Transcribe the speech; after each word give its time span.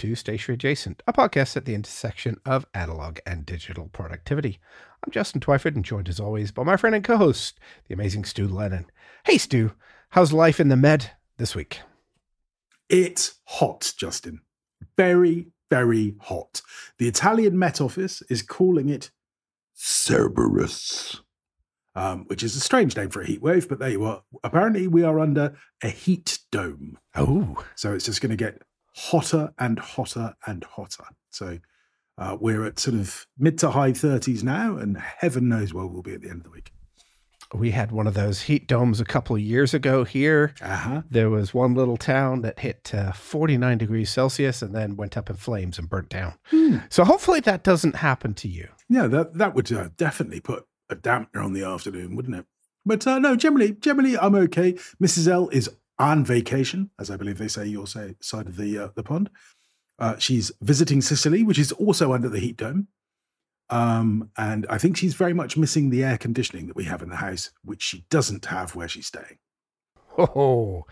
to 0.00 0.14
Stationery 0.14 0.54
Adjacent, 0.54 1.02
a 1.06 1.12
podcast 1.12 1.58
at 1.58 1.66
the 1.66 1.74
intersection 1.74 2.38
of 2.46 2.64
analog 2.72 3.18
and 3.26 3.44
digital 3.44 3.90
productivity. 3.92 4.58
I'm 5.04 5.12
Justin 5.12 5.42
Twyford, 5.42 5.76
and 5.76 5.84
joined 5.84 6.08
as 6.08 6.18
always 6.18 6.50
by 6.50 6.62
my 6.62 6.78
friend 6.78 6.94
and 6.94 7.04
co 7.04 7.18
host, 7.18 7.60
the 7.86 7.92
amazing 7.92 8.24
Stu 8.24 8.48
Lennon. 8.48 8.86
Hey, 9.26 9.36
Stu, 9.36 9.72
how's 10.08 10.32
life 10.32 10.58
in 10.58 10.70
the 10.70 10.76
Med 10.76 11.10
this 11.36 11.54
week? 11.54 11.80
It's 12.88 13.40
hot, 13.44 13.92
Justin. 13.98 14.40
Very, 14.96 15.48
very 15.68 16.14
hot. 16.18 16.62
The 16.96 17.06
Italian 17.06 17.58
Met 17.58 17.78
Office 17.82 18.22
is 18.30 18.40
calling 18.40 18.88
it 18.88 19.10
Cerberus, 19.74 21.20
um, 21.94 22.24
which 22.28 22.42
is 22.42 22.56
a 22.56 22.60
strange 22.60 22.96
name 22.96 23.10
for 23.10 23.20
a 23.20 23.26
heat 23.26 23.42
wave, 23.42 23.68
but 23.68 23.78
there 23.78 23.90
you 23.90 24.04
are. 24.04 24.22
Apparently, 24.42 24.86
we 24.86 25.02
are 25.02 25.20
under 25.20 25.58
a 25.82 25.88
heat 25.88 26.38
dome. 26.50 26.96
Oh. 27.14 27.62
So 27.74 27.92
it's 27.92 28.06
just 28.06 28.22
going 28.22 28.30
to 28.30 28.36
get 28.36 28.62
hotter 29.00 29.52
and 29.58 29.78
hotter 29.78 30.34
and 30.46 30.62
hotter. 30.64 31.04
So 31.30 31.58
uh, 32.18 32.36
we're 32.38 32.64
at 32.66 32.78
sort 32.78 32.96
of 32.96 33.26
mid 33.38 33.58
to 33.58 33.70
high 33.70 33.92
30s 33.92 34.42
now, 34.42 34.76
and 34.76 34.98
heaven 34.98 35.48
knows 35.48 35.72
where 35.72 35.86
we'll 35.86 36.02
be 36.02 36.14
at 36.14 36.20
the 36.20 36.28
end 36.28 36.38
of 36.38 36.44
the 36.44 36.50
week. 36.50 36.72
We 37.52 37.72
had 37.72 37.90
one 37.90 38.06
of 38.06 38.14
those 38.14 38.42
heat 38.42 38.68
domes 38.68 39.00
a 39.00 39.04
couple 39.04 39.34
of 39.34 39.42
years 39.42 39.74
ago 39.74 40.04
here. 40.04 40.54
Uh-huh. 40.60 41.02
There 41.10 41.30
was 41.30 41.52
one 41.52 41.74
little 41.74 41.96
town 41.96 42.42
that 42.42 42.60
hit 42.60 42.94
uh, 42.94 43.10
49 43.10 43.78
degrees 43.78 44.10
Celsius 44.10 44.62
and 44.62 44.72
then 44.72 44.96
went 44.96 45.16
up 45.16 45.30
in 45.30 45.36
flames 45.36 45.76
and 45.78 45.88
burnt 45.88 46.10
down. 46.10 46.34
Hmm. 46.50 46.76
So 46.90 47.02
hopefully 47.02 47.40
that 47.40 47.64
doesn't 47.64 47.96
happen 47.96 48.34
to 48.34 48.48
you. 48.48 48.68
Yeah, 48.88 49.08
that 49.08 49.34
that 49.34 49.54
would 49.54 49.72
uh, 49.72 49.88
definitely 49.96 50.40
put 50.40 50.64
a 50.90 50.94
dampener 50.94 51.44
on 51.44 51.52
the 51.52 51.64
afternoon, 51.64 52.14
wouldn't 52.14 52.36
it? 52.36 52.46
But 52.86 53.06
uh, 53.06 53.18
no, 53.18 53.34
generally, 53.34 53.72
generally, 53.72 54.16
I'm 54.16 54.34
okay. 54.34 54.74
Mrs. 55.02 55.26
L 55.26 55.48
is 55.48 55.68
on 56.00 56.24
vacation, 56.24 56.90
as 56.98 57.10
I 57.10 57.16
believe 57.16 57.38
they 57.38 57.46
say 57.46 57.66
your 57.66 57.86
say, 57.86 58.16
side 58.20 58.48
of 58.48 58.56
the 58.56 58.78
uh, 58.78 58.88
the 58.96 59.04
pond. 59.04 59.30
Uh, 59.98 60.16
she's 60.16 60.50
visiting 60.62 61.02
Sicily, 61.02 61.44
which 61.44 61.58
is 61.58 61.72
also 61.72 62.12
under 62.14 62.28
the 62.28 62.40
heat 62.40 62.56
dome. 62.56 62.88
Um, 63.68 64.30
and 64.36 64.66
I 64.68 64.78
think 64.78 64.96
she's 64.96 65.14
very 65.14 65.34
much 65.34 65.56
missing 65.56 65.90
the 65.90 66.02
air 66.02 66.16
conditioning 66.16 66.66
that 66.66 66.74
we 66.74 66.84
have 66.84 67.02
in 67.02 67.10
the 67.10 67.16
house, 67.16 67.50
which 67.62 67.82
she 67.82 68.06
doesn't 68.10 68.46
have 68.46 68.74
where 68.74 68.88
she's 68.88 69.06
staying. 69.06 69.38
Oh, 70.18 70.86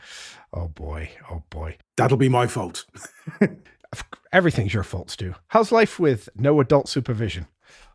oh 0.52 0.68
boy. 0.68 1.10
Oh 1.30 1.42
boy. 1.50 1.78
That'll 1.96 2.18
be 2.18 2.28
my 2.28 2.46
fault. 2.46 2.84
Everything's 4.32 4.74
your 4.74 4.84
fault, 4.84 5.10
Stu. 5.10 5.34
How's 5.48 5.72
life 5.72 5.98
with 5.98 6.28
no 6.36 6.60
adult 6.60 6.88
supervision? 6.88 7.46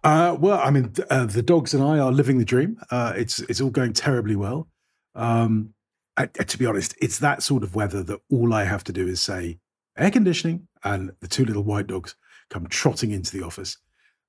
Uh, 0.04 0.36
well, 0.38 0.60
I 0.60 0.72
mean, 0.72 0.90
th- 0.90 1.08
uh, 1.10 1.26
the 1.26 1.44
dogs 1.44 1.74
and 1.74 1.84
I 1.84 2.00
are 2.00 2.12
living 2.12 2.40
the 2.40 2.46
dream. 2.46 2.78
Uh, 2.92 3.14
it's 3.16 3.40
it's 3.40 3.62
all 3.62 3.70
going 3.70 3.94
terribly 3.94 4.36
well. 4.36 4.68
Um, 5.16 5.74
I, 6.16 6.28
to 6.28 6.58
be 6.58 6.66
honest, 6.66 6.96
it's 7.02 7.20
that 7.20 7.42
sort 7.42 7.64
of 7.64 7.76
weather 7.76 8.04
that 8.04 8.22
all 8.30 8.54
I 8.54 8.66
have 8.66 8.84
to 8.86 8.94
do 8.94 9.08
is 9.08 9.22
say 9.22 9.60
air 9.98 10.12
conditioning, 10.12 10.68
and 10.84 11.12
the 11.20 11.28
two 11.28 11.46
little 11.46 11.64
white 11.64 11.88
dogs 11.88 12.16
come 12.50 12.68
trotting 12.68 13.12
into 13.12 13.36
the 13.36 13.46
office. 13.46 13.78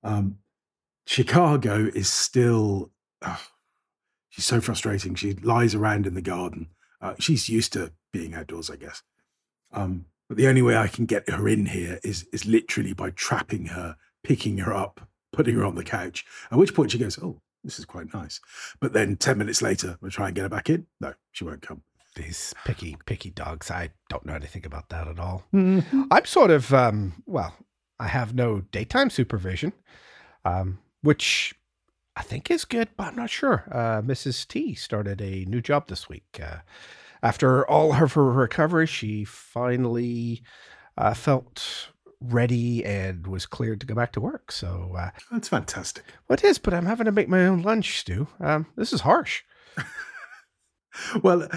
Um, 0.02 0.38
Chicago 1.06 1.90
is 1.94 2.10
still, 2.10 2.90
oh, 3.22 3.42
she's 4.30 4.44
so 4.44 4.60
frustrating. 4.60 5.14
She 5.14 5.34
lies 5.34 5.74
around 5.74 6.06
in 6.06 6.14
the 6.14 6.22
garden. 6.22 6.68
Uh, 7.00 7.14
she's 7.18 7.48
used 7.48 7.72
to 7.74 7.92
being 8.12 8.34
outdoors, 8.34 8.70
I 8.70 8.76
guess. 8.76 9.02
Um, 9.72 10.06
but 10.28 10.38
the 10.38 10.48
only 10.48 10.62
way 10.62 10.76
I 10.76 10.88
can 10.88 11.04
get 11.04 11.28
her 11.28 11.48
in 11.48 11.66
here 11.66 12.00
is 12.02 12.26
is 12.32 12.46
literally 12.46 12.94
by 12.94 13.10
trapping 13.10 13.66
her, 13.66 13.96
picking 14.22 14.58
her 14.58 14.72
up, 14.72 15.06
putting 15.32 15.54
her 15.56 15.64
on 15.64 15.74
the 15.74 15.84
couch. 15.84 16.24
At 16.50 16.58
which 16.58 16.74
point 16.74 16.92
she 16.92 16.98
goes, 16.98 17.18
"Oh, 17.18 17.42
this 17.64 17.78
is 17.78 17.84
quite 17.84 18.12
nice." 18.14 18.40
But 18.80 18.92
then 18.92 19.16
ten 19.16 19.38
minutes 19.38 19.62
later, 19.62 19.96
we 20.00 20.10
try 20.10 20.26
and 20.26 20.36
get 20.36 20.42
her 20.42 20.48
back 20.48 20.70
in. 20.70 20.86
No, 21.00 21.14
she 21.32 21.44
won't 21.44 21.62
come. 21.62 21.82
These 22.16 22.54
picky, 22.64 22.96
picky 23.06 23.30
dogs. 23.30 23.72
I 23.72 23.90
don't 24.08 24.24
know 24.24 24.34
anything 24.34 24.64
about 24.64 24.88
that 24.90 25.08
at 25.08 25.18
all. 25.18 25.42
I'm 25.52 26.24
sort 26.26 26.52
of, 26.52 26.72
um, 26.72 27.24
well, 27.26 27.56
I 27.98 28.06
have 28.06 28.34
no 28.34 28.60
daytime 28.70 29.10
supervision, 29.10 29.72
um, 30.44 30.78
which 31.02 31.56
I 32.14 32.22
think 32.22 32.52
is 32.52 32.64
good, 32.64 32.90
but 32.96 33.08
I'm 33.08 33.16
not 33.16 33.30
sure. 33.30 33.64
Uh, 33.68 34.00
Mrs. 34.00 34.46
T 34.46 34.76
started 34.76 35.20
a 35.20 35.44
new 35.46 35.60
job 35.60 35.88
this 35.88 36.08
week. 36.08 36.40
Uh, 36.40 36.58
after 37.20 37.68
all 37.68 37.92
of 37.92 38.12
her 38.12 38.30
recovery, 38.30 38.86
she 38.86 39.24
finally 39.24 40.42
uh, 40.96 41.14
felt 41.14 41.88
ready 42.32 42.84
and 42.84 43.26
was 43.26 43.46
cleared 43.46 43.80
to 43.80 43.86
go 43.86 43.94
back 43.94 44.12
to 44.12 44.20
work. 44.20 44.50
So 44.52 44.94
uh, 44.98 45.10
That's 45.30 45.48
fantastic. 45.48 46.04
well, 46.28 46.34
it 46.34 46.44
is, 46.44 46.58
but 46.58 46.74
I'm 46.74 46.86
having 46.86 47.06
to 47.06 47.12
make 47.12 47.28
my 47.28 47.46
own 47.46 47.62
lunch, 47.62 47.98
Stu. 48.00 48.26
Um, 48.40 48.66
this 48.76 48.92
is 48.92 49.02
harsh. 49.02 49.42
Well, 51.22 51.48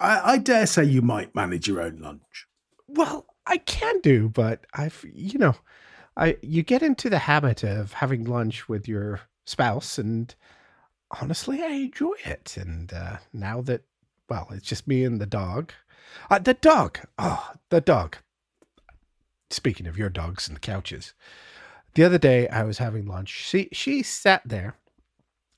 I, 0.00 0.20
I 0.32 0.38
dare 0.38 0.66
say 0.66 0.84
you 0.84 1.02
might 1.02 1.34
manage 1.34 1.68
your 1.68 1.80
own 1.82 1.98
lunch. 1.98 2.46
Well, 2.88 3.26
I 3.46 3.58
can 3.58 4.00
do, 4.00 4.28
but 4.28 4.66
I've 4.74 5.04
you 5.12 5.38
know, 5.38 5.56
I 6.16 6.36
you 6.42 6.62
get 6.62 6.82
into 6.82 7.10
the 7.10 7.18
habit 7.18 7.62
of 7.62 7.92
having 7.92 8.24
lunch 8.24 8.68
with 8.68 8.88
your 8.88 9.20
spouse, 9.44 9.98
and 9.98 10.34
honestly, 11.20 11.62
I 11.62 11.68
enjoy 11.68 12.14
it. 12.24 12.56
And 12.56 12.92
uh, 12.92 13.18
now 13.32 13.60
that 13.62 13.82
well, 14.28 14.48
it's 14.52 14.66
just 14.66 14.88
me 14.88 15.04
and 15.04 15.20
the 15.20 15.26
dog. 15.26 15.72
Uh, 16.30 16.38
the 16.38 16.54
dog, 16.54 16.98
oh, 17.18 17.52
the 17.70 17.80
dog. 17.80 18.16
Speaking 19.50 19.86
of 19.86 19.96
your 19.98 20.08
dogs 20.08 20.48
and 20.48 20.56
the 20.56 20.60
couches, 20.60 21.14
the 21.94 22.04
other 22.04 22.18
day 22.18 22.48
I 22.48 22.64
was 22.64 22.78
having 22.78 23.06
lunch. 23.06 23.28
She 23.30 23.68
she 23.72 24.02
sat 24.02 24.42
there 24.44 24.76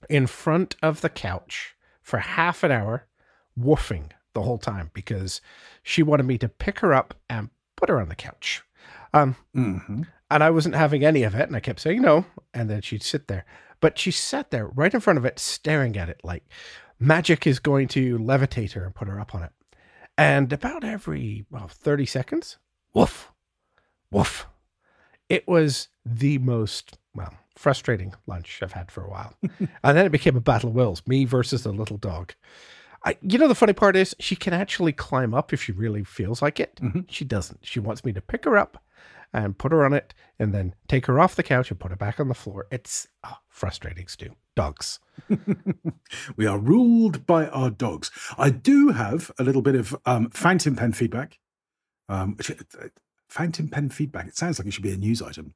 in 0.08 0.26
front 0.26 0.76
of 0.82 1.00
the 1.00 1.08
couch 1.08 1.74
for 2.02 2.18
half 2.18 2.62
an 2.62 2.70
hour, 2.70 3.06
woofing 3.58 4.10
the 4.34 4.42
whole 4.42 4.58
time 4.58 4.90
because 4.94 5.40
she 5.82 6.02
wanted 6.02 6.24
me 6.26 6.38
to 6.38 6.48
pick 6.48 6.80
her 6.80 6.92
up 6.94 7.14
and 7.28 7.50
put 7.76 7.88
her 7.88 8.00
on 8.00 8.08
the 8.08 8.14
couch. 8.14 8.62
Um, 9.12 9.36
Mm-hmm. 9.56 10.02
and 10.30 10.44
I 10.44 10.50
wasn't 10.50 10.74
having 10.74 11.02
any 11.04 11.22
of 11.22 11.34
it, 11.34 11.48
and 11.48 11.56
I 11.56 11.60
kept 11.60 11.80
saying 11.80 12.02
no, 12.02 12.26
and 12.54 12.68
then 12.68 12.82
she'd 12.82 13.02
sit 13.02 13.26
there. 13.26 13.44
But 13.80 13.98
she 13.98 14.10
sat 14.10 14.50
there 14.50 14.66
right 14.68 14.92
in 14.92 15.00
front 15.00 15.18
of 15.18 15.24
it, 15.24 15.38
staring 15.38 15.96
at 15.96 16.08
it 16.10 16.20
like 16.22 16.44
magic 17.00 17.46
is 17.46 17.58
going 17.58 17.88
to 17.88 18.18
levitate 18.18 18.72
her 18.72 18.84
and 18.84 18.94
put 18.94 19.08
her 19.08 19.18
up 19.18 19.34
on 19.34 19.42
it. 19.42 19.52
And 20.16 20.52
about 20.52 20.84
every 20.84 21.46
well, 21.50 21.68
30 21.68 22.04
seconds, 22.06 22.58
woof, 22.92 23.32
woof. 24.10 24.46
It 25.28 25.46
was 25.46 25.88
the 26.04 26.38
most 26.38 26.98
well 27.14 27.34
frustrating 27.54 28.14
lunch 28.26 28.60
I've 28.62 28.72
had 28.72 28.90
for 28.90 29.02
a 29.04 29.10
while. 29.10 29.34
and 29.42 29.96
then 29.96 30.06
it 30.06 30.12
became 30.12 30.36
a 30.36 30.40
battle 30.40 30.68
of 30.70 30.74
wills, 30.76 31.02
me 31.06 31.24
versus 31.24 31.64
the 31.64 31.72
little 31.72 31.98
dog. 31.98 32.34
I, 33.04 33.16
you 33.22 33.38
know, 33.38 33.48
the 33.48 33.54
funny 33.54 33.72
part 33.72 33.96
is 33.96 34.14
she 34.18 34.36
can 34.36 34.52
actually 34.52 34.92
climb 34.92 35.34
up 35.34 35.52
if 35.52 35.62
she 35.62 35.72
really 35.72 36.04
feels 36.04 36.40
like 36.42 36.58
it. 36.60 36.76
Mhm. 36.76 37.04
She 37.08 37.24
doesn't. 37.24 37.60
She 37.64 37.80
wants 37.80 38.04
me 38.04 38.12
to 38.12 38.20
pick 38.20 38.44
her 38.44 38.56
up 38.56 38.82
and 39.32 39.58
put 39.58 39.72
her 39.72 39.84
on 39.84 39.92
it 39.92 40.14
and 40.38 40.54
then 40.54 40.74
take 40.88 41.06
her 41.06 41.20
off 41.20 41.36
the 41.36 41.42
couch 41.42 41.70
and 41.70 41.78
put 41.78 41.90
her 41.90 41.96
back 41.96 42.18
on 42.18 42.28
the 42.28 42.34
floor. 42.34 42.66
It's 42.70 43.06
oh, 43.24 43.36
frustrating, 43.48 44.08
Stu. 44.08 44.30
Dogs. 44.56 44.98
we 46.36 46.46
are 46.46 46.58
ruled 46.58 47.26
by 47.26 47.46
our 47.48 47.70
dogs. 47.70 48.10
I 48.36 48.50
do 48.50 48.88
have 48.88 49.30
a 49.38 49.44
little 49.44 49.62
bit 49.62 49.74
of 49.76 49.96
um, 50.06 50.30
fountain 50.30 50.74
pen 50.76 50.92
feedback. 50.92 51.38
Um, 52.08 52.36
which- 52.36 52.50
uh, 52.50 52.88
fountain 53.28 53.68
pen 53.68 53.88
feedback. 53.88 54.26
It 54.26 54.36
sounds 54.36 54.58
like 54.58 54.66
it 54.66 54.72
should 54.72 54.82
be 54.82 54.92
a 54.92 54.96
news 54.96 55.22
item. 55.22 55.52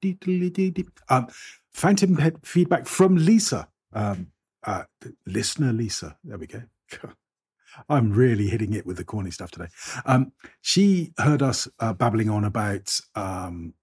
Um, 1.08 1.28
fountain 1.72 2.16
pen 2.16 2.36
feedback 2.42 2.86
from 2.86 3.16
Lisa, 3.16 3.68
um, 3.92 4.28
uh, 4.64 4.84
listener 5.26 5.72
Lisa. 5.72 6.16
There 6.24 6.38
we 6.38 6.46
go. 6.46 6.62
I'm 7.88 8.12
really 8.12 8.48
hitting 8.48 8.74
it 8.74 8.86
with 8.86 8.98
the 8.98 9.04
corny 9.04 9.30
stuff 9.30 9.50
today. 9.50 9.68
Um, 10.04 10.32
she 10.60 11.12
heard 11.18 11.42
us 11.42 11.68
uh, 11.80 11.94
babbling 11.94 12.28
on 12.28 12.44
about 12.44 13.00
um, 13.14 13.74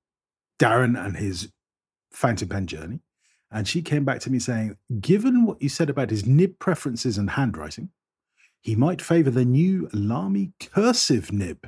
Darren 0.59 1.03
and 1.03 1.17
his 1.17 1.51
fountain 2.11 2.49
pen 2.49 2.67
journey. 2.67 2.99
And 3.51 3.67
she 3.67 3.81
came 3.81 4.05
back 4.05 4.19
to 4.21 4.29
me 4.29 4.37
saying, 4.37 4.77
given 5.01 5.43
what 5.45 5.61
you 5.61 5.69
said 5.69 5.89
about 5.89 6.11
his 6.11 6.25
nib 6.25 6.59
preferences 6.59 7.17
and 7.17 7.31
handwriting, 7.31 7.89
he 8.61 8.75
might 8.75 9.01
favor 9.01 9.31
the 9.31 9.45
new 9.45 9.89
Lamy 9.91 10.51
cursive 10.59 11.31
nib, 11.31 11.65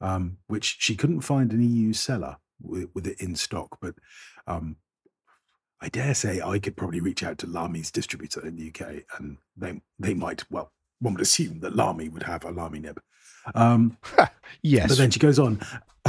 um, 0.00 0.38
which 0.46 0.76
she 0.78 0.96
couldn't 0.96 1.20
find 1.22 1.52
an 1.52 1.62
EU 1.62 1.92
seller 1.92 2.36
with, 2.60 2.88
with 2.94 3.06
it 3.06 3.20
in 3.20 3.36
stock. 3.36 3.78
But 3.80 3.94
um, 4.46 4.76
I 5.80 5.88
dare 5.88 6.14
say 6.14 6.40
I 6.40 6.58
could 6.58 6.76
probably 6.76 7.00
reach 7.00 7.22
out 7.22 7.38
to 7.38 7.46
Lamy's 7.46 7.90
distributor 7.90 8.46
in 8.46 8.56
the 8.56 8.68
UK 8.68 9.04
and 9.18 9.38
they, 9.56 9.80
they 9.98 10.14
might, 10.14 10.44
well, 10.50 10.72
one 11.00 11.14
would 11.14 11.22
assume 11.22 11.60
that 11.60 11.76
Lamy 11.76 12.08
would 12.08 12.22
have 12.22 12.44
a 12.44 12.50
Lamy 12.50 12.78
nib. 12.78 13.00
Um, 13.54 13.96
Yes. 14.62 14.88
but 14.88 14.98
then 14.98 15.10
she 15.10 15.18
goes 15.18 15.38
on. 15.38 15.60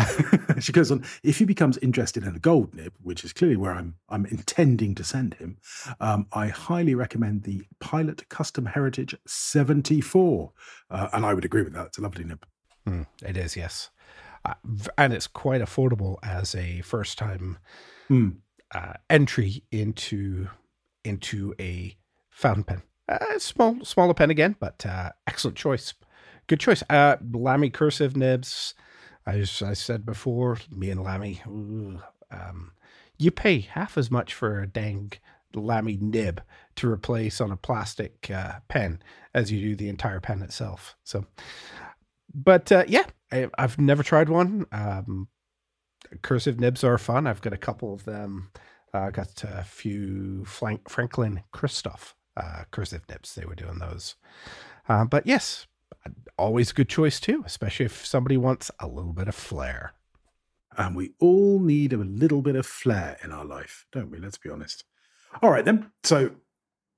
she 0.59 0.71
goes 0.71 0.91
on. 0.91 1.03
If 1.23 1.39
he 1.39 1.45
becomes 1.45 1.77
interested 1.79 2.23
in 2.23 2.35
a 2.35 2.39
gold 2.39 2.73
nib, 2.73 2.93
which 3.01 3.23
is 3.23 3.33
clearly 3.33 3.57
where 3.57 3.73
I'm, 3.73 3.95
I'm 4.09 4.25
intending 4.27 4.95
to 4.95 5.03
send 5.03 5.33
him, 5.35 5.57
um, 5.99 6.27
I 6.31 6.47
highly 6.47 6.95
recommend 6.95 7.43
the 7.43 7.63
Pilot 7.79 8.27
Custom 8.29 8.65
Heritage 8.65 9.15
74. 9.25 10.51
Uh, 10.89 11.09
and 11.13 11.25
I 11.25 11.33
would 11.33 11.45
agree 11.45 11.63
with 11.63 11.73
that. 11.73 11.87
It's 11.87 11.97
a 11.97 12.01
lovely 12.01 12.23
nib. 12.23 12.45
Hmm, 12.87 13.01
it 13.21 13.35
is, 13.35 13.57
yes. 13.57 13.89
Uh, 14.45 14.53
and 14.97 15.11
it's 15.11 15.27
quite 15.27 15.59
affordable 15.61 16.17
as 16.23 16.55
a 16.55 16.79
first 16.81 17.17
time 17.17 17.57
Hmm. 18.07 18.29
uh, 18.73 18.93
entry 19.09 19.63
into 19.71 20.47
into 21.03 21.53
a 21.59 21.97
fountain 22.29 22.63
pen. 22.63 22.81
Uh, 23.09 23.39
small, 23.39 23.83
smaller 23.83 24.13
pen 24.13 24.29
again, 24.29 24.55
but 24.59 24.85
uh, 24.85 25.11
excellent 25.25 25.57
choice. 25.57 25.93
Good 26.47 26.61
choice. 26.61 26.81
Uh, 26.89 27.17
Lamy 27.33 27.69
cursive 27.69 28.15
nibs. 28.15 28.73
As 29.25 29.61
I 29.61 29.73
said 29.73 30.05
before, 30.05 30.57
me 30.71 30.89
and 30.89 31.03
Lamy, 31.03 31.41
ooh, 31.45 31.99
um, 32.31 32.71
you 33.17 33.31
pay 33.31 33.59
half 33.59 33.97
as 33.97 34.09
much 34.09 34.33
for 34.33 34.61
a 34.61 34.67
dang 34.67 35.11
Lamy 35.53 35.97
nib 35.99 36.41
to 36.75 36.89
replace 36.89 37.41
on 37.41 37.51
a 37.51 37.57
plastic 37.57 38.29
uh, 38.33 38.59
pen 38.69 39.01
as 39.33 39.51
you 39.51 39.59
do 39.59 39.75
the 39.75 39.89
entire 39.89 40.21
pen 40.21 40.41
itself. 40.41 40.95
So, 41.03 41.25
but 42.37 42.71
uh, 42.71 42.85
yeah, 42.87 43.03
I, 43.31 43.49
have 43.57 43.79
never 43.79 44.03
tried 44.03 44.29
one. 44.29 44.67
Um, 44.71 45.27
cursive 46.21 46.59
nibs 46.59 46.83
are 46.83 46.97
fun. 46.97 47.25
I've 47.25 47.41
got 47.41 47.53
a 47.53 47.57
couple 47.57 47.93
of 47.93 48.05
them. 48.05 48.51
I 48.93 49.07
uh, 49.07 49.09
got 49.09 49.43
a 49.43 49.63
few 49.63 50.45
Frank- 50.45 50.87
Franklin 50.87 51.43
Christoph 51.51 52.15
uh, 52.37 52.63
cursive 52.71 53.01
nibs. 53.09 53.35
They 53.35 53.45
were 53.45 53.55
doing 53.55 53.79
those. 53.79 54.15
Uh, 54.87 55.05
but 55.05 55.25
yes, 55.25 55.65
always 56.37 56.71
a 56.71 56.73
good 56.75 56.89
choice 56.89 57.19
too, 57.19 57.43
especially 57.45 57.87
if 57.87 58.05
somebody 58.05 58.37
wants 58.37 58.69
a 58.79 58.87
little 58.87 59.13
bit 59.13 59.27
of 59.27 59.35
flair. 59.35 59.93
And 60.77 60.95
we 60.95 61.13
all 61.19 61.59
need 61.59 61.91
a 61.91 61.97
little 61.97 62.43
bit 62.43 62.55
of 62.55 62.67
flair 62.67 63.17
in 63.23 63.31
our 63.31 63.45
life, 63.45 63.87
don't 63.91 64.11
we? 64.11 64.19
Let's 64.19 64.37
be 64.37 64.51
honest. 64.51 64.83
All 65.41 65.49
right 65.49 65.65
then. 65.65 65.91
So, 66.03 66.31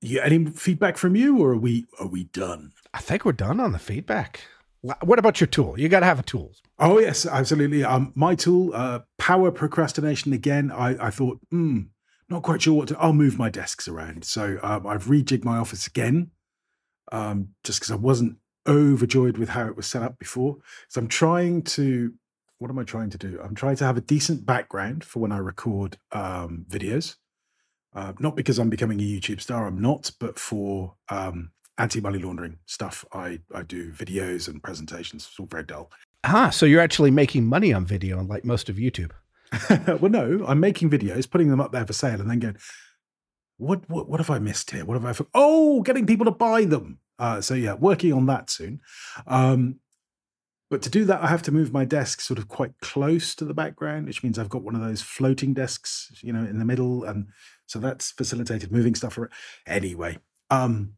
you, 0.02 0.20
any 0.20 0.44
feedback 0.46 0.98
from 0.98 1.16
you, 1.16 1.38
or 1.38 1.52
are 1.52 1.56
we 1.56 1.86
are 1.98 2.06
we 2.06 2.24
done? 2.24 2.72
I 2.92 3.00
think 3.00 3.24
we're 3.24 3.32
done 3.32 3.58
on 3.58 3.72
the 3.72 3.78
feedback. 3.78 4.42
What 4.82 5.18
about 5.18 5.40
your 5.40 5.48
tool? 5.48 5.78
You 5.78 5.88
got 5.88 6.00
to 6.00 6.06
have 6.06 6.18
a 6.18 6.22
tool. 6.22 6.52
Oh 6.78 6.98
yes, 6.98 7.26
absolutely. 7.26 7.84
Um, 7.84 8.12
my 8.14 8.34
tool, 8.34 8.70
uh, 8.74 9.00
power 9.18 9.50
procrastination. 9.50 10.32
Again, 10.32 10.72
I, 10.72 11.08
I 11.08 11.10
thought, 11.10 11.38
hmm, 11.50 11.80
not 12.30 12.42
quite 12.42 12.62
sure 12.62 12.74
what 12.74 12.88
to. 12.88 12.98
I'll 12.98 13.12
move 13.12 13.38
my 13.38 13.50
desks 13.50 13.88
around. 13.88 14.24
So 14.24 14.58
um, 14.62 14.86
I've 14.86 15.04
rejigged 15.04 15.44
my 15.44 15.58
office 15.58 15.86
again, 15.86 16.30
um, 17.12 17.48
just 17.62 17.80
because 17.80 17.90
I 17.90 17.96
wasn't 17.96 18.38
overjoyed 18.66 19.36
with 19.36 19.50
how 19.50 19.66
it 19.66 19.76
was 19.76 19.86
set 19.86 20.02
up 20.02 20.18
before. 20.18 20.56
So 20.88 21.00
I'm 21.00 21.08
trying 21.08 21.62
to. 21.62 22.14
What 22.58 22.70
am 22.70 22.78
I 22.78 22.84
trying 22.84 23.10
to 23.10 23.18
do? 23.18 23.38
I'm 23.42 23.54
trying 23.54 23.76
to 23.76 23.84
have 23.84 23.96
a 23.96 24.02
decent 24.02 24.46
background 24.46 25.04
for 25.04 25.20
when 25.20 25.32
I 25.32 25.38
record 25.38 25.98
um, 26.12 26.64
videos. 26.68 27.16
Uh, 27.92 28.12
not 28.18 28.36
because 28.36 28.58
I'm 28.58 28.70
becoming 28.70 29.00
a 29.00 29.02
YouTube 29.02 29.40
star, 29.40 29.66
I'm 29.66 29.80
not, 29.80 30.12
but 30.20 30.38
for 30.38 30.94
um, 31.08 31.50
anti-money 31.80 32.18
laundering 32.18 32.58
stuff. 32.66 33.04
I, 33.12 33.40
I 33.54 33.62
do 33.62 33.90
videos 33.90 34.48
and 34.48 34.62
presentations. 34.62 35.26
It's 35.26 35.40
all 35.40 35.46
very 35.46 35.64
dull. 35.64 35.90
Ah, 36.24 36.50
so 36.50 36.66
you're 36.66 36.80
actually 36.80 37.10
making 37.10 37.46
money 37.46 37.72
on 37.72 37.86
video, 37.86 38.18
unlike 38.18 38.44
most 38.44 38.68
of 38.68 38.76
YouTube. 38.76 39.12
well, 40.00 40.10
no, 40.10 40.44
I'm 40.46 40.60
making 40.60 40.90
videos, 40.90 41.28
putting 41.28 41.48
them 41.48 41.60
up 41.60 41.72
there 41.72 41.86
for 41.86 41.92
sale, 41.92 42.20
and 42.20 42.30
then 42.30 42.38
going, 42.38 42.56
what 43.56 43.88
what 43.88 44.08
what 44.08 44.20
have 44.20 44.30
I 44.30 44.38
missed 44.38 44.70
here? 44.70 44.84
What 44.84 45.00
have 45.00 45.20
I? 45.20 45.24
Oh, 45.34 45.82
getting 45.82 46.06
people 46.06 46.26
to 46.26 46.30
buy 46.30 46.64
them. 46.64 46.98
Uh, 47.18 47.40
so 47.40 47.54
yeah, 47.54 47.74
working 47.74 48.12
on 48.12 48.26
that 48.26 48.48
soon. 48.48 48.80
Um, 49.26 49.80
but 50.70 50.82
to 50.82 50.90
do 50.90 51.04
that, 51.06 51.22
I 51.22 51.26
have 51.26 51.42
to 51.42 51.52
move 51.52 51.72
my 51.72 51.84
desk 51.84 52.20
sort 52.20 52.38
of 52.38 52.46
quite 52.46 52.72
close 52.80 53.34
to 53.34 53.44
the 53.44 53.52
background, 53.54 54.06
which 54.06 54.22
means 54.22 54.38
I've 54.38 54.48
got 54.48 54.62
one 54.62 54.76
of 54.76 54.80
those 54.80 55.02
floating 55.02 55.52
desks, 55.52 56.12
you 56.22 56.32
know, 56.32 56.44
in 56.44 56.58
the 56.58 56.64
middle, 56.64 57.02
and 57.04 57.26
so 57.66 57.80
that's 57.80 58.12
facilitated 58.12 58.70
moving 58.70 58.94
stuff 58.94 59.18
around. 59.18 59.32
Anyway, 59.66 60.18
um, 60.48 60.94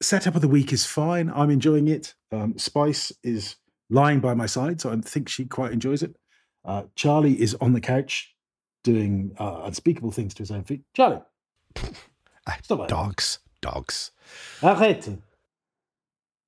setup 0.00 0.34
of 0.34 0.40
the 0.40 0.48
week 0.48 0.72
is 0.72 0.84
fine. 0.84 1.30
I'm 1.34 1.50
enjoying 1.50 1.88
it. 1.88 2.14
Um, 2.32 2.58
Spice 2.58 3.12
is 3.22 3.56
lying 3.90 4.20
by 4.20 4.34
my 4.34 4.46
side, 4.46 4.80
so 4.80 4.92
I 4.92 4.96
think 4.96 5.28
she 5.28 5.44
quite 5.44 5.72
enjoys 5.72 6.02
it. 6.02 6.16
Uh, 6.64 6.84
Charlie 6.94 7.40
is 7.40 7.54
on 7.60 7.72
the 7.72 7.80
couch 7.80 8.34
doing 8.82 9.34
uh, 9.38 9.62
unspeakable 9.64 10.10
things 10.10 10.34
to 10.34 10.42
his 10.42 10.50
own 10.50 10.64
feet. 10.64 10.82
Charlie, 10.94 11.20
stop 12.62 12.88
dogs, 12.88 13.38
dogs. 13.60 14.10
Arrête. 14.60 15.18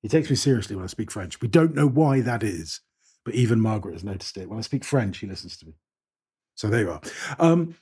He 0.03 0.09
takes 0.09 0.31
me 0.31 0.37
seriously 0.37 0.77
when 0.77 0.85
I 0.85 0.89
speak 0.89 1.11
French. 1.11 1.41
We 1.41 1.49
don't 1.49 1.75
know 1.75 1.89
why 1.89 2.21
that 2.21 2.43
is, 2.43 2.81
but 3.25 3.35
even 3.35 3.61
Margaret 3.61 3.93
has 3.95 4.05
noticed 4.05 4.37
it. 4.37 4.49
When 4.49 4.59
I 4.59 4.63
speak 4.63 4.85
French, 4.85 5.19
he 5.19 5.27
listens 5.27 5.57
to 5.59 5.67
me. 5.67 5.75
So 6.55 6.69
there 6.69 6.83
you 6.83 6.91
are. 6.91 7.01
Um, 7.39 7.77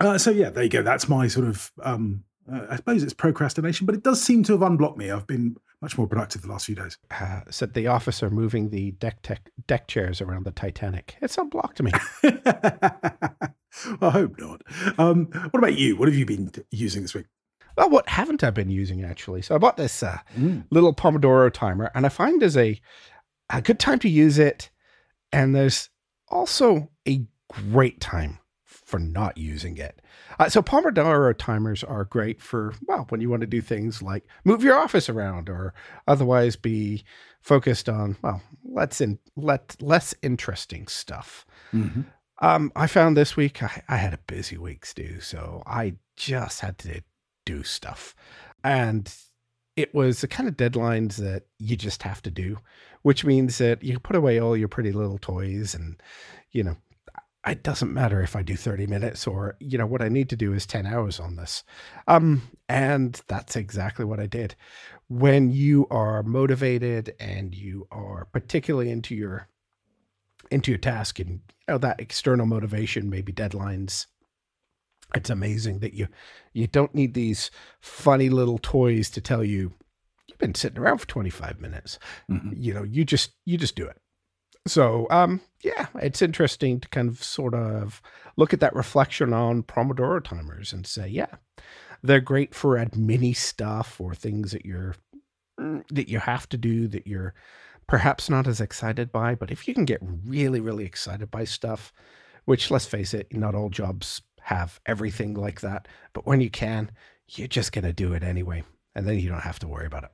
uh, 0.00 0.18
so 0.18 0.30
yeah, 0.30 0.50
there 0.50 0.64
you 0.64 0.70
go. 0.70 0.82
That's 0.82 1.08
my 1.08 1.28
sort 1.28 1.46
of 1.46 1.70
um, 1.82 2.24
uh, 2.50 2.66
I 2.70 2.76
suppose 2.76 3.02
it's 3.02 3.12
procrastination, 3.12 3.86
but 3.86 3.94
it 3.94 4.02
does 4.02 4.22
seem 4.22 4.42
to 4.44 4.52
have 4.52 4.62
unblocked 4.62 4.98
me. 4.98 5.10
I've 5.10 5.26
been 5.26 5.56
much 5.80 5.98
more 5.98 6.06
productive 6.06 6.42
the 6.42 6.48
last 6.48 6.66
few 6.66 6.74
days. 6.74 6.96
Uh, 7.10 7.40
said 7.50 7.74
the 7.74 7.88
officer 7.88 8.30
moving 8.30 8.70
the 8.70 8.92
deck 8.92 9.22
tech, 9.22 9.50
deck 9.66 9.88
chairs 9.88 10.20
around 10.20 10.44
the 10.44 10.52
Titanic. 10.52 11.16
It's 11.20 11.36
unblocked 11.38 11.82
me. 11.82 11.92
I 14.00 14.10
hope 14.10 14.38
not. 14.38 14.62
Um, 14.98 15.26
what 15.26 15.58
about 15.58 15.78
you? 15.78 15.96
What 15.96 16.08
have 16.08 16.16
you 16.16 16.26
been 16.26 16.50
using 16.70 17.02
this 17.02 17.14
week? 17.14 17.26
Well, 17.76 17.90
what 17.90 18.08
haven't 18.08 18.44
I 18.44 18.50
been 18.50 18.70
using 18.70 19.02
actually? 19.02 19.42
So 19.42 19.54
I 19.54 19.58
bought 19.58 19.76
this 19.76 20.02
uh, 20.02 20.18
mm. 20.36 20.64
little 20.70 20.94
Pomodoro 20.94 21.52
timer, 21.52 21.90
and 21.94 22.04
I 22.04 22.10
find 22.10 22.40
there's 22.40 22.56
a 22.56 22.80
a 23.50 23.62
good 23.62 23.78
time 23.78 23.98
to 24.00 24.08
use 24.08 24.38
it, 24.38 24.70
and 25.32 25.54
there's 25.54 25.88
also 26.28 26.90
a 27.08 27.24
great 27.50 28.00
time 28.00 28.38
for 28.92 28.98
not 28.98 29.38
using 29.38 29.78
it. 29.78 30.02
Uh, 30.38 30.50
so 30.50 30.60
Pomodoro 30.60 31.34
timers 31.36 31.82
are 31.82 32.04
great 32.04 32.42
for 32.42 32.74
well 32.86 33.06
when 33.08 33.22
you 33.22 33.30
want 33.30 33.40
to 33.40 33.46
do 33.46 33.62
things 33.62 34.02
like 34.02 34.26
move 34.44 34.62
your 34.62 34.78
office 34.78 35.08
around 35.08 35.48
or 35.48 35.72
otherwise 36.06 36.56
be 36.56 37.02
focused 37.40 37.88
on 37.88 38.18
well 38.20 38.42
let's 38.62 39.00
in 39.00 39.18
let 39.34 39.80
less 39.80 40.14
interesting 40.20 40.86
stuff. 40.88 41.46
Mm-hmm. 41.72 42.02
Um, 42.42 42.70
I 42.76 42.86
found 42.86 43.16
this 43.16 43.34
week 43.34 43.62
I, 43.62 43.82
I 43.88 43.96
had 43.96 44.12
a 44.12 44.18
busy 44.18 44.58
week, 44.58 44.84
Stu, 44.84 45.20
so 45.20 45.62
I 45.64 45.94
just 46.14 46.60
had 46.60 46.76
to 46.78 47.02
do 47.46 47.62
stuff, 47.62 48.14
and 48.62 49.10
it 49.74 49.94
was 49.94 50.20
the 50.20 50.28
kind 50.28 50.50
of 50.50 50.58
deadlines 50.58 51.16
that 51.16 51.44
you 51.58 51.76
just 51.76 52.02
have 52.02 52.20
to 52.22 52.30
do, 52.30 52.58
which 53.00 53.24
means 53.24 53.56
that 53.56 53.82
you 53.82 53.98
put 53.98 54.16
away 54.16 54.38
all 54.38 54.54
your 54.54 54.68
pretty 54.68 54.92
little 54.92 55.16
toys 55.16 55.74
and 55.74 55.96
you 56.50 56.62
know 56.62 56.76
it 57.46 57.62
doesn't 57.64 57.92
matter 57.92 58.22
if 58.22 58.36
I 58.36 58.42
do 58.42 58.56
30 58.56 58.86
minutes 58.86 59.26
or, 59.26 59.56
you 59.58 59.76
know, 59.76 59.86
what 59.86 60.02
I 60.02 60.08
need 60.08 60.28
to 60.30 60.36
do 60.36 60.52
is 60.52 60.64
10 60.64 60.86
hours 60.86 61.18
on 61.18 61.36
this. 61.36 61.64
Um, 62.06 62.42
and 62.68 63.20
that's 63.26 63.56
exactly 63.56 64.04
what 64.04 64.20
I 64.20 64.26
did. 64.26 64.54
When 65.08 65.50
you 65.50 65.86
are 65.90 66.22
motivated 66.22 67.14
and 67.18 67.54
you 67.54 67.88
are 67.90 68.26
particularly 68.26 68.90
into 68.90 69.14
your 69.14 69.48
into 70.50 70.70
your 70.70 70.78
task 70.78 71.18
and 71.18 71.30
you 71.30 71.38
know 71.68 71.78
that 71.78 72.00
external 72.00 72.46
motivation, 72.46 73.10
maybe 73.10 73.32
deadlines, 73.32 74.06
it's 75.14 75.30
amazing 75.30 75.80
that 75.80 75.94
you 75.94 76.08
you 76.52 76.66
don't 76.66 76.94
need 76.94 77.14
these 77.14 77.50
funny 77.80 78.28
little 78.28 78.58
toys 78.58 79.10
to 79.10 79.20
tell 79.20 79.42
you 79.42 79.72
you've 80.28 80.38
been 80.38 80.54
sitting 80.54 80.78
around 80.78 80.98
for 80.98 81.06
25 81.06 81.60
minutes. 81.60 81.98
Mm-hmm. 82.30 82.52
You 82.56 82.74
know, 82.74 82.82
you 82.82 83.04
just 83.04 83.32
you 83.44 83.58
just 83.58 83.76
do 83.76 83.86
it. 83.86 83.98
So, 84.66 85.06
um, 85.10 85.40
yeah, 85.62 85.86
it's 85.96 86.22
interesting 86.22 86.80
to 86.80 86.88
kind 86.88 87.08
of 87.08 87.22
sort 87.22 87.54
of 87.54 88.00
look 88.36 88.52
at 88.52 88.60
that 88.60 88.74
reflection 88.74 89.32
on 89.32 89.64
Pomodoro 89.64 90.22
timers 90.22 90.72
and 90.72 90.86
say, 90.86 91.08
yeah, 91.08 91.34
they're 92.02 92.20
great 92.20 92.54
for 92.54 92.76
admin 92.76 93.34
stuff 93.36 94.00
or 94.00 94.14
things 94.14 94.52
that 94.52 94.64
you're 94.64 94.94
mm, 95.60 95.82
that 95.88 96.08
you 96.08 96.18
have 96.20 96.48
to 96.50 96.56
do 96.56 96.88
that 96.88 97.06
you're 97.06 97.34
perhaps 97.88 98.30
not 98.30 98.46
as 98.46 98.60
excited 98.60 99.10
by. 99.10 99.34
But 99.34 99.50
if 99.50 99.66
you 99.66 99.74
can 99.74 99.84
get 99.84 100.00
really, 100.02 100.60
really 100.60 100.84
excited 100.84 101.30
by 101.30 101.44
stuff, 101.44 101.92
which 102.44 102.70
let's 102.70 102.86
face 102.86 103.14
it, 103.14 103.32
not 103.32 103.54
all 103.54 103.68
jobs 103.68 104.22
have 104.42 104.80
everything 104.86 105.34
like 105.34 105.60
that, 105.60 105.88
but 106.12 106.26
when 106.26 106.40
you 106.40 106.50
can, 106.50 106.90
you're 107.28 107.48
just 107.48 107.72
gonna 107.72 107.92
do 107.92 108.12
it 108.12 108.22
anyway, 108.22 108.64
and 108.94 109.06
then 109.06 109.18
you 109.18 109.28
don't 109.28 109.40
have 109.40 109.58
to 109.60 109.68
worry 109.68 109.86
about 109.86 110.04
it. 110.04 110.10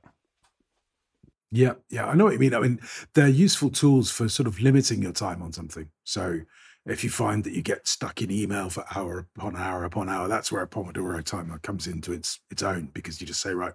Yeah, 1.51 1.73
yeah, 1.89 2.07
I 2.07 2.13
know 2.13 2.25
what 2.25 2.33
you 2.33 2.39
mean. 2.39 2.53
I 2.53 2.59
mean, 2.59 2.79
they're 3.15 3.27
useful 3.27 3.69
tools 3.71 4.11
for 4.11 4.29
sort 4.29 4.47
of 4.47 4.59
limiting 4.59 5.01
your 5.01 5.11
time 5.11 5.41
on 5.41 5.51
something. 5.51 5.89
So 6.03 6.41
if 6.85 7.03
you 7.03 7.09
find 7.09 7.43
that 7.43 7.53
you 7.53 7.61
get 7.63 7.87
stuck 7.87 8.21
in 8.21 8.29
email 8.31 8.69
for 8.69 8.85
hour 8.95 9.27
upon 9.35 9.55
hour 9.55 9.83
upon 9.83 10.09
hour, 10.09 10.27
that's 10.27 10.51
where 10.51 10.61
a 10.61 10.67
Pomodoro 10.67 11.23
timer 11.23 11.57
comes 11.59 11.87
into 11.87 12.13
its 12.13 12.39
its 12.51 12.61
own 12.61 12.89
because 12.93 13.19
you 13.19 13.25
just 13.25 13.41
say, 13.41 13.53
right, 13.53 13.73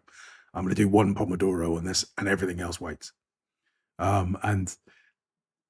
I'm 0.55 0.65
going 0.65 0.75
to 0.75 0.81
do 0.81 0.89
one 0.89 1.15
Pomodoro 1.15 1.77
on 1.77 1.85
this, 1.85 2.05
and 2.17 2.29
everything 2.29 2.61
else 2.61 2.81
waits. 2.81 3.13
Um, 3.99 4.39
and 4.43 4.75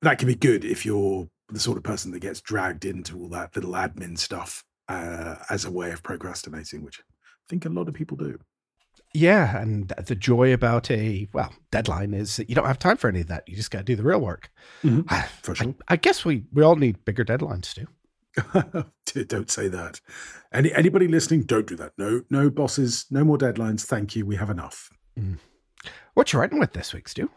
that 0.02 0.18
can 0.18 0.28
be 0.28 0.34
good 0.34 0.64
if 0.64 0.84
you're 0.84 1.28
the 1.48 1.60
sort 1.60 1.78
of 1.78 1.84
person 1.84 2.12
that 2.12 2.20
gets 2.20 2.40
dragged 2.40 2.84
into 2.84 3.18
all 3.18 3.28
that 3.28 3.54
little 3.56 3.72
admin 3.72 4.18
stuff 4.18 4.64
uh, 4.88 5.36
as 5.50 5.64
a 5.64 5.70
way 5.70 5.90
of 5.92 6.02
procrastinating, 6.02 6.82
which 6.82 7.00
I 7.00 7.04
think 7.48 7.64
a 7.64 7.70
lot 7.70 7.88
of 7.88 7.94
people 7.94 8.16
do. 8.16 8.38
Yeah, 9.16 9.60
and 9.60 9.88
the 9.88 10.16
joy 10.16 10.52
about 10.52 10.90
a 10.90 11.28
well 11.32 11.54
deadline 11.70 12.14
is 12.14 12.36
that 12.36 12.48
you 12.48 12.56
don't 12.56 12.66
have 12.66 12.80
time 12.80 12.96
for 12.96 13.08
any 13.08 13.20
of 13.20 13.28
that. 13.28 13.48
You 13.48 13.54
just 13.54 13.70
got 13.70 13.78
to 13.78 13.84
do 13.84 13.94
the 13.94 14.02
real 14.02 14.20
work. 14.20 14.50
Mm-hmm. 14.82 15.02
I, 15.08 15.22
for 15.40 15.54
sure. 15.54 15.68
I, 15.88 15.94
I, 15.94 15.96
guess 15.96 16.24
we 16.24 16.44
we 16.52 16.64
all 16.64 16.74
need 16.74 17.04
bigger 17.04 17.24
deadlines 17.24 17.72
too. 17.72 17.86
don't 19.28 19.50
say 19.50 19.68
that. 19.68 20.00
Any 20.52 20.72
anybody 20.72 21.06
listening, 21.06 21.42
don't 21.42 21.66
do 21.66 21.76
that. 21.76 21.92
No, 21.96 22.22
no 22.28 22.50
bosses, 22.50 23.06
no 23.08 23.24
more 23.24 23.38
deadlines. 23.38 23.84
Thank 23.84 24.16
you. 24.16 24.26
We 24.26 24.34
have 24.34 24.50
enough. 24.50 24.90
Mm. 25.18 25.38
What 26.14 26.32
you 26.32 26.40
writing 26.40 26.58
with 26.58 26.72
this 26.72 26.92
week, 26.92 27.08
Stu? 27.08 27.30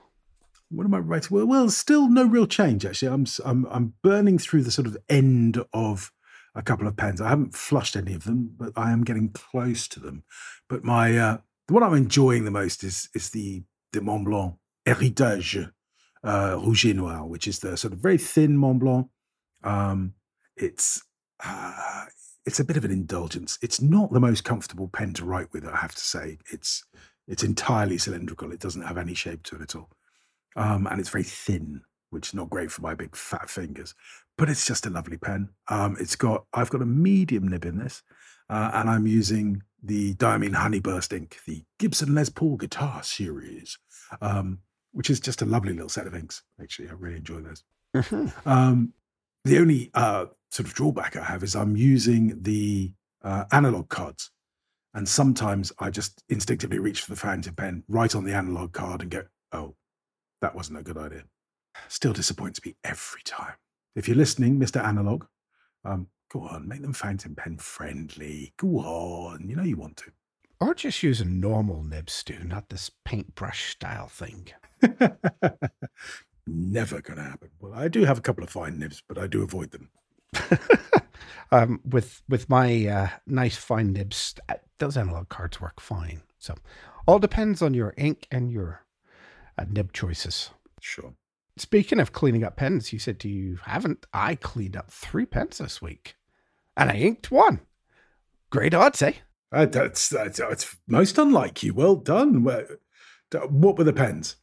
What 0.70 0.86
am 0.86 0.96
I 0.96 1.00
writing? 1.00 1.30
Well, 1.30 1.46
well, 1.46 1.70
still 1.70 2.10
no 2.10 2.26
real 2.26 2.48
change. 2.48 2.88
Actually, 2.88 3.14
I'm 3.14 3.28
I'm 3.46 3.68
I'm 3.70 3.94
burning 4.02 4.40
through 4.40 4.64
the 4.64 4.72
sort 4.72 4.88
of 4.88 4.98
end 5.10 5.64
of 5.74 6.12
a 6.56 6.64
couple 6.64 6.88
of 6.88 6.98
pens. 6.98 7.22
I 7.22 7.30
haven't 7.30 7.56
flushed 7.56 7.96
any 7.96 8.16
of 8.16 8.24
them, 8.24 8.56
but 8.58 8.74
I 8.76 8.92
am 8.92 9.04
getting 9.04 9.30
close 9.30 9.88
to 9.90 10.00
them. 10.00 10.24
But 10.68 10.84
my 10.84 11.16
uh, 11.18 11.38
the 11.68 11.74
one 11.74 11.84
I'm 11.84 11.94
enjoying 11.94 12.46
the 12.46 12.52
most 12.52 12.84
is 12.84 13.10
is 13.14 13.30
the 13.30 13.64
the 13.94 14.02
Mont 14.02 14.26
Blanc 14.26 14.56
Heritage 14.86 15.60
uh, 16.24 16.60
Rouge 16.60 16.86
et 16.86 16.96
Noir, 16.96 17.26
which 17.26 17.48
is 17.48 17.60
the 17.60 17.78
sort 17.78 17.94
of 17.94 18.00
very 18.00 18.18
thin 18.18 18.58
Mont 18.58 18.80
Blanc. 18.80 19.08
Um, 19.64 20.14
it's 20.56 21.04
uh, 21.44 22.06
it's 22.46 22.60
a 22.60 22.66
bit 22.66 22.78
of 22.78 22.86
an 22.86 22.92
indulgence. 22.92 23.60
It's 23.62 23.82
not 23.82 24.12
the 24.12 24.20
most 24.20 24.44
comfortable 24.44 24.88
pen 24.88 25.14
to 25.14 25.26
write 25.26 25.52
with, 25.52 25.66
I 25.66 25.76
have 25.76 25.96
to 25.96 26.02
say. 26.04 26.38
It's 26.52 26.84
it's 27.28 27.44
entirely 27.44 27.98
cylindrical. 27.98 28.52
It 28.52 28.60
doesn't 28.60 28.84
have 28.84 28.98
any 28.98 29.14
shape 29.14 29.44
to 29.44 29.56
it 29.58 29.62
at 29.62 29.76
all, 29.76 29.90
um, 30.56 30.88
and 30.88 31.00
it's 31.00 31.10
very 31.10 31.24
thin, 31.24 31.82
which 32.10 32.30
is 32.30 32.34
not 32.34 32.50
great 32.50 32.72
for 32.72 32.82
my 32.82 32.94
big 32.94 33.16
fat 33.16 33.50
fingers. 33.50 33.94
But 34.38 34.50
it's 34.50 34.66
just 34.66 34.86
a 34.86 34.90
lovely 34.90 35.18
pen. 35.18 35.50
Um, 35.68 35.98
it's 36.00 36.16
got 36.16 36.46
I've 36.54 36.70
got 36.70 36.82
a 36.82 36.86
medium 36.86 37.48
nib 37.48 37.66
in 37.66 37.78
this, 37.78 38.04
uh, 38.50 38.72
and 38.74 38.90
I'm 38.90 39.08
using 39.08 39.64
the 39.84 40.16
Diamine 40.16 40.56
Honeyburst 40.56 41.16
ink, 41.16 41.40
the 41.46 41.64
Gibson 41.80 42.14
Les 42.16 42.30
Paul 42.30 42.58
Guitar 42.58 43.04
Series, 43.04 43.78
um, 44.22 44.60
which 44.92 45.10
is 45.10 45.20
just 45.20 45.42
a 45.42 45.46
lovely 45.46 45.74
little 45.74 45.90
set 45.90 46.08
of 46.08 46.16
inks. 46.16 46.44
Actually, 46.62 46.90
I 46.90 46.94
really 46.94 47.18
enjoy 47.18 47.42
those. 47.42 47.64
Mm-hmm. 47.96 48.50
Um, 48.50 48.94
the 49.46 49.60
only 49.60 49.92
uh, 49.94 50.26
sort 50.52 50.68
of 50.68 50.74
drawback 50.74 51.16
I 51.16 51.24
have 51.24 51.44
is 51.44 51.56
I'm 51.56 51.78
using 51.78 52.42
the 52.42 52.92
uh, 53.24 53.46
analog 53.52 53.90
cards. 53.90 54.32
And 54.94 55.08
sometimes 55.08 55.72
I 55.80 55.90
just 55.90 56.24
instinctively 56.30 56.80
reach 56.80 57.02
for 57.02 57.12
the 57.12 57.20
fountain 57.20 57.54
pen, 57.54 57.84
write 57.88 58.16
on 58.16 58.24
the 58.24 58.34
analog 58.34 58.72
card, 58.72 59.02
and 59.02 59.12
go, 59.12 59.24
oh, 59.52 59.76
that 60.42 60.56
wasn't 60.56 60.80
a 60.80 60.84
good 60.84 60.98
idea. 60.98 61.24
Still 61.88 62.14
disappoints 62.14 62.64
me 62.66 62.76
every 62.84 63.22
time. 63.24 63.54
If 63.96 64.08
you're 64.08 64.18
listening, 64.18 64.60
Mr. 64.60 64.84
Analog, 64.84 65.26
um, 65.84 66.08
go 66.32 66.42
on, 66.42 66.68
make 66.68 66.82
them 66.82 66.94
fountain 66.94 67.36
pen 67.36 67.58
friendly. 67.58 68.54
Go 68.58 68.80
on, 68.80 69.48
you 69.50 69.56
know 69.56 69.64
you 69.64 69.78
want 69.78 69.98
to. 69.98 70.12
Or 70.60 70.74
just 70.74 71.04
use 71.04 71.22
a 71.22 71.26
normal 71.26 71.84
nib, 71.84 72.10
Stu, 72.10 72.40
not 72.44 72.70
this 72.70 72.90
paintbrush 73.06 73.72
style 73.72 74.08
thing. 74.08 74.50
Never 76.48 77.02
going 77.02 77.18
to 77.18 77.24
happen. 77.24 77.50
Well, 77.60 77.74
I 77.74 77.88
do 77.88 78.06
have 78.06 78.18
a 78.18 78.22
couple 78.22 78.44
of 78.44 78.50
fine 78.50 78.80
nibs, 78.80 79.04
but 79.08 79.18
I 79.18 79.28
do 79.28 79.44
avoid 79.44 79.72
them. 79.72 79.90
um, 81.52 81.82
with 81.86 82.22
with 82.28 82.50
my 82.50 82.88
uh, 82.88 83.10
nice 83.28 83.56
fine 83.56 83.94
nibs, 83.94 84.36
uh, 84.50 84.56
those 84.80 84.98
analog 84.98 85.30
cards 85.30 85.62
work 85.62 85.80
fine. 85.80 86.22
So, 86.40 86.56
all 87.06 87.20
depends 87.20 87.62
on 87.62 87.74
your 87.74 87.94
ink 87.98 88.28
and 88.32 88.52
your 88.52 88.84
uh, 89.58 89.66
nib 89.70 89.94
choices. 89.94 90.52
Sure. 90.82 91.14
Speaking 91.58 92.00
of 92.00 92.12
cleaning 92.14 92.44
up 92.44 92.56
pens, 92.58 92.94
you 92.94 93.00
said 93.00 93.24
you 93.24 93.58
haven't. 93.64 94.06
I 94.14 94.36
cleaned 94.36 94.78
up 94.78 94.92
three 94.92 95.26
pens 95.26 95.58
this 95.58 95.82
week, 95.82 96.16
and 96.76 96.90
I 96.92 96.96
inked 96.96 97.32
one. 97.32 97.62
Great 98.50 98.74
odds, 98.74 99.02
eh? 99.02 99.14
Uh, 99.52 99.66
that's, 99.66 100.10
that's 100.10 100.40
that's 100.40 100.76
most 100.88 101.18
unlike 101.18 101.64
you. 101.64 101.74
Well 101.74 101.96
done. 101.96 102.44
What 102.44 103.78
were 103.78 103.84
the 103.84 103.94
pens? 103.94 104.36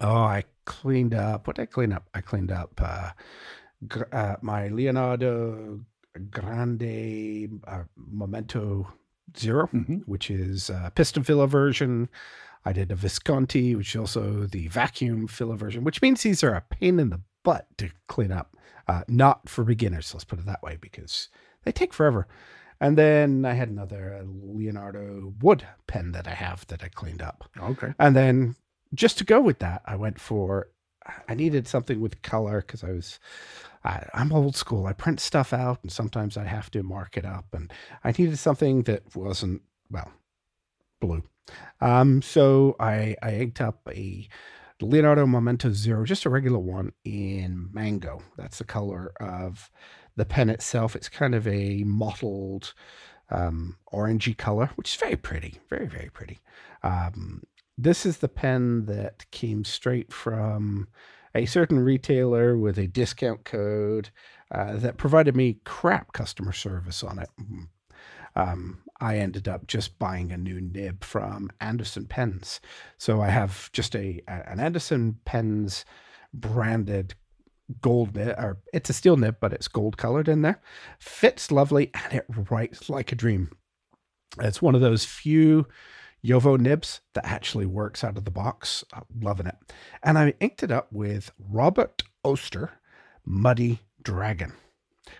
Oh, 0.00 0.08
I 0.14 0.44
cleaned 0.64 1.14
up. 1.14 1.46
What 1.46 1.56
did 1.56 1.62
I 1.62 1.66
clean 1.66 1.92
up? 1.92 2.08
I 2.14 2.20
cleaned 2.20 2.50
up 2.52 2.72
uh, 2.82 3.10
gr- 3.86 4.12
uh, 4.12 4.36
my 4.42 4.68
Leonardo 4.68 5.80
Grande 6.30 7.60
uh, 7.66 7.82
Momento 7.96 8.92
0 9.36 9.68
Mhm. 9.74 10.02
which 10.06 10.30
is 10.30 10.70
a 10.70 10.90
piston 10.94 11.22
filler 11.22 11.46
version. 11.46 12.08
I 12.66 12.72
did 12.72 12.90
a 12.90 12.96
Visconti, 12.96 13.76
which 13.76 13.94
is 13.94 13.96
also 13.96 14.44
the 14.44 14.66
vacuum 14.66 15.28
filler 15.28 15.54
version, 15.54 15.84
which 15.84 16.02
means 16.02 16.22
these 16.22 16.42
are 16.42 16.54
a 16.54 16.60
pain 16.62 16.98
in 16.98 17.10
the 17.10 17.20
butt 17.44 17.66
to 17.78 17.90
clean 18.08 18.32
up. 18.32 18.56
Uh, 18.88 19.02
not 19.06 19.48
for 19.48 19.62
beginners, 19.62 20.12
let's 20.12 20.24
put 20.24 20.40
it 20.40 20.46
that 20.46 20.62
way, 20.64 20.76
because 20.80 21.28
they 21.64 21.70
take 21.70 21.94
forever. 21.94 22.26
And 22.80 22.98
then 22.98 23.44
I 23.44 23.54
had 23.54 23.68
another 23.68 24.24
Leonardo 24.26 25.32
wood 25.40 25.64
pen 25.86 26.10
that 26.12 26.26
I 26.26 26.32
have 26.32 26.66
that 26.66 26.82
I 26.82 26.88
cleaned 26.88 27.22
up. 27.22 27.48
Okay. 27.58 27.94
And 28.00 28.16
then 28.16 28.56
just 28.94 29.16
to 29.18 29.24
go 29.24 29.40
with 29.40 29.60
that, 29.60 29.82
I 29.86 29.94
went 29.94 30.20
for 30.20 30.68
I 31.28 31.34
needed 31.34 31.68
something 31.68 32.00
with 32.00 32.22
color 32.22 32.60
because 32.60 32.82
I 32.82 32.90
was 32.90 33.20
I, 33.84 34.08
I'm 34.12 34.32
old 34.32 34.56
school. 34.56 34.86
I 34.86 34.92
print 34.92 35.20
stuff 35.20 35.52
out, 35.52 35.78
and 35.82 35.92
sometimes 35.92 36.36
I 36.36 36.44
have 36.44 36.70
to 36.72 36.82
mark 36.82 37.16
it 37.16 37.24
up, 37.24 37.46
and 37.52 37.72
I 38.02 38.10
needed 38.10 38.38
something 38.38 38.82
that 38.82 39.14
wasn't 39.14 39.62
well 39.88 40.10
blue. 41.00 41.22
Um, 41.80 42.22
so 42.22 42.76
I 42.80 43.16
I 43.22 43.34
inked 43.34 43.60
up 43.60 43.80
a 43.88 44.28
Leonardo 44.80 45.26
Momento 45.26 45.70
Zero, 45.70 46.04
just 46.04 46.24
a 46.24 46.30
regular 46.30 46.58
one 46.58 46.92
in 47.04 47.68
mango. 47.72 48.22
That's 48.36 48.58
the 48.58 48.64
color 48.64 49.12
of 49.20 49.70
the 50.16 50.24
pen 50.24 50.50
itself. 50.50 50.96
It's 50.96 51.08
kind 51.08 51.34
of 51.34 51.46
a 51.46 51.84
mottled 51.84 52.74
um, 53.30 53.76
orangey 53.92 54.36
color, 54.36 54.70
which 54.76 54.90
is 54.90 55.00
very 55.00 55.16
pretty, 55.16 55.58
very 55.68 55.86
very 55.86 56.10
pretty. 56.12 56.40
Um, 56.82 57.42
this 57.78 58.06
is 58.06 58.18
the 58.18 58.28
pen 58.28 58.86
that 58.86 59.30
came 59.30 59.64
straight 59.64 60.12
from 60.12 60.88
a 61.34 61.44
certain 61.46 61.78
retailer 61.78 62.56
with 62.56 62.78
a 62.78 62.86
discount 62.86 63.44
code 63.44 64.08
uh, 64.50 64.76
that 64.76 64.96
provided 64.96 65.36
me 65.36 65.58
crap 65.64 66.12
customer 66.12 66.52
service 66.52 67.02
on 67.02 67.18
it. 67.18 67.28
Mm. 67.40 67.68
Um, 68.34 68.78
I 69.00 69.18
ended 69.18 69.48
up 69.48 69.66
just 69.66 69.98
buying 69.98 70.32
a 70.32 70.36
new 70.36 70.60
nib 70.60 71.04
from 71.04 71.50
Anderson 71.60 72.06
Pens. 72.06 72.60
So 72.98 73.20
I 73.20 73.28
have 73.28 73.70
just 73.72 73.94
a 73.94 74.22
an 74.26 74.60
Anderson 74.60 75.18
Pens 75.24 75.84
branded 76.32 77.14
gold 77.80 78.14
nib, 78.14 78.34
or 78.38 78.58
it's 78.72 78.90
a 78.90 78.94
steel 78.94 79.16
nib, 79.16 79.36
but 79.40 79.52
it's 79.52 79.68
gold 79.68 79.96
colored 79.96 80.28
in 80.28 80.42
there. 80.42 80.60
Fits 80.98 81.50
lovely 81.50 81.90
and 81.94 82.12
it 82.12 82.26
writes 82.50 82.88
like 82.88 83.12
a 83.12 83.16
dream. 83.16 83.50
It's 84.40 84.62
one 84.62 84.74
of 84.74 84.80
those 84.80 85.04
few 85.04 85.66
Jowo 86.24 86.58
nibs 86.58 87.00
that 87.14 87.24
actually 87.26 87.66
works 87.66 88.02
out 88.02 88.18
of 88.18 88.24
the 88.24 88.30
box. 88.30 88.84
I'm 88.92 89.04
loving 89.20 89.46
it. 89.46 89.56
And 90.02 90.18
I 90.18 90.34
inked 90.40 90.62
it 90.62 90.70
up 90.70 90.92
with 90.92 91.30
Robert 91.38 92.02
Oster 92.24 92.72
Muddy 93.24 93.80
Dragon, 94.02 94.52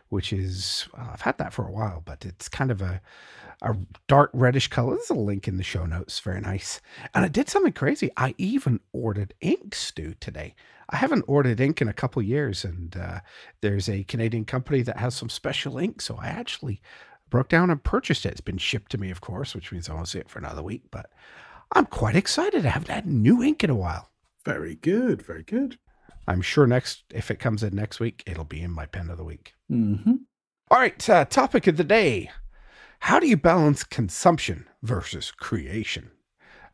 which 0.09 0.33
is, 0.33 0.89
well, 0.97 1.11
I've 1.13 1.23
had 1.23 1.39
that 1.39 1.53
for 1.53 1.67
a 1.67 1.73
while, 1.73 2.03
but 2.05 2.25
it's 2.25 2.49
kind 2.49 2.71
of 2.71 2.83
a, 2.83 3.01
a 3.63 3.77
dark 4.09 4.31
reddish 4.33 4.69
color. 4.69 4.95
There's 4.95 5.11
a 5.11 5.15
link 5.15 5.49
in 5.49 5.57
the 5.57 5.63
show 5.63 5.87
notes. 5.87 6.21
Very 6.21 6.41
nice. 6.41 6.81
And 7.15 7.25
I 7.25 7.29
did 7.29 7.49
something 7.49 7.73
crazy. 7.73 8.11
I 8.17 8.35
even 8.39 8.81
ordered 8.93 9.35
ink, 9.41 9.75
Stu, 9.75 10.15
today. 10.21 10.55
I 10.91 10.97
haven't 10.97 11.25
ordered 11.27 11.61
ink 11.61 11.81
in 11.81 11.89
a 11.89 11.93
couple 11.93 12.23
years, 12.23 12.65
and 12.65 12.97
uh, 12.97 13.21
there's 13.61 13.89
a 13.89 14.05
Canadian 14.05 14.45
company 14.45 14.83
that 14.83 14.99
has 14.99 15.15
some 15.15 15.29
special 15.29 15.79
ink. 15.79 16.01
So 16.01 16.17
I 16.21 16.29
actually 16.29 16.81
broke 17.29 17.49
down 17.49 17.71
and 17.71 17.83
purchased 17.83 18.25
it. 18.25 18.33
It's 18.33 18.41
been 18.41 18.59
shipped 18.59 18.93
to 18.93 18.99
me, 18.99 19.11
of 19.11 19.21
course, 19.21 19.55
which 19.55 19.73
means 19.73 19.89
I 19.89 19.95
won't 19.95 20.09
see 20.09 20.19
it 20.19 20.31
for 20.31 20.39
another 20.39 20.63
week. 20.63 20.83
But 20.91 21.11
I'm 21.73 21.87
quite 21.87 22.15
excited. 22.15 22.65
I 22.65 22.71
haven't 22.71 22.91
had 22.91 23.07
new 23.07 23.43
ink 23.43 23.65
in 23.65 23.71
a 23.71 23.75
while. 23.75 24.11
Very 24.45 24.77
good. 24.77 25.23
Very 25.23 25.43
good. 25.43 25.79
I'm 26.27 26.43
sure 26.43 26.67
next, 26.67 27.05
if 27.15 27.31
it 27.31 27.39
comes 27.39 27.63
in 27.63 27.75
next 27.75 28.01
week, 28.01 28.23
it'll 28.27 28.45
be 28.45 28.63
in 28.63 28.71
my 28.71 28.87
pen 28.87 29.11
of 29.11 29.17
the 29.17 29.25
week. 29.25 29.55
Mm-hmm. 29.71 30.15
All 30.71 30.79
right, 30.79 31.09
uh, 31.09 31.25
topic 31.25 31.67
of 31.67 31.77
the 31.77 31.85
day: 31.85 32.31
How 33.01 33.21
do 33.21 33.29
you 33.29 33.37
balance 33.37 33.85
consumption 33.85 34.67
versus 34.83 35.31
creation? 35.31 36.11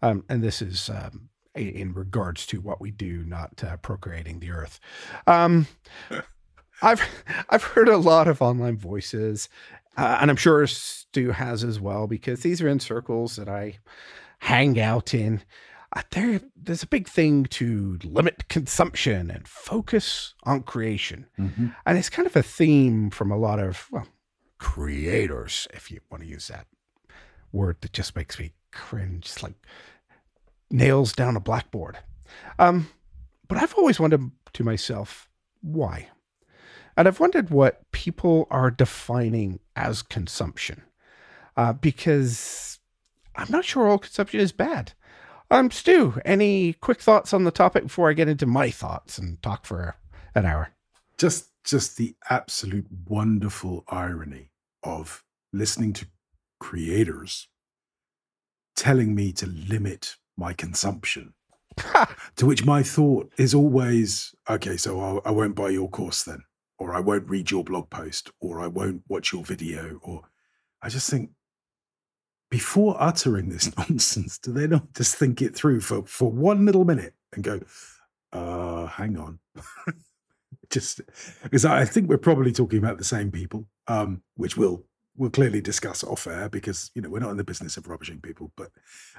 Um, 0.00 0.25
and 0.28 0.42
this 0.42 0.62
is 0.62 0.88
um, 0.88 1.28
in 1.54 1.92
regards 1.92 2.47
to 2.47 2.61
what 2.61 2.80
we 2.80 2.90
do, 2.90 3.25
not 3.25 3.62
uh, 3.62 3.76
procreating 3.76 4.40
the 4.40 4.50
earth. 4.50 4.80
Um, 5.26 5.66
I've 6.82 7.02
I've 7.49 7.62
heard 7.62 7.88
a 7.88 7.97
lot 7.97 8.28
of 8.28 8.42
online 8.42 8.76
voices, 8.76 9.49
uh, 9.97 10.18
and 10.21 10.30
I'm 10.30 10.37
sure 10.37 10.66
Stu 10.66 11.30
has 11.30 11.62
as 11.62 11.78
well, 11.78 12.06
because 12.06 12.40
these 12.40 12.61
are 12.61 12.68
in 12.68 12.80
circles 12.80 13.37
that 13.37 13.49
I 13.49 13.78
hang 14.40 14.80
out 14.80 15.14
in. 15.14 15.42
Uh, 15.94 16.02
there, 16.12 16.40
there's 16.56 16.82
a 16.82 16.87
big 16.87 17.06
thing 17.06 17.44
to 17.44 17.99
limit 18.02 18.49
consumption 18.49 19.30
and 19.30 19.46
focus 19.46 20.34
on 20.44 20.62
creation, 20.62 21.26
Mm-hmm. 21.38 21.66
and 21.84 21.99
it's 21.99 22.08
kind 22.08 22.26
of 22.26 22.34
a 22.37 22.42
theme 22.42 23.11
from 23.11 23.30
a 23.30 23.37
lot 23.37 23.58
of 23.58 23.88
well 23.90 24.06
creators, 24.58 25.66
if 25.75 25.90
you 25.90 26.00
want 26.11 26.22
to 26.22 26.28
use 26.28 26.49
that 26.49 26.66
word 27.52 27.76
that 27.80 27.92
just 27.92 28.14
makes 28.16 28.38
me 28.38 28.52
cringe, 28.72 29.26
it's 29.26 29.42
like 29.42 29.54
nails 30.70 31.12
down 31.12 31.37
a 31.37 31.40
blackboard. 31.40 31.99
Um, 32.58 32.88
but 33.49 33.58
I've 33.58 33.75
always 33.75 34.00
wondered 34.00 34.30
to 34.54 34.64
myself 34.64 35.28
why. 35.61 36.08
And 36.96 37.08
I've 37.08 37.20
wondered 37.20 37.50
what 37.50 37.90
people 37.92 38.46
are 38.50 38.70
defining 38.70 39.58
as 39.76 40.00
consumption. 40.02 40.82
Uh, 41.56 41.72
because 41.72 42.78
I'm 43.34 43.50
not 43.50 43.64
sure 43.64 43.88
all 43.88 43.99
consumption 43.99 44.40
is 44.40 44.52
bad. 44.52 44.92
Um, 45.52 45.71
Stu, 45.71 46.18
any 46.25 46.73
quick 46.73 47.02
thoughts 47.02 47.35
on 47.35 47.44
the 47.44 47.50
topic 47.50 47.82
before 47.82 48.09
I 48.09 48.14
get 48.14 48.26
into 48.26 48.47
my 48.47 48.71
thoughts 48.71 49.18
and 49.18 49.40
talk 49.42 49.66
for 49.66 49.97
an 50.35 50.47
hour? 50.47 50.71
Just 51.18 51.50
just 51.62 51.99
the 51.99 52.16
absolute 52.30 52.87
wonderful 53.06 53.85
irony 53.87 54.50
of 54.82 55.23
listening 55.52 55.92
to 55.92 56.06
creators 56.59 57.49
telling 58.76 59.14
me 59.14 59.30
to 59.32 59.47
limit 59.47 60.16
my 60.38 60.54
consumption. 60.54 61.35
to 62.37 62.47
which 62.47 62.64
my 62.64 62.82
thought 62.82 63.30
is 63.37 63.52
always, 63.52 64.35
okay, 64.49 64.78
so 64.78 65.00
I'll, 65.00 65.21
I 65.26 65.32
won't 65.32 65.54
buy 65.54 65.68
your 65.68 65.90
course 65.90 66.23
then, 66.23 66.42
or 66.78 66.94
I 66.94 67.00
won't 67.00 67.28
read 67.28 67.50
your 67.50 67.62
blog 67.62 67.90
post, 67.90 68.30
or 68.40 68.59
I 68.59 68.68
won't 68.68 69.02
watch 69.06 69.35
your 69.35 69.44
video, 69.44 70.00
or 70.02 70.23
I 70.80 70.88
just 70.88 71.11
think 71.11 71.28
before 72.52 73.02
uttering 73.02 73.49
this 73.49 73.75
nonsense, 73.78 74.37
do 74.37 74.52
they 74.52 74.66
not 74.66 74.92
just 74.92 75.16
think 75.16 75.40
it 75.40 75.56
through 75.56 75.80
for, 75.80 76.04
for 76.04 76.30
one 76.30 76.66
little 76.66 76.85
minute 76.85 77.14
and 77.32 77.42
go, 77.42 77.59
uh, 78.30 78.87
hang 78.87 79.18
on. 79.18 79.38
Just 80.71 81.00
because 81.42 81.64
I 81.64 81.87
think 81.87 82.09
we're 82.09 82.18
probably 82.18 82.52
talking 82.52 82.78
about 82.78 82.99
the 82.99 83.04
same 83.04 83.30
people, 83.30 83.66
um, 83.88 84.23
which 84.37 84.56
we'll 84.56 84.85
we'll 85.16 85.30
clearly 85.30 85.61
discuss 85.61 86.02
off 86.02 86.26
air 86.26 86.49
because 86.49 86.90
you 86.94 87.02
know 87.02 87.11
we're 87.11 87.18
not 87.18 87.30
in 87.30 87.37
the 87.37 87.44
business 87.44 87.76
of 87.76 87.88
rubbishing 87.88 88.21
people, 88.21 88.52
but 88.56 88.71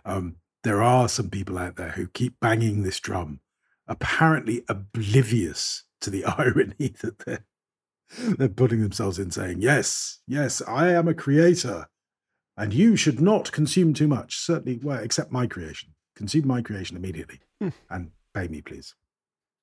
um, 0.03 0.37
there 0.63 0.81
are 0.81 1.07
some 1.07 1.29
people 1.29 1.59
out 1.59 1.75
there 1.75 1.91
who 1.91 2.07
keep 2.07 2.39
banging 2.39 2.81
this 2.81 2.99
drum, 2.99 3.39
apparently 3.87 4.63
oblivious 4.67 5.83
to 6.01 6.09
the 6.09 6.25
irony 6.37 6.95
that 7.01 7.19
they're 7.19 7.45
they're 8.37 8.49
putting 8.49 8.81
themselves 8.81 9.19
in, 9.19 9.29
saying, 9.29 9.61
"Yes, 9.61 10.21
yes, 10.27 10.59
I 10.67 10.91
am 10.91 11.07
a 11.07 11.13
creator, 11.13 11.87
and 12.57 12.73
you 12.73 12.95
should 12.95 13.19
not 13.21 13.51
consume 13.51 13.93
too 13.93 14.07
much. 14.07 14.37
Certainly, 14.37 14.79
well, 14.83 14.99
except 14.99 15.31
my 15.31 15.47
creation. 15.47 15.89
Consume 16.15 16.47
my 16.47 16.61
creation 16.61 16.95
immediately, 16.97 17.39
Hmm. 17.59 17.69
and 17.89 18.11
pay 18.33 18.47
me, 18.47 18.61
please." 18.61 18.95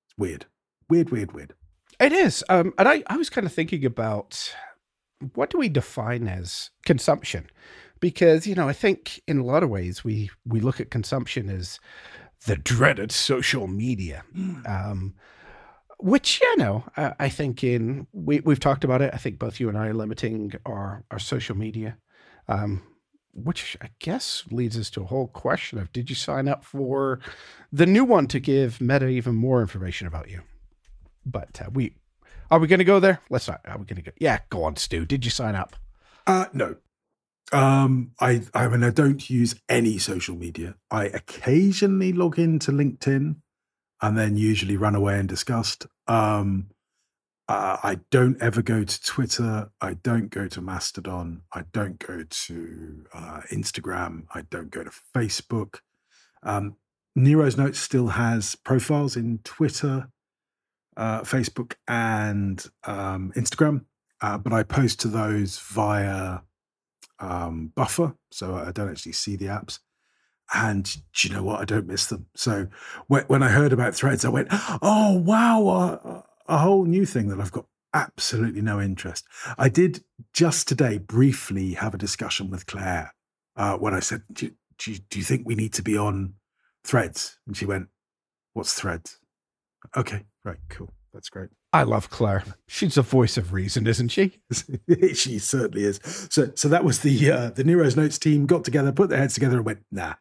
It's 0.07 0.19
weird, 0.19 0.47
weird, 0.89 1.11
weird, 1.11 1.33
weird. 1.33 1.55
It 2.01 2.13
is. 2.13 2.43
Um, 2.49 2.73
and 2.79 2.89
I, 2.89 3.03
I 3.07 3.17
was 3.17 3.31
kind 3.31 3.47
of 3.47 3.53
thinking 3.53 3.85
about 3.85 4.55
what 5.35 5.51
do 5.51 5.59
we 5.59 5.69
define 5.69 6.27
as 6.27 6.71
consumption? 6.85 7.49
Because, 8.01 8.47
you 8.47 8.55
know, 8.55 8.67
I 8.69 8.73
think 8.73 9.21
in 9.29 9.39
a 9.39 9.45
lot 9.45 9.63
of 9.63 9.69
ways 9.69 10.03
we, 10.03 10.31
we 10.47 10.61
look 10.61 10.81
at 10.81 10.91
consumption 10.91 11.51
as 11.51 11.79
the 12.47 12.57
dreaded 12.57 13.13
social 13.13 13.67
media. 13.67 14.25
Um, 14.67 15.15
which, 15.99 16.41
you 16.41 16.57
know, 16.57 16.85
I, 16.97 17.13
I 17.21 17.29
think 17.29 17.63
in, 17.63 18.07
we, 18.15 18.41
we've 18.41 18.59
talked 18.59 18.83
about 18.85 19.03
it. 19.03 19.11
I 19.13 19.19
think 19.19 19.39
both 19.39 19.61
you 19.61 19.69
and 19.69 19.77
I 19.77 19.89
are 19.89 19.95
limiting 19.95 20.55
our, 20.65 21.05
our 21.11 21.19
social 21.19 21.55
media. 21.57 21.99
Um, 22.49 22.83
which 23.33 23.77
I 23.81 23.91
guess 24.01 24.45
leads 24.51 24.77
us 24.77 24.91
to 24.91 25.03
a 25.03 25.07
whole 25.07 25.29
question 25.29 25.79
of 25.79 25.93
did 25.93 26.11
you 26.11 26.17
sign 26.17 26.49
up 26.49 26.65
for 26.65 27.21
the 27.73 27.87
new 27.87 28.05
one 28.05 28.27
to 28.29 28.41
give 28.41 28.81
Meta 28.81 29.07
even 29.07 29.37
more 29.37 29.61
information 29.61 30.07
about 30.09 30.29
you? 30.29 30.43
But 31.25 31.61
uh, 31.63 31.71
we 31.73 31.95
are 32.51 32.59
we 32.59 32.67
going 32.67 32.81
to 32.81 32.85
go 32.85 32.99
there? 32.99 33.21
Let's 33.31 33.47
not. 33.47 33.61
Are 33.65 33.79
we 33.79 33.85
going 33.85 33.97
to 33.97 34.03
go? 34.03 34.13
Yeah, 34.19 34.41
go 34.51 34.65
on, 34.65 34.77
Stu. 34.77 35.07
Did 35.07 35.25
you 35.25 35.31
sign 35.31 35.55
up? 35.55 35.77
Uh 36.27 36.47
no. 36.53 36.77
Um 37.53 38.13
I 38.21 38.43
I 38.55 38.69
mean 38.69 38.83
I 38.85 38.91
don't 38.91 39.29
use 39.31 39.55
any 39.69 39.99
social 39.99 40.37
media. 40.37 40.75
I 40.91 41.07
occasionally 41.07 42.13
log 42.13 42.39
into 42.39 42.73
LinkedIn 42.73 43.37
and 44.03 44.19
then 44.19 44.37
usually 44.37 44.77
run 44.77 44.95
away 44.95 45.19
in 45.19 45.27
disgust. 45.27 45.87
Um 46.07 46.71
uh, 47.51 47.79
I 47.83 47.99
don't 48.13 48.41
ever 48.41 48.63
go 48.63 48.85
to 48.85 49.03
Twitter. 49.03 49.73
I 49.81 49.95
don't 49.95 50.31
go 50.31 50.47
to 50.47 50.61
Mastodon. 50.61 51.43
I 51.53 51.65
don't 51.73 51.99
go 51.99 52.23
to 52.23 53.05
uh, 53.13 53.41
Instagram. 53.51 54.27
I 54.33 54.43
don't 54.43 54.71
go 54.71 54.85
to 54.85 54.91
Facebook. 55.13 55.81
Um, 56.45 56.77
Nero's 57.17 57.57
Notes 57.57 57.81
still 57.81 58.07
has 58.07 58.55
profiles 58.55 59.17
in 59.17 59.41
Twitter, 59.43 60.11
uh, 60.97 61.23
Facebook, 61.23 61.75
and 61.89 62.65
um, 62.85 63.33
Instagram, 63.35 63.85
uh, 64.21 64.39
but 64.39 64.53
I 64.53 64.63
post 64.63 65.01
to 65.01 65.09
those 65.09 65.59
via 65.59 66.39
um, 67.19 67.73
Buffer, 67.75 68.15
so 68.31 68.55
I 68.55 68.71
don't 68.71 68.91
actually 68.91 69.11
see 69.11 69.35
the 69.35 69.47
apps. 69.47 69.81
And 70.55 70.85
do 70.85 71.29
you 71.29 71.35
know 71.35 71.43
what? 71.43 71.61
I 71.61 71.65
don't 71.65 71.89
miss 71.89 72.07
them. 72.07 72.27
So 72.37 72.69
when, 73.09 73.25
when 73.25 73.43
I 73.43 73.49
heard 73.49 73.73
about 73.73 73.97
Threads, 73.97 74.25
I 74.25 74.29
went, 74.29 74.49
"Oh 74.51 75.17
wow, 75.19 76.25
a, 76.51 76.55
a 76.55 76.59
whole 76.59 76.85
new 76.85 77.07
thing 77.07 77.29
that 77.29 77.41
I've 77.41 77.53
got 77.53 77.67
absolutely 77.95 78.63
no 78.63 78.81
interest." 78.81 79.27
I 79.59 79.69
did 79.69 80.05
just 80.33 80.69
today 80.69 80.99
briefly 80.99 81.75
have 81.75 81.95
a 81.95 81.99
discussion 81.99 82.51
with 82.51 82.67
Claire 82.67 83.15
uh, 83.57 83.77
when 83.77 83.95
I 83.95 84.01
said, 84.01 84.23
do, 84.33 84.51
do, 84.79 84.97
"Do 85.11 85.19
you 85.19 85.25
think 85.25 85.47
we 85.47 85.55
need 85.55 85.73
to 85.75 85.83
be 85.83 85.97
on 85.97 86.35
Threads?" 86.85 87.39
And 87.47 87.57
she 87.57 87.67
went, 87.67 87.89
"What's 88.53 88.75
Threads?" 88.75 89.19
Okay, 89.97 90.25
right, 90.45 90.59
cool, 90.69 90.91
that's 91.13 91.29
great. 91.29 91.51
I 91.73 91.85
love 91.85 92.11
Claire. 92.11 92.45
She's 92.67 92.97
the 92.97 93.03
voice 93.03 93.37
of 93.37 93.53
reason, 93.53 93.87
isn't 93.87 94.09
she? 94.09 94.41
she 95.15 95.39
certainly 95.39 95.85
is. 95.85 96.01
So, 96.31 96.51
so 96.57 96.69
that 96.69 96.85
was 96.85 97.01
the 97.01 97.31
uh, 97.31 97.51
the 97.51 97.65
Nero's 97.65 97.97
Notes 97.97 98.19
team 98.19 98.47
got 98.47 98.65
together, 98.65 98.93
put 98.93 99.09
their 99.09 99.19
heads 99.19 99.35
together, 99.35 99.57
and 99.57 99.67
went, 99.67 99.85
"Nah." 99.91 100.15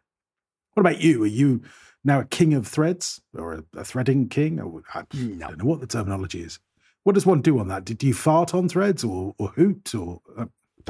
What 0.74 0.82
about 0.82 1.02
you? 1.02 1.24
Are 1.24 1.28
you 1.28 1.64
now 2.04 2.20
a 2.20 2.26
king 2.26 2.54
of 2.54 2.68
threads 2.68 3.22
or 3.34 3.64
a, 3.76 3.84
threading 3.84 4.30
king? 4.30 4.60
Or 4.60 4.82
I 4.94 5.04
No. 5.14 5.48
don't 5.48 5.60
know 5.60 5.66
what 5.66 5.82
the 5.82 5.88
terminology 5.88 6.42
is. 6.42 6.60
What 7.04 7.14
does 7.14 7.26
one 7.26 7.42
do 7.42 7.60
on 7.60 7.68
that? 7.70 7.86
Do 7.86 8.08
you 8.08 8.14
fart 8.14 8.54
on 8.54 8.70
threads 8.70 9.04
or 9.04 9.34
or 9.38 9.50
hoot 9.50 9.94
or 9.96 10.22
uh, 10.38 10.46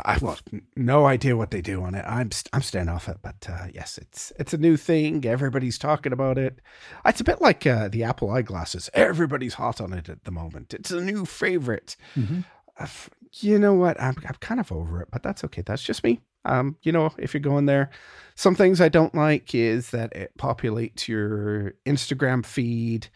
I've 0.05 0.21
What? 0.21 0.41
no 0.77 1.05
idea 1.07 1.35
what 1.35 1.51
they 1.51 1.61
do 1.61 1.83
on 1.83 1.93
it. 1.93 2.05
I'm 2.07 2.31
st- 2.31 2.49
I'm 2.53 2.61
staying 2.61 2.87
off 2.89 3.09
it, 3.09 3.17
but 3.21 3.45
uh, 3.49 3.67
yes, 3.73 3.97
it's 3.97 4.31
it's 4.39 4.53
a 4.53 4.57
new 4.57 4.77
thing. 4.77 5.25
Everybody's 5.25 5.77
talking 5.77 6.13
about 6.13 6.37
it. 6.37 6.61
It's 7.05 7.19
a 7.19 7.23
bit 7.25 7.41
like 7.41 7.65
uh, 7.67 7.89
the 7.89 8.03
Apple 8.03 8.29
eyeglasses. 8.31 8.89
Everybody's 8.93 9.55
hot 9.55 9.81
on 9.81 9.91
it 9.93 10.07
at 10.09 10.23
the 10.23 10.31
moment. 10.31 10.73
It's 10.73 10.91
a 10.91 11.01
new 11.01 11.25
favorite. 11.25 11.95
Uh, 12.17 12.23
f- 12.79 13.09
you 13.41 13.59
know 13.59 13.73
what? 13.73 13.99
I'm 14.01 14.15
I'm 14.27 14.35
kind 14.39 14.59
of 14.59 14.71
over 14.71 15.01
it, 15.01 15.09
but 15.11 15.21
that's 15.21 15.43
okay. 15.45 15.63
That's 15.63 15.83
just 15.83 16.03
me. 16.03 16.21
Um, 16.45 16.77
you 16.83 16.91
know, 16.91 17.11
if 17.17 17.33
you're 17.33 17.41
going 17.41 17.65
there, 17.65 17.89
some 18.35 18.55
things 18.55 18.79
I 18.79 18.89
don't 18.89 19.13
like 19.13 19.53
is 19.53 19.91
that 19.91 20.13
it 20.15 20.31
populates 20.37 21.07
your 21.07 21.73
Instagram 21.85 22.45
feed, 22.45 23.09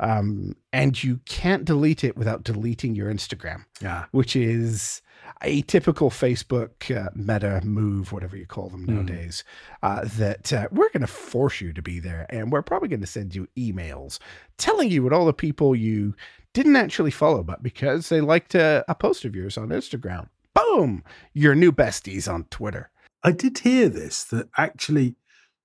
um, 0.00 0.56
and 0.72 1.02
you 1.02 1.20
can't 1.26 1.64
delete 1.64 2.02
it 2.02 2.16
without 2.16 2.42
deleting 2.42 2.96
your 2.96 3.12
Instagram 3.12 3.64
yeah? 3.80 4.06
which 4.10 4.34
is 4.34 5.00
a 5.42 5.62
typical 5.62 6.10
Facebook 6.10 6.94
uh, 6.94 7.10
meta 7.14 7.60
move, 7.64 8.12
whatever 8.12 8.36
you 8.36 8.46
call 8.46 8.68
them 8.68 8.86
Mm. 8.86 8.88
nowadays. 8.90 9.44
Uh, 9.82 10.04
that 10.16 10.52
uh, 10.52 10.66
we're 10.72 10.90
going 10.90 11.00
to 11.02 11.06
force 11.06 11.60
you 11.60 11.72
to 11.72 11.80
be 11.82 12.00
there, 12.00 12.26
and 12.30 12.50
we're 12.50 12.62
probably 12.62 12.88
going 12.88 13.00
to 13.00 13.06
send 13.06 13.34
you 13.34 13.46
emails 13.56 14.18
telling 14.58 14.90
you 14.90 15.02
what 15.02 15.12
all 15.12 15.26
the 15.26 15.32
people 15.32 15.74
you 15.76 16.14
didn't 16.54 16.76
actually 16.76 17.10
follow, 17.10 17.42
but 17.42 17.62
because 17.62 18.08
they 18.08 18.20
liked 18.20 18.54
a, 18.54 18.84
a 18.88 18.94
post 18.94 19.24
of 19.24 19.34
yours 19.34 19.56
on 19.58 19.68
Instagram, 19.70 20.28
boom, 20.54 21.02
your 21.32 21.54
new 21.54 21.72
besties 21.72 22.32
on 22.32 22.44
Twitter. 22.44 22.90
I 23.22 23.32
did 23.32 23.58
hear 23.58 23.88
this 23.88 24.24
that 24.24 24.48
actually 24.56 25.16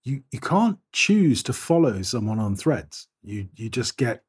you 0.04 0.24
you 0.32 0.40
can't 0.40 0.80
choose 0.94 1.44
to 1.44 1.54
follow 1.54 2.02
someone 2.02 2.40
on 2.40 2.56
threads. 2.56 3.08
You 3.24 3.48
you 3.56 3.70
just 3.70 3.98
get 3.98 4.24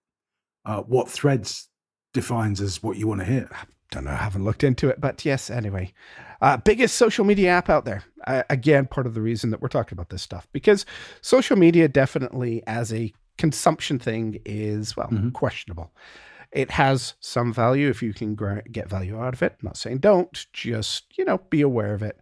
uh, 0.64 0.82
what 0.82 1.08
threads 1.08 1.68
defines 2.12 2.60
as 2.60 2.82
what 2.82 2.96
you 2.96 3.06
want 3.06 3.20
to 3.20 3.26
hear. 3.26 3.48
Don't 3.92 4.04
know, 4.04 4.10
I 4.12 4.16
haven't 4.16 4.44
looked 4.44 4.62
into 4.62 4.88
it, 4.88 5.00
but 5.00 5.24
yes, 5.24 5.50
anyway. 5.50 5.92
Uh, 6.40 6.56
biggest 6.56 6.94
social 6.96 7.24
media 7.24 7.50
app 7.50 7.68
out 7.68 7.84
there. 7.84 8.04
Uh, 8.26 8.42
again, 8.48 8.86
part 8.86 9.06
of 9.06 9.14
the 9.14 9.20
reason 9.20 9.50
that 9.50 9.60
we're 9.60 9.68
talking 9.68 9.96
about 9.96 10.10
this 10.10 10.22
stuff, 10.22 10.46
because 10.52 10.86
social 11.22 11.56
media 11.56 11.88
definitely 11.88 12.62
as 12.68 12.92
a 12.92 13.12
consumption 13.36 13.98
thing 13.98 14.40
is, 14.44 14.96
well, 14.96 15.08
Mhm. 15.08 15.32
questionable. 15.32 15.92
It 16.52 16.72
has 16.72 17.14
some 17.20 17.52
value 17.52 17.88
if 17.88 18.02
you 18.02 18.12
can 18.12 18.34
get 18.72 18.88
value 18.88 19.20
out 19.20 19.34
of 19.34 19.42
it. 19.42 19.52
I'm 19.60 19.66
not 19.66 19.76
saying 19.76 19.98
don't, 19.98 20.46
just, 20.52 21.16
you 21.16 21.24
know, 21.24 21.38
be 21.50 21.60
aware 21.60 21.94
of 21.94 22.02
it. 22.02 22.20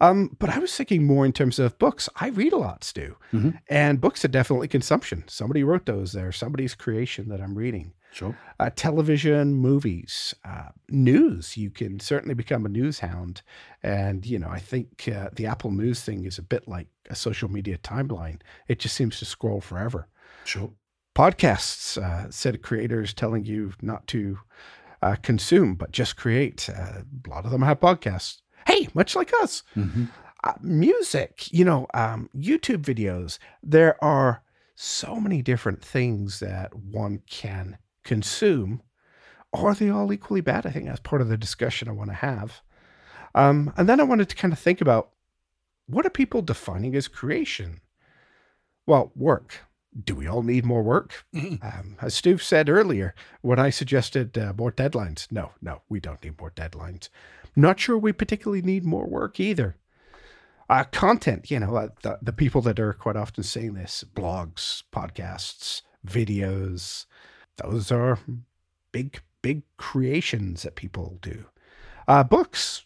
Um, 0.00 0.36
but 0.40 0.50
I 0.50 0.58
was 0.58 0.74
thinking 0.76 1.06
more 1.06 1.24
in 1.24 1.32
terms 1.32 1.58
of 1.60 1.78
books. 1.78 2.08
I 2.16 2.28
read 2.28 2.52
a 2.52 2.56
lot, 2.58 2.82
Stu, 2.82 3.16
Mhm. 3.32 3.60
and 3.68 4.00
books 4.00 4.24
are 4.24 4.28
definitely 4.28 4.66
consumption. 4.68 5.22
Somebody 5.28 5.62
wrote 5.62 5.86
those 5.86 6.12
there, 6.12 6.32
somebody's 6.32 6.74
creation 6.74 7.28
that 7.28 7.40
I'm 7.40 7.56
reading 7.56 7.92
Sure. 8.10 8.36
uh, 8.58 8.70
television, 8.74 9.54
movies, 9.54 10.34
uh, 10.44 10.70
news. 10.88 11.56
You 11.56 11.70
can 11.70 12.00
certainly 12.00 12.34
become 12.34 12.66
a 12.66 12.68
news 12.68 12.98
hound. 12.98 13.42
And, 13.82 14.26
you 14.26 14.38
know, 14.40 14.48
I 14.48 14.58
think 14.58 15.08
uh, 15.08 15.30
the 15.32 15.46
Apple 15.46 15.70
News 15.70 16.02
thing 16.02 16.24
is 16.24 16.36
a 16.36 16.42
bit 16.42 16.66
like 16.68 16.88
a 17.08 17.14
social 17.14 17.48
media 17.48 17.78
timeline. 17.78 18.40
It 18.68 18.80
just 18.80 18.96
seems 18.96 19.18
to 19.20 19.24
scroll 19.24 19.60
forever. 19.60 20.08
Sure. 20.44 20.72
Podcasts, 21.14 21.98
uh, 21.98 22.30
set 22.30 22.54
of 22.54 22.62
creators 22.62 23.12
telling 23.12 23.44
you 23.44 23.72
not 23.82 24.06
to 24.08 24.38
uh, 25.02 25.16
consume, 25.22 25.74
but 25.74 25.92
just 25.92 26.16
create. 26.16 26.68
Uh, 26.70 27.02
a 27.26 27.28
lot 27.28 27.44
of 27.44 27.50
them 27.50 27.62
have 27.62 27.80
podcasts. 27.80 28.40
Hey, 28.66 28.88
much 28.94 29.14
like 29.16 29.32
us 29.42 29.62
hmm 29.74 30.04
uh, 30.44 30.54
music, 30.60 31.52
you 31.52 31.64
know, 31.64 31.86
um, 31.94 32.28
YouTube 32.36 32.82
videos. 32.82 33.38
There 33.62 34.02
are 34.02 34.42
so 34.74 35.20
many 35.20 35.42
different 35.42 35.84
things 35.84 36.40
that 36.40 36.74
one 36.74 37.22
can 37.28 37.78
consume. 38.04 38.82
Are 39.52 39.74
they 39.74 39.90
all 39.90 40.12
equally 40.12 40.40
bad? 40.40 40.66
I 40.66 40.70
think 40.70 40.86
that's 40.86 41.00
part 41.00 41.22
of 41.22 41.28
the 41.28 41.36
discussion 41.36 41.88
I 41.88 41.92
want 41.92 42.10
to 42.10 42.16
have. 42.16 42.62
Um, 43.34 43.72
and 43.76 43.88
then 43.88 44.00
I 44.00 44.04
wanted 44.04 44.28
to 44.30 44.36
kind 44.36 44.52
of 44.52 44.58
think 44.58 44.80
about 44.80 45.10
what 45.86 46.06
are 46.06 46.10
people 46.10 46.42
defining 46.42 46.94
as 46.96 47.08
creation? 47.08 47.80
Well, 48.86 49.12
work. 49.14 49.60
Do 50.04 50.14
we 50.14 50.26
all 50.26 50.42
need 50.42 50.64
more 50.64 50.82
work? 50.82 51.24
Um, 51.62 51.96
as 52.00 52.14
Stu 52.14 52.38
said 52.38 52.68
earlier, 52.70 53.14
when 53.42 53.58
I 53.58 53.70
suggested 53.70 54.38
uh, 54.38 54.54
more 54.56 54.72
deadlines, 54.72 55.30
no, 55.30 55.50
no, 55.60 55.82
we 55.88 56.00
don't 56.00 56.22
need 56.24 56.40
more 56.40 56.50
deadlines. 56.50 57.08
Not 57.54 57.78
sure 57.78 57.98
we 57.98 58.12
particularly 58.12 58.62
need 58.62 58.84
more 58.84 59.06
work 59.06 59.38
either. 59.38 59.76
Uh, 60.70 60.84
content, 60.84 61.50
you 61.50 61.60
know, 61.60 61.76
uh, 61.76 61.88
the, 62.02 62.18
the 62.22 62.32
people 62.32 62.62
that 62.62 62.80
are 62.80 62.94
quite 62.94 63.16
often 63.16 63.44
saying 63.44 63.74
this 63.74 64.04
blogs, 64.14 64.84
podcasts, 64.90 65.82
videos, 66.06 67.04
those 67.58 67.92
are 67.92 68.18
big, 68.92 69.20
big 69.42 69.62
creations 69.76 70.62
that 70.62 70.74
people 70.74 71.18
do. 71.20 71.44
Uh, 72.08 72.24
books, 72.24 72.84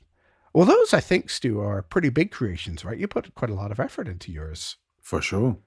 well, 0.52 0.66
those 0.66 0.92
I 0.92 1.00
think, 1.00 1.30
Stu, 1.30 1.60
are 1.60 1.82
pretty 1.82 2.08
big 2.08 2.32
creations, 2.32 2.84
right? 2.84 2.98
You 2.98 3.06
put 3.06 3.34
quite 3.36 3.50
a 3.50 3.54
lot 3.54 3.70
of 3.70 3.78
effort 3.78 4.08
into 4.08 4.32
yours. 4.32 4.76
For 5.00 5.22
sure. 5.22 5.58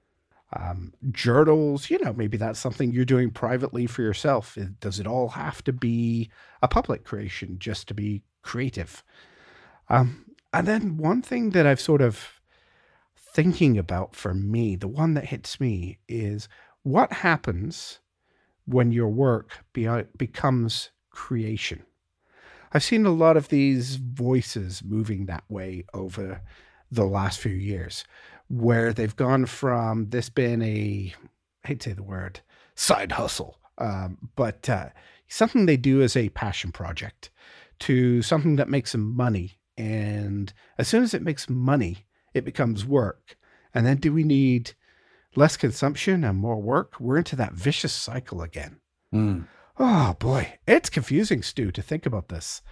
Um, 0.52 0.92
journals, 1.10 1.90
you 1.90 1.98
know, 2.02 2.12
maybe 2.12 2.36
that's 2.36 2.58
something 2.58 2.92
you're 2.92 3.04
doing 3.04 3.30
privately 3.30 3.86
for 3.86 4.02
yourself. 4.02 4.58
Does 4.80 4.98
it 4.98 5.06
all 5.06 5.28
have 5.30 5.62
to 5.64 5.72
be 5.72 6.30
a 6.62 6.68
public 6.68 7.04
creation 7.04 7.58
just 7.58 7.86
to 7.88 7.94
be 7.94 8.22
creative? 8.42 9.04
Um, 9.88 10.26
and 10.52 10.66
then 10.66 10.96
one 10.96 11.22
thing 11.22 11.50
that 11.50 11.66
I've 11.66 11.80
sort 11.80 12.00
of 12.02 12.40
thinking 13.16 13.78
about 13.78 14.16
for 14.16 14.34
me, 14.34 14.74
the 14.74 14.88
one 14.88 15.14
that 15.14 15.26
hits 15.26 15.60
me 15.60 15.98
is 16.08 16.48
what 16.82 17.12
happens 17.12 18.00
when 18.64 18.90
your 18.92 19.08
work 19.08 19.64
be- 19.72 20.04
becomes 20.16 20.90
creation. 21.10 21.84
I've 22.72 22.84
seen 22.84 23.06
a 23.06 23.10
lot 23.10 23.36
of 23.36 23.48
these 23.48 23.96
voices 23.96 24.82
moving 24.84 25.26
that 25.26 25.44
way 25.48 25.84
over 25.92 26.42
the 26.90 27.04
last 27.04 27.38
few 27.38 27.52
years, 27.52 28.04
where 28.50 28.92
they've 28.92 29.14
gone 29.14 29.46
from 29.46 30.10
this 30.10 30.28
being 30.28 30.60
a, 30.60 31.14
I 31.64 31.68
hate 31.68 31.80
to 31.80 31.90
say 31.90 31.94
the 31.94 32.02
word, 32.02 32.40
side 32.74 33.12
hustle, 33.12 33.58
um, 33.78 34.18
but 34.34 34.68
uh, 34.68 34.88
something 35.28 35.64
they 35.66 35.76
do 35.76 36.02
as 36.02 36.16
a 36.16 36.28
passion 36.30 36.72
project 36.72 37.30
to 37.80 38.22
something 38.22 38.56
that 38.56 38.68
makes 38.68 38.92
them 38.92 39.16
money. 39.16 39.58
And 39.78 40.52
as 40.78 40.88
soon 40.88 41.04
as 41.04 41.14
it 41.14 41.22
makes 41.22 41.48
money, 41.48 42.06
it 42.34 42.44
becomes 42.44 42.84
work. 42.84 43.36
And 43.72 43.86
then 43.86 43.98
do 43.98 44.12
we 44.12 44.24
need 44.24 44.72
less 45.36 45.56
consumption 45.56 46.24
and 46.24 46.36
more 46.36 46.60
work? 46.60 46.98
We're 46.98 47.18
into 47.18 47.36
that 47.36 47.54
vicious 47.54 47.92
cycle 47.92 48.42
again. 48.42 48.80
Mm. 49.14 49.46
Oh 49.78 50.16
boy, 50.18 50.58
it's 50.66 50.90
confusing, 50.90 51.42
Stu, 51.42 51.70
to 51.70 51.82
think 51.82 52.04
about 52.04 52.28
this. 52.28 52.62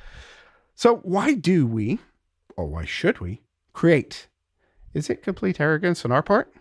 So, 0.74 0.96
why 0.96 1.34
do 1.34 1.66
we, 1.66 2.00
or 2.56 2.66
why 2.66 2.84
should 2.84 3.20
we, 3.20 3.42
create? 3.72 4.28
Is 4.94 5.10
it 5.10 5.22
complete 5.22 5.60
arrogance 5.60 6.04
on 6.04 6.12
our 6.12 6.22
part? 6.22 6.52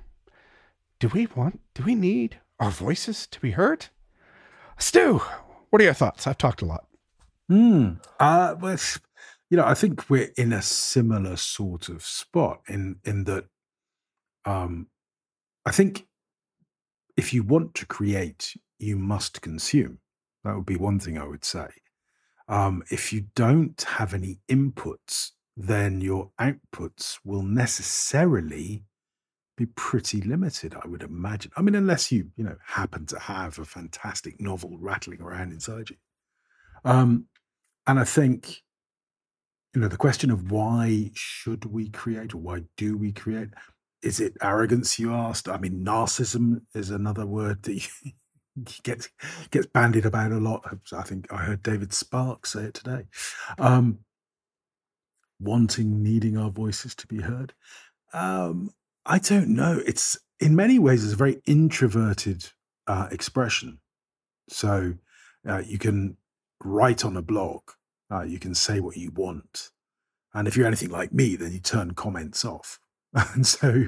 Do 0.99 1.09
we 1.09 1.27
want, 1.27 1.59
do 1.73 1.83
we 1.83 1.95
need 1.95 2.39
our 2.59 2.71
voices 2.71 3.27
to 3.27 3.39
be 3.39 3.51
heard? 3.51 3.87
Stu, 4.77 5.21
what 5.69 5.81
are 5.81 5.85
your 5.85 5.93
thoughts? 5.93 6.27
I've 6.27 6.37
talked 6.37 6.61
a 6.61 6.65
lot. 6.65 6.87
Hmm. 7.49 7.93
Uh, 8.19 8.55
well, 8.59 8.77
you 9.49 9.57
know, 9.57 9.65
I 9.65 9.73
think 9.73 10.09
we're 10.09 10.31
in 10.37 10.51
a 10.51 10.61
similar 10.61 11.37
sort 11.37 11.89
of 11.89 12.03
spot 12.03 12.61
in 12.67 12.97
in 13.05 13.23
that. 13.25 13.45
Um, 14.45 14.87
I 15.65 15.71
think 15.71 16.07
if 17.15 17.33
you 17.33 17.43
want 17.43 17.73
to 17.75 17.85
create, 17.85 18.55
you 18.79 18.97
must 18.97 19.41
consume. 19.41 19.99
That 20.43 20.55
would 20.55 20.65
be 20.65 20.75
one 20.75 20.99
thing 20.99 21.17
I 21.17 21.27
would 21.27 21.43
say. 21.43 21.67
Um, 22.47 22.83
if 22.89 23.11
you 23.11 23.27
don't 23.35 23.81
have 23.81 24.13
any 24.13 24.39
inputs, 24.49 25.31
then 25.59 26.01
your 26.01 26.29
outputs 26.39 27.17
will 27.25 27.41
necessarily 27.41 28.85
be 29.57 29.65
pretty 29.65 30.21
limited, 30.21 30.75
I 30.75 30.87
would 30.87 31.01
imagine. 31.01 31.51
I 31.57 31.63
mean, 31.63 31.73
unless 31.73 32.11
you, 32.11 32.29
you 32.35 32.43
know, 32.43 32.55
happen 32.63 33.07
to 33.07 33.17
have 33.17 33.57
a 33.57 33.65
fantastic 33.65 34.39
novel 34.39 34.77
rattling 34.79 35.19
around 35.19 35.51
inside 35.51 35.89
you. 35.89 35.95
Um, 36.85 37.25
and 37.87 37.99
I 37.99 38.03
think, 38.03 38.61
you 39.73 39.81
know, 39.81 39.87
the 39.87 39.97
question 39.97 40.29
of 40.29 40.51
why 40.51 41.09
should 41.15 41.65
we 41.65 41.89
create 41.89 42.35
or 42.35 42.37
why 42.37 42.61
do 42.77 42.95
we 42.95 43.11
create? 43.11 43.49
Is 44.03 44.19
it 44.19 44.37
arrogance, 44.43 44.99
you 44.99 45.11
asked? 45.11 45.49
I 45.49 45.57
mean, 45.57 45.83
narcissism 45.83 46.61
is 46.75 46.91
another 46.91 47.25
word 47.25 47.63
that 47.63 47.73
you, 47.73 48.11
gets 48.83 49.09
gets 49.49 49.65
bandied 49.65 50.05
about 50.05 50.31
a 50.31 50.37
lot. 50.37 50.63
I 50.93 51.01
think 51.01 51.33
I 51.33 51.37
heard 51.37 51.63
David 51.63 51.93
Sparks 51.93 52.53
say 52.53 52.65
it 52.65 52.75
today. 52.75 53.05
Um, 53.57 53.99
wanting, 55.39 56.03
needing 56.03 56.37
our 56.37 56.49
voices 56.49 56.95
to 56.95 57.07
be 57.07 57.21
heard. 57.21 57.53
Um, 58.13 58.71
I 59.05 59.19
don't 59.19 59.49
know. 59.49 59.81
It's 59.85 60.17
in 60.39 60.55
many 60.55 60.79
ways 60.79 61.03
it's 61.03 61.13
a 61.13 61.17
very 61.17 61.41
introverted 61.45 62.49
uh, 62.87 63.07
expression. 63.11 63.79
So 64.49 64.95
uh, 65.47 65.63
you 65.65 65.77
can 65.77 66.17
write 66.63 67.05
on 67.05 67.17
a 67.17 67.21
blog, 67.21 67.61
uh, 68.11 68.23
you 68.23 68.39
can 68.39 68.55
say 68.55 68.79
what 68.79 68.97
you 68.97 69.11
want, 69.11 69.71
and 70.33 70.47
if 70.47 70.55
you're 70.55 70.67
anything 70.67 70.89
like 70.89 71.13
me, 71.13 71.35
then 71.35 71.51
you 71.51 71.59
turn 71.59 71.91
comments 71.91 72.45
off. 72.45 72.79
And 73.33 73.47
so, 73.47 73.85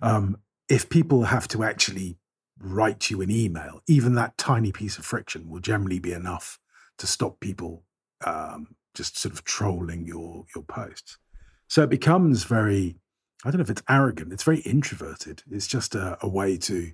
um, 0.00 0.38
if 0.68 0.88
people 0.88 1.24
have 1.24 1.48
to 1.48 1.64
actually 1.64 2.16
write 2.58 3.10
you 3.10 3.20
an 3.20 3.30
email, 3.30 3.82
even 3.86 4.14
that 4.14 4.38
tiny 4.38 4.72
piece 4.72 4.96
of 4.96 5.04
friction 5.04 5.50
will 5.50 5.60
generally 5.60 5.98
be 5.98 6.12
enough 6.12 6.58
to 6.98 7.06
stop 7.06 7.40
people 7.40 7.82
um, 8.24 8.76
just 8.94 9.18
sort 9.18 9.32
of 9.34 9.44
trolling 9.44 10.06
your 10.06 10.44
your 10.54 10.64
posts. 10.64 11.18
So 11.68 11.82
it 11.82 11.90
becomes 11.90 12.44
very, 12.44 12.96
I 13.44 13.50
don't 13.50 13.58
know 13.58 13.62
if 13.62 13.70
it's 13.70 13.82
arrogant, 13.88 14.32
it's 14.32 14.42
very 14.42 14.60
introverted. 14.60 15.42
It's 15.50 15.68
just 15.68 15.94
a, 15.94 16.18
a 16.20 16.28
way 16.28 16.56
to 16.58 16.90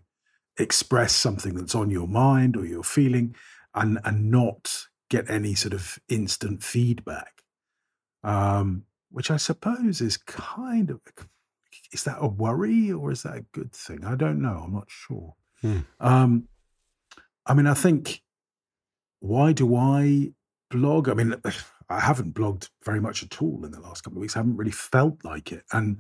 express 0.59 1.15
something 1.15 1.55
that's 1.55 1.75
on 1.75 1.91
your 1.91 2.09
mind 2.09 2.57
or 2.57 2.65
you're 2.65 2.83
feeling 2.83 3.35
and 3.75 3.99
and 4.05 4.31
not 4.31 4.87
get 5.09 5.31
any 5.31 5.55
sort 5.55 5.75
of 5.75 5.99
instant 6.09 6.63
feedback. 6.63 7.43
Um, 8.23 8.85
which 9.11 9.31
I 9.31 9.37
suppose 9.37 10.01
is 10.01 10.17
kind 10.17 10.91
of 10.91 11.01
is 11.93 12.05
that 12.05 12.19
a 12.21 12.27
worry 12.27 12.93
or 12.93 13.11
is 13.13 13.23
that 13.23 13.37
a 13.37 13.47
good 13.53 13.73
thing? 13.73 14.05
I 14.05 14.17
don't 14.17 14.43
know. 14.43 14.63
I'm 14.65 14.73
not 14.73 14.89
sure. 14.89 15.35
Hmm. 15.61 15.79
Um, 16.01 16.49
I 17.47 17.55
mean, 17.55 17.67
I 17.67 17.75
think 17.75 18.23
why 19.21 19.53
do 19.53 19.77
I 19.77 20.33
blog? 20.71 21.09
I 21.09 21.15
mean, 21.15 21.35
I 21.89 22.01
haven't 22.01 22.35
blogged 22.35 22.69
very 22.85 23.01
much 23.01 23.23
at 23.23 23.41
all 23.41 23.65
in 23.65 23.71
the 23.71 23.81
last 23.81 24.03
couple 24.03 24.19
of 24.19 24.23
weeks. 24.23 24.37
I 24.37 24.41
haven't 24.41 24.57
really 24.57 24.73
felt 24.73 25.25
like 25.25 25.53
it, 25.53 25.65
and 25.73 25.99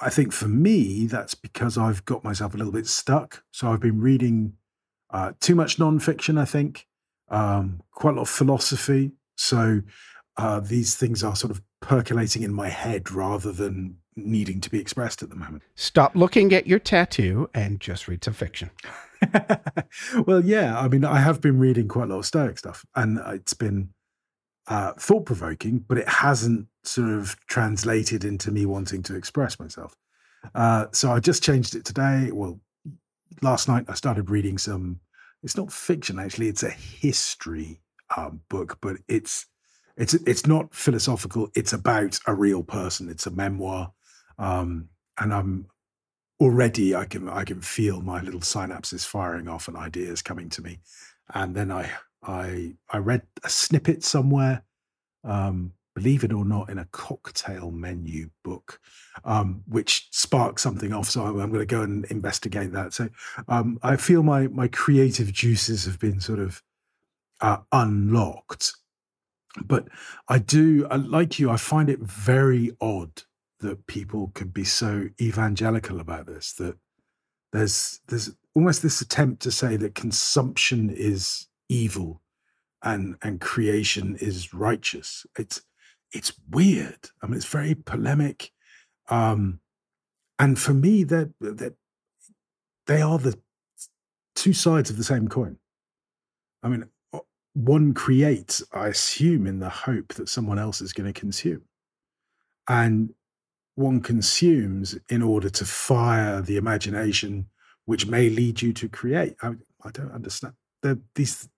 I 0.00 0.10
think 0.10 0.32
for 0.32 0.48
me 0.48 1.06
that's 1.06 1.34
because 1.34 1.76
I've 1.76 2.04
got 2.04 2.24
myself 2.24 2.54
a 2.54 2.56
little 2.56 2.72
bit 2.72 2.86
stuck. 2.86 3.42
So 3.50 3.70
I've 3.70 3.80
been 3.80 4.00
reading 4.00 4.54
uh, 5.10 5.32
too 5.40 5.54
much 5.54 5.76
nonfiction. 5.76 6.38
I 6.38 6.44
think 6.44 6.86
um, 7.28 7.82
quite 7.92 8.12
a 8.12 8.16
lot 8.16 8.22
of 8.22 8.28
philosophy. 8.28 9.12
So 9.36 9.82
uh, 10.36 10.60
these 10.60 10.96
things 10.96 11.22
are 11.22 11.36
sort 11.36 11.50
of 11.50 11.62
percolating 11.80 12.42
in 12.42 12.52
my 12.52 12.68
head 12.68 13.10
rather 13.10 13.52
than 13.52 13.96
needing 14.16 14.60
to 14.60 14.70
be 14.70 14.80
expressed 14.80 15.22
at 15.22 15.30
the 15.30 15.36
moment. 15.36 15.62
Stop 15.74 16.14
looking 16.14 16.52
at 16.52 16.66
your 16.66 16.78
tattoo 16.78 17.48
and 17.54 17.80
just 17.80 18.08
read 18.08 18.24
some 18.24 18.34
fiction. 18.34 18.70
well, 20.26 20.44
yeah. 20.44 20.78
I 20.78 20.88
mean, 20.88 21.04
I 21.04 21.20
have 21.20 21.40
been 21.40 21.58
reading 21.58 21.88
quite 21.88 22.04
a 22.04 22.12
lot 22.12 22.18
of 22.20 22.26
Stoic 22.26 22.58
stuff, 22.58 22.84
and 22.94 23.18
it's 23.26 23.54
been 23.54 23.90
uh, 24.70 24.94
thought 24.94 25.26
provoking, 25.26 25.84
but 25.86 25.98
it 25.98 26.08
hasn't 26.08 26.66
sort 26.82 27.10
of 27.10 27.36
translated 27.46 28.24
into 28.24 28.50
me 28.50 28.64
wanting 28.64 29.02
to 29.02 29.14
express 29.14 29.58
myself. 29.60 29.94
Uh, 30.54 30.86
so 30.92 31.12
I 31.12 31.20
just 31.20 31.42
changed 31.42 31.74
it 31.74 31.84
today. 31.84 32.30
Well, 32.32 32.58
last 33.42 33.68
night 33.68 33.84
I 33.88 33.94
started 33.94 34.30
reading 34.30 34.56
some. 34.56 35.00
It's 35.42 35.56
not 35.56 35.70
fiction 35.70 36.18
actually; 36.18 36.48
it's 36.48 36.62
a 36.62 36.70
history 36.70 37.82
um, 38.16 38.40
book, 38.48 38.78
but 38.80 38.96
it's 39.08 39.44
it's 39.98 40.14
it's 40.14 40.46
not 40.46 40.74
philosophical. 40.74 41.50
It's 41.54 41.74
about 41.74 42.18
a 42.26 42.34
real 42.34 42.62
person. 42.62 43.10
It's 43.10 43.26
a 43.26 43.30
memoir 43.30 43.92
um, 44.40 44.88
and 45.18 45.34
I'm 45.34 45.66
already 46.40 46.96
I 46.96 47.04
can 47.04 47.28
I 47.28 47.44
can 47.44 47.60
feel 47.60 48.00
my 48.00 48.22
little 48.22 48.40
synapses 48.40 49.06
firing 49.06 49.46
off 49.46 49.68
and 49.68 49.76
ideas 49.76 50.22
coming 50.22 50.48
to 50.50 50.62
me. 50.62 50.80
And 51.32 51.54
then 51.54 51.70
I 51.70 51.90
I 52.22 52.74
I 52.90 52.98
read 52.98 53.22
a 53.44 53.48
snippet 53.48 54.04
somewhere, 54.04 54.62
um, 55.24 55.72
believe 55.94 56.24
it 56.24 56.32
or 56.32 56.44
not, 56.44 56.70
in 56.70 56.78
a 56.78 56.88
cocktail 56.92 57.70
menu 57.70 58.30
book, 58.44 58.80
um, 59.24 59.62
which 59.66 60.08
sparked 60.10 60.60
something 60.60 60.92
off. 60.92 61.08
So 61.08 61.24
I'm, 61.24 61.40
I'm 61.40 61.50
going 61.50 61.66
to 61.66 61.66
go 61.66 61.82
and 61.82 62.04
investigate 62.06 62.72
that. 62.72 62.92
So 62.92 63.08
um, 63.48 63.78
I 63.82 63.96
feel 63.96 64.22
my 64.22 64.48
my 64.48 64.68
creative 64.68 65.32
juices 65.32 65.84
have 65.84 65.98
been 65.98 66.20
sort 66.20 66.38
of 66.38 66.62
uh, 67.40 67.58
unlocked. 67.72 68.74
But 69.64 69.88
I 70.28 70.38
do, 70.38 70.86
like 70.88 71.40
you, 71.40 71.50
I 71.50 71.56
find 71.56 71.90
it 71.90 71.98
very 71.98 72.70
odd 72.80 73.22
that 73.58 73.86
people 73.86 74.30
could 74.34 74.54
be 74.54 74.64
so 74.64 75.08
evangelical 75.20 76.00
about 76.00 76.26
this 76.26 76.52
that 76.54 76.76
there's 77.52 78.00
there's 78.08 78.30
almost 78.54 78.82
this 78.82 79.00
attempt 79.00 79.42
to 79.42 79.50
say 79.50 79.76
that 79.76 79.94
consumption 79.94 80.90
is 80.90 81.46
evil 81.70 82.20
and 82.82 83.16
and 83.22 83.40
creation 83.40 84.16
is 84.20 84.52
righteous 84.54 85.26
it's 85.38 85.62
it's 86.12 86.32
weird 86.50 87.10
i 87.22 87.26
mean 87.26 87.36
it's 87.36 87.46
very 87.46 87.74
polemic 87.74 88.50
um 89.08 89.60
and 90.38 90.58
for 90.58 90.74
me 90.74 91.04
that 91.04 91.30
that 91.40 91.74
they 92.86 93.00
are 93.00 93.18
the 93.18 93.38
two 94.34 94.52
sides 94.52 94.90
of 94.90 94.96
the 94.96 95.04
same 95.04 95.28
coin 95.28 95.56
i 96.62 96.68
mean 96.68 96.84
one 97.54 97.92
creates 97.92 98.62
i 98.72 98.88
assume 98.88 99.46
in 99.46 99.58
the 99.58 99.68
hope 99.68 100.14
that 100.14 100.28
someone 100.28 100.58
else 100.58 100.80
is 100.80 100.92
going 100.92 101.12
to 101.12 101.20
consume 101.20 101.62
and 102.68 103.12
one 103.80 104.00
consumes 104.00 104.96
in 105.08 105.22
order 105.22 105.50
to 105.50 105.64
fire 105.64 106.40
the 106.40 106.56
imagination, 106.56 107.46
which 107.86 108.06
may 108.06 108.28
lead 108.28 108.62
you 108.62 108.72
to 108.74 108.88
create. 108.88 109.34
I, 109.42 109.54
I 109.82 109.90
don't 109.90 110.12
understand. 110.12 110.54
These 111.14 111.48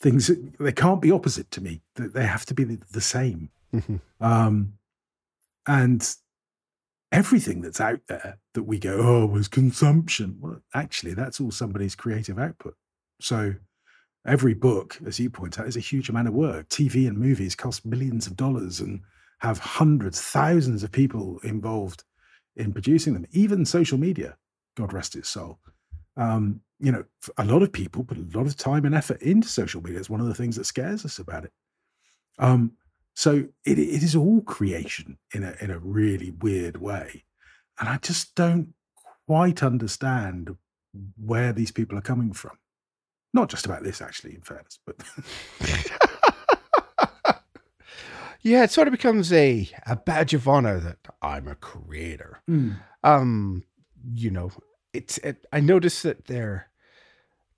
things 0.00 0.30
they 0.58 0.72
can't 0.72 1.02
be 1.02 1.10
opposite 1.10 1.50
to 1.52 1.60
me. 1.60 1.82
They 1.94 2.26
have 2.26 2.46
to 2.46 2.54
be 2.54 2.64
the, 2.64 3.00
same. 3.00 3.50
Mm-hmm. 3.74 3.96
Um, 4.20 4.74
and 5.66 6.16
everything 7.12 7.60
that's 7.60 7.80
out 7.80 8.00
there 8.08 8.38
that 8.54 8.62
we 8.62 8.78
go, 8.78 8.98
oh, 9.00 9.26
was 9.26 9.48
consumption. 9.48 10.38
Well, 10.40 10.62
actually, 10.74 11.14
that's 11.14 11.40
all 11.40 11.50
somebody's 11.50 11.94
creative 11.94 12.38
output. 12.38 12.74
So 13.20 13.54
every 14.26 14.54
book, 14.54 14.98
as 15.06 15.20
you 15.20 15.28
point 15.28 15.58
out, 15.58 15.66
is 15.66 15.76
a 15.76 15.80
huge 15.80 16.08
amount 16.08 16.28
of 16.28 16.34
work. 16.34 16.68
TV 16.68 17.06
and 17.06 17.18
movies 17.18 17.54
cost 17.54 17.84
millions 17.84 18.26
of 18.26 18.36
dollars 18.36 18.80
and 18.80 19.00
have 19.40 19.58
hundreds, 19.58 20.20
thousands 20.20 20.82
of 20.82 20.92
people 20.92 21.38
involved 21.42 22.04
in 22.56 22.72
producing 22.72 23.14
them. 23.14 23.26
Even 23.32 23.64
social 23.64 23.98
media, 23.98 24.36
God 24.76 24.92
rest 24.92 25.14
its 25.14 25.28
soul. 25.28 25.58
Um, 26.16 26.60
you 26.78 26.90
know, 26.90 27.04
a 27.36 27.44
lot 27.44 27.62
of 27.62 27.72
people 27.72 28.04
put 28.04 28.18
a 28.18 28.38
lot 28.38 28.46
of 28.46 28.56
time 28.56 28.84
and 28.84 28.94
effort 28.94 29.20
into 29.20 29.48
social 29.48 29.82
media. 29.82 29.98
It's 29.98 30.10
one 30.10 30.20
of 30.20 30.26
the 30.26 30.34
things 30.34 30.56
that 30.56 30.64
scares 30.64 31.04
us 31.04 31.18
about 31.18 31.44
it. 31.44 31.52
Um, 32.38 32.72
so 33.14 33.44
it, 33.66 33.78
it 33.78 34.02
is 34.02 34.16
all 34.16 34.40
creation 34.42 35.18
in 35.34 35.42
a 35.44 35.54
in 35.60 35.70
a 35.70 35.78
really 35.78 36.30
weird 36.30 36.78
way, 36.78 37.24
and 37.78 37.88
I 37.88 37.98
just 37.98 38.34
don't 38.34 38.72
quite 39.26 39.62
understand 39.62 40.56
where 41.16 41.52
these 41.52 41.70
people 41.70 41.98
are 41.98 42.02
coming 42.02 42.32
from. 42.32 42.58
Not 43.32 43.48
just 43.48 43.66
about 43.66 43.82
this, 43.82 44.00
actually, 44.00 44.34
in 44.34 44.40
fairness, 44.40 44.78
but 44.86 44.96
yeah, 48.42 48.64
it 48.64 48.70
sort 48.70 48.88
of 48.88 48.92
becomes 48.92 49.32
a 49.32 49.68
a 49.86 49.96
badge 49.96 50.32
of 50.32 50.48
honor 50.48 50.80
that 50.80 50.98
I'm 51.20 51.46
a 51.46 51.54
creator. 51.56 52.40
mm. 52.48 52.76
Um, 53.04 53.64
you 54.14 54.30
know, 54.30 54.50
it's 54.92 55.18
it, 55.18 55.46
I 55.52 55.60
notice 55.60 56.02
that 56.02 56.26
they're 56.26 56.68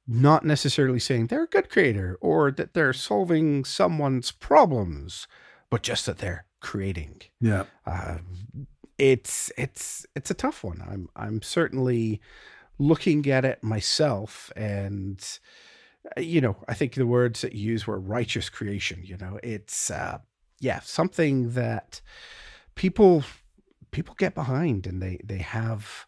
not 0.06 0.44
necessarily 0.44 0.98
saying 0.98 1.28
they're 1.28 1.44
a 1.44 1.48
good 1.48 1.70
creator 1.70 2.18
or 2.20 2.50
that 2.50 2.74
they're 2.74 2.92
solving 2.92 3.64
someone's 3.64 4.32
problems, 4.32 5.28
but 5.70 5.82
just 5.82 6.06
that 6.06 6.18
they're 6.18 6.44
creating. 6.60 7.22
yeah, 7.40 7.64
Uh, 7.86 8.18
it's 8.98 9.50
it's 9.56 10.06
it's 10.14 10.30
a 10.30 10.34
tough 10.34 10.62
one. 10.64 10.82
I'm 10.88 11.08
I'm 11.16 11.42
certainly 11.42 12.20
looking 12.78 13.28
at 13.30 13.44
it 13.44 13.62
myself, 13.62 14.52
and 14.56 15.24
uh, 16.16 16.20
you 16.20 16.40
know, 16.40 16.56
I 16.68 16.74
think 16.74 16.94
the 16.94 17.06
words 17.06 17.40
that 17.40 17.54
you 17.54 17.72
use 17.72 17.86
were 17.86 17.98
righteous 17.98 18.48
creation. 18.48 19.02
You 19.04 19.16
know, 19.16 19.38
it's 19.42 19.90
uh, 19.90 20.18
yeah, 20.60 20.80
something 20.80 21.50
that 21.50 22.00
people 22.74 23.24
people 23.92 24.14
get 24.18 24.34
behind, 24.34 24.86
and 24.86 25.00
they 25.00 25.20
they 25.24 25.38
have. 25.38 26.06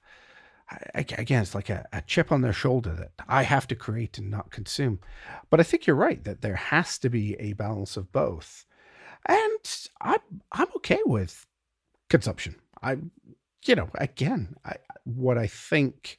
Again, 0.94 1.42
it's 1.42 1.55
like 1.55 1.68
a, 1.68 1.87
a 1.92 2.03
chip 2.03 2.33
on 2.33 2.40
their 2.40 2.53
shoulder 2.53 2.94
that 2.94 3.12
I 3.29 3.42
have 3.42 3.66
to 3.68 3.77
create 3.77 4.18
and 4.18 4.31
not 4.31 4.50
consume. 4.50 4.98
But 5.50 5.61
I 5.61 5.62
think 5.62 5.87
you're 5.87 5.96
right 5.96 6.22
that 6.24 6.40
there 6.40 6.57
has 6.57 6.98
to 6.98 7.11
be 7.11 7.35
a 7.35 7.53
balance 7.53 7.96
of 7.96 8.12
both, 8.12 8.64
and 9.27 9.88
I'm 10.00 10.20
I'm 10.53 10.68
okay 10.77 11.00
with 11.05 11.46
consumption. 12.09 12.57
I, 12.83 12.96
you 13.64 13.74
know, 13.74 13.88
again, 13.94 14.57
I, 14.64 14.77
what 15.05 15.38
I 15.38 15.46
think 15.46 16.18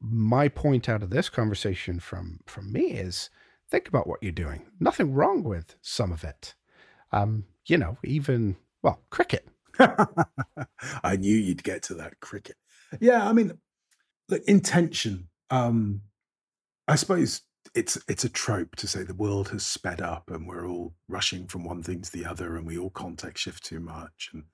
my 0.00 0.48
point 0.48 0.88
out 0.88 1.02
of 1.02 1.10
this 1.10 1.28
conversation 1.28 1.98
from 2.00 2.40
from 2.46 2.72
me 2.72 2.92
is 2.92 3.30
think 3.70 3.88
about 3.88 4.06
what 4.06 4.22
you're 4.22 4.32
doing. 4.32 4.66
Nothing 4.78 5.14
wrong 5.14 5.42
with 5.42 5.74
some 5.82 6.12
of 6.12 6.24
it. 6.24 6.54
Um, 7.12 7.44
you 7.66 7.76
know, 7.76 7.98
even 8.04 8.56
well, 8.82 9.02
cricket. 9.10 9.46
I 9.78 11.16
knew 11.16 11.34
you'd 11.36 11.62
get 11.62 11.82
to 11.84 11.94
that 11.94 12.20
cricket. 12.20 12.56
Yeah, 13.00 13.28
I 13.28 13.32
mean, 13.32 13.58
look, 14.28 14.42
intention. 14.44 15.28
Um, 15.50 16.02
I 16.86 16.96
suppose 16.96 17.42
it's 17.74 17.98
it's 18.08 18.24
a 18.24 18.28
trope 18.28 18.76
to 18.76 18.86
say 18.86 19.02
the 19.02 19.14
world 19.14 19.50
has 19.50 19.64
sped 19.64 20.00
up 20.00 20.30
and 20.30 20.48
we're 20.48 20.66
all 20.66 20.94
rushing 21.08 21.46
from 21.46 21.64
one 21.64 21.82
thing 21.82 22.00
to 22.02 22.12
the 22.12 22.24
other, 22.24 22.56
and 22.56 22.66
we 22.66 22.78
all 22.78 22.90
context 22.90 23.44
shift 23.44 23.64
too 23.64 23.80
much. 23.80 24.30
And 24.32 24.44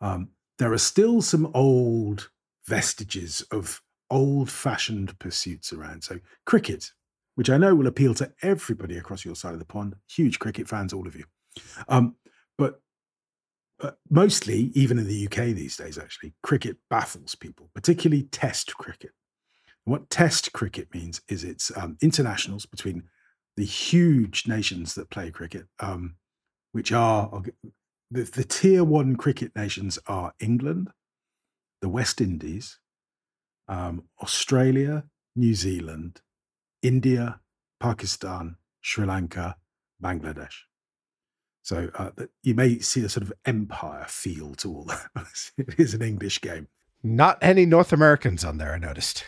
um, 0.00 0.28
there 0.58 0.72
are 0.72 0.78
still 0.78 1.22
some 1.22 1.50
old 1.54 2.30
vestiges 2.66 3.42
of 3.50 3.82
old-fashioned 4.10 5.18
pursuits 5.18 5.72
around. 5.72 6.02
So 6.02 6.18
cricket, 6.44 6.92
which 7.34 7.50
I 7.50 7.58
know 7.58 7.74
will 7.74 7.86
appeal 7.86 8.14
to 8.14 8.32
everybody 8.42 8.96
across 8.96 9.24
your 9.24 9.36
side 9.36 9.52
of 9.52 9.58
the 9.58 9.64
pond. 9.64 9.94
Huge 10.08 10.38
cricket 10.38 10.68
fans, 10.68 10.92
all 10.92 11.06
of 11.06 11.16
you. 11.16 11.24
Um, 11.88 12.16
but 12.58 12.80
uh, 13.82 13.90
mostly, 14.10 14.70
even 14.74 14.98
in 14.98 15.06
the 15.06 15.26
UK 15.26 15.54
these 15.54 15.76
days, 15.76 15.98
actually, 15.98 16.34
cricket 16.42 16.76
baffles 16.88 17.34
people, 17.34 17.70
particularly 17.74 18.24
Test 18.24 18.76
cricket. 18.76 19.12
What 19.84 20.10
Test 20.10 20.52
cricket 20.52 20.92
means 20.94 21.20
is 21.28 21.44
it's 21.44 21.70
um, 21.76 21.96
internationals 22.00 22.66
between 22.66 23.04
the 23.56 23.64
huge 23.64 24.46
nations 24.46 24.94
that 24.94 25.10
play 25.10 25.30
cricket, 25.30 25.66
um, 25.80 26.16
which 26.72 26.92
are 26.92 27.30
I'll 27.32 27.44
the, 28.10 28.22
the 28.22 28.44
tier 28.44 28.84
one 28.84 29.16
cricket 29.16 29.54
nations 29.56 29.98
are 30.06 30.32
England, 30.38 30.90
the 31.80 31.88
West 31.88 32.20
Indies, 32.20 32.78
um, 33.68 34.04
Australia, 34.22 35.04
New 35.34 35.54
Zealand, 35.54 36.20
India, 36.82 37.40
Pakistan, 37.80 38.56
Sri 38.80 39.04
Lanka, 39.04 39.56
Bangladesh. 40.02 40.54
So 41.66 41.90
uh, 41.96 42.10
you 42.44 42.54
may 42.54 42.78
see 42.78 43.02
a 43.04 43.08
sort 43.08 43.24
of 43.24 43.32
empire 43.44 44.04
feel 44.06 44.54
to 44.54 44.68
all 44.72 44.84
that. 45.14 45.50
it 45.58 45.80
is 45.80 45.94
an 45.94 46.02
English 46.02 46.40
game. 46.40 46.68
Not 47.02 47.38
any 47.42 47.66
North 47.66 47.92
Americans 47.92 48.44
on 48.44 48.58
there, 48.58 48.72
I 48.72 48.78
noticed. 48.78 49.24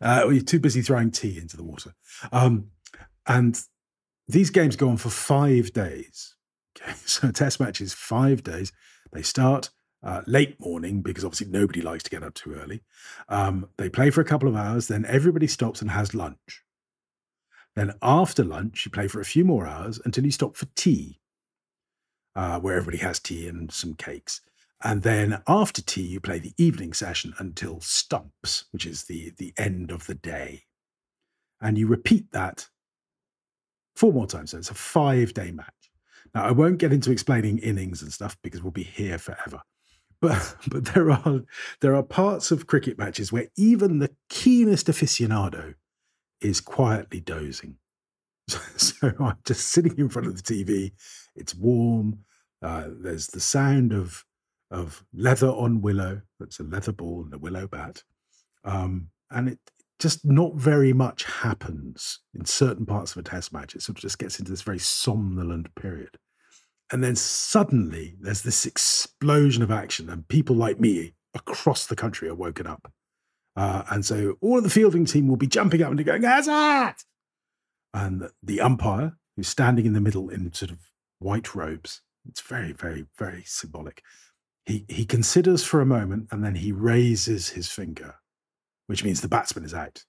Uh, 0.00 0.28
you're 0.30 0.42
too 0.42 0.58
busy 0.58 0.80
throwing 0.80 1.10
tea 1.10 1.36
into 1.36 1.58
the 1.58 1.62
water. 1.62 1.94
Um, 2.32 2.70
and 3.26 3.60
these 4.26 4.48
games 4.48 4.76
go 4.76 4.88
on 4.88 4.96
for 4.96 5.10
five 5.10 5.74
days. 5.74 6.34
Okay, 6.80 6.92
so 7.04 7.28
a 7.28 7.32
test 7.32 7.60
match 7.60 7.82
is 7.82 7.92
five 7.92 8.42
days. 8.42 8.72
They 9.12 9.22
start 9.22 9.68
uh, 10.02 10.22
late 10.26 10.58
morning 10.58 11.02
because 11.02 11.22
obviously 11.22 11.48
nobody 11.48 11.82
likes 11.82 12.04
to 12.04 12.10
get 12.10 12.22
up 12.22 12.32
too 12.32 12.54
early. 12.54 12.82
Um, 13.28 13.68
they 13.76 13.90
play 13.90 14.08
for 14.08 14.22
a 14.22 14.26
couple 14.26 14.48
of 14.48 14.56
hours, 14.56 14.88
then 14.88 15.04
everybody 15.04 15.48
stops 15.48 15.82
and 15.82 15.90
has 15.90 16.14
lunch. 16.14 16.62
Then 17.74 17.92
after 18.00 18.42
lunch, 18.42 18.86
you 18.86 18.90
play 18.90 19.06
for 19.06 19.20
a 19.20 19.24
few 19.26 19.44
more 19.44 19.66
hours 19.66 20.00
until 20.06 20.24
you 20.24 20.30
stop 20.30 20.56
for 20.56 20.66
tea, 20.76 21.20
uh, 22.36 22.60
where 22.60 22.76
everybody 22.76 22.98
has 22.98 23.18
tea 23.18 23.48
and 23.48 23.72
some 23.72 23.94
cakes. 23.94 24.42
And 24.84 25.02
then 25.02 25.42
after 25.48 25.82
tea, 25.82 26.02
you 26.02 26.20
play 26.20 26.38
the 26.38 26.52
evening 26.58 26.92
session 26.92 27.32
until 27.38 27.80
stumps, 27.80 28.66
which 28.70 28.86
is 28.86 29.04
the, 29.04 29.32
the 29.38 29.52
end 29.56 29.90
of 29.90 30.06
the 30.06 30.14
day. 30.14 30.64
And 31.60 31.78
you 31.78 31.86
repeat 31.86 32.30
that 32.32 32.68
four 33.96 34.12
more 34.12 34.26
times. 34.26 34.50
So 34.50 34.58
it's 34.58 34.70
a 34.70 34.74
five 34.74 35.32
day 35.32 35.50
match. 35.50 35.72
Now, 36.34 36.44
I 36.44 36.50
won't 36.50 36.78
get 36.78 36.92
into 36.92 37.10
explaining 37.10 37.58
innings 37.58 38.02
and 38.02 38.12
stuff 38.12 38.36
because 38.42 38.62
we'll 38.62 38.70
be 38.70 38.82
here 38.82 39.16
forever. 39.16 39.62
But, 40.20 40.56
but 40.68 40.84
there 40.86 41.10
are 41.10 41.40
there 41.80 41.96
are 41.96 42.02
parts 42.02 42.50
of 42.50 42.66
cricket 42.66 42.98
matches 42.98 43.32
where 43.32 43.48
even 43.56 43.98
the 43.98 44.14
keenest 44.28 44.88
aficionado 44.88 45.74
is 46.42 46.60
quietly 46.60 47.20
dozing. 47.20 47.78
So, 48.48 48.58
so 48.76 49.12
I'm 49.18 49.38
just 49.44 49.68
sitting 49.68 49.96
in 49.96 50.10
front 50.10 50.28
of 50.28 50.36
the 50.36 50.42
TV. 50.42 50.92
It's 51.36 51.54
warm. 51.54 52.20
Uh, 52.62 52.88
there's 52.88 53.28
the 53.28 53.40
sound 53.40 53.92
of 53.92 54.24
of 54.70 55.04
leather 55.14 55.48
on 55.48 55.80
willow. 55.80 56.22
That's 56.40 56.58
a 56.58 56.64
leather 56.64 56.92
ball 56.92 57.22
and 57.24 57.34
a 57.34 57.38
willow 57.38 57.68
bat. 57.68 58.02
Um, 58.64 59.10
and 59.30 59.48
it 59.50 59.58
just 59.98 60.24
not 60.24 60.54
very 60.54 60.92
much 60.92 61.24
happens 61.24 62.20
in 62.34 62.44
certain 62.44 62.84
parts 62.84 63.12
of 63.12 63.18
a 63.18 63.22
test 63.22 63.52
match. 63.52 63.74
It 63.74 63.82
sort 63.82 63.98
of 63.98 64.02
just 64.02 64.18
gets 64.18 64.38
into 64.38 64.50
this 64.50 64.62
very 64.62 64.78
somnolent 64.78 65.74
period. 65.74 66.18
And 66.92 67.02
then 67.02 67.16
suddenly 67.16 68.16
there's 68.20 68.42
this 68.42 68.66
explosion 68.66 69.62
of 69.62 69.70
action, 69.70 70.08
and 70.08 70.28
people 70.28 70.54
like 70.54 70.78
me 70.78 71.14
across 71.34 71.86
the 71.86 71.96
country 71.96 72.28
are 72.28 72.34
woken 72.34 72.66
up. 72.66 72.92
Uh, 73.56 73.82
and 73.90 74.04
so 74.04 74.36
all 74.40 74.58
of 74.58 74.64
the 74.64 74.70
fielding 74.70 75.04
team 75.04 75.28
will 75.28 75.36
be 75.36 75.46
jumping 75.46 75.82
up 75.82 75.90
and 75.90 76.04
going, 76.04 76.22
Howzat! 76.22 77.04
And 77.94 78.28
the 78.42 78.60
umpire, 78.60 79.16
who's 79.34 79.48
standing 79.48 79.86
in 79.86 79.94
the 79.94 80.00
middle 80.00 80.28
in 80.28 80.52
sort 80.52 80.70
of 80.70 80.78
white 81.18 81.54
robes, 81.54 82.02
it's 82.28 82.40
very, 82.40 82.72
very, 82.72 83.06
very 83.18 83.42
symbolic. 83.46 84.02
He, 84.64 84.84
he 84.88 85.04
considers 85.04 85.62
for 85.62 85.80
a 85.80 85.86
moment 85.86 86.28
and 86.30 86.44
then 86.44 86.54
he 86.54 86.72
raises 86.72 87.48
his 87.48 87.70
finger, 87.70 88.16
which 88.86 89.04
means 89.04 89.20
the 89.20 89.28
batsman 89.28 89.64
is 89.64 89.74
out. 89.74 90.04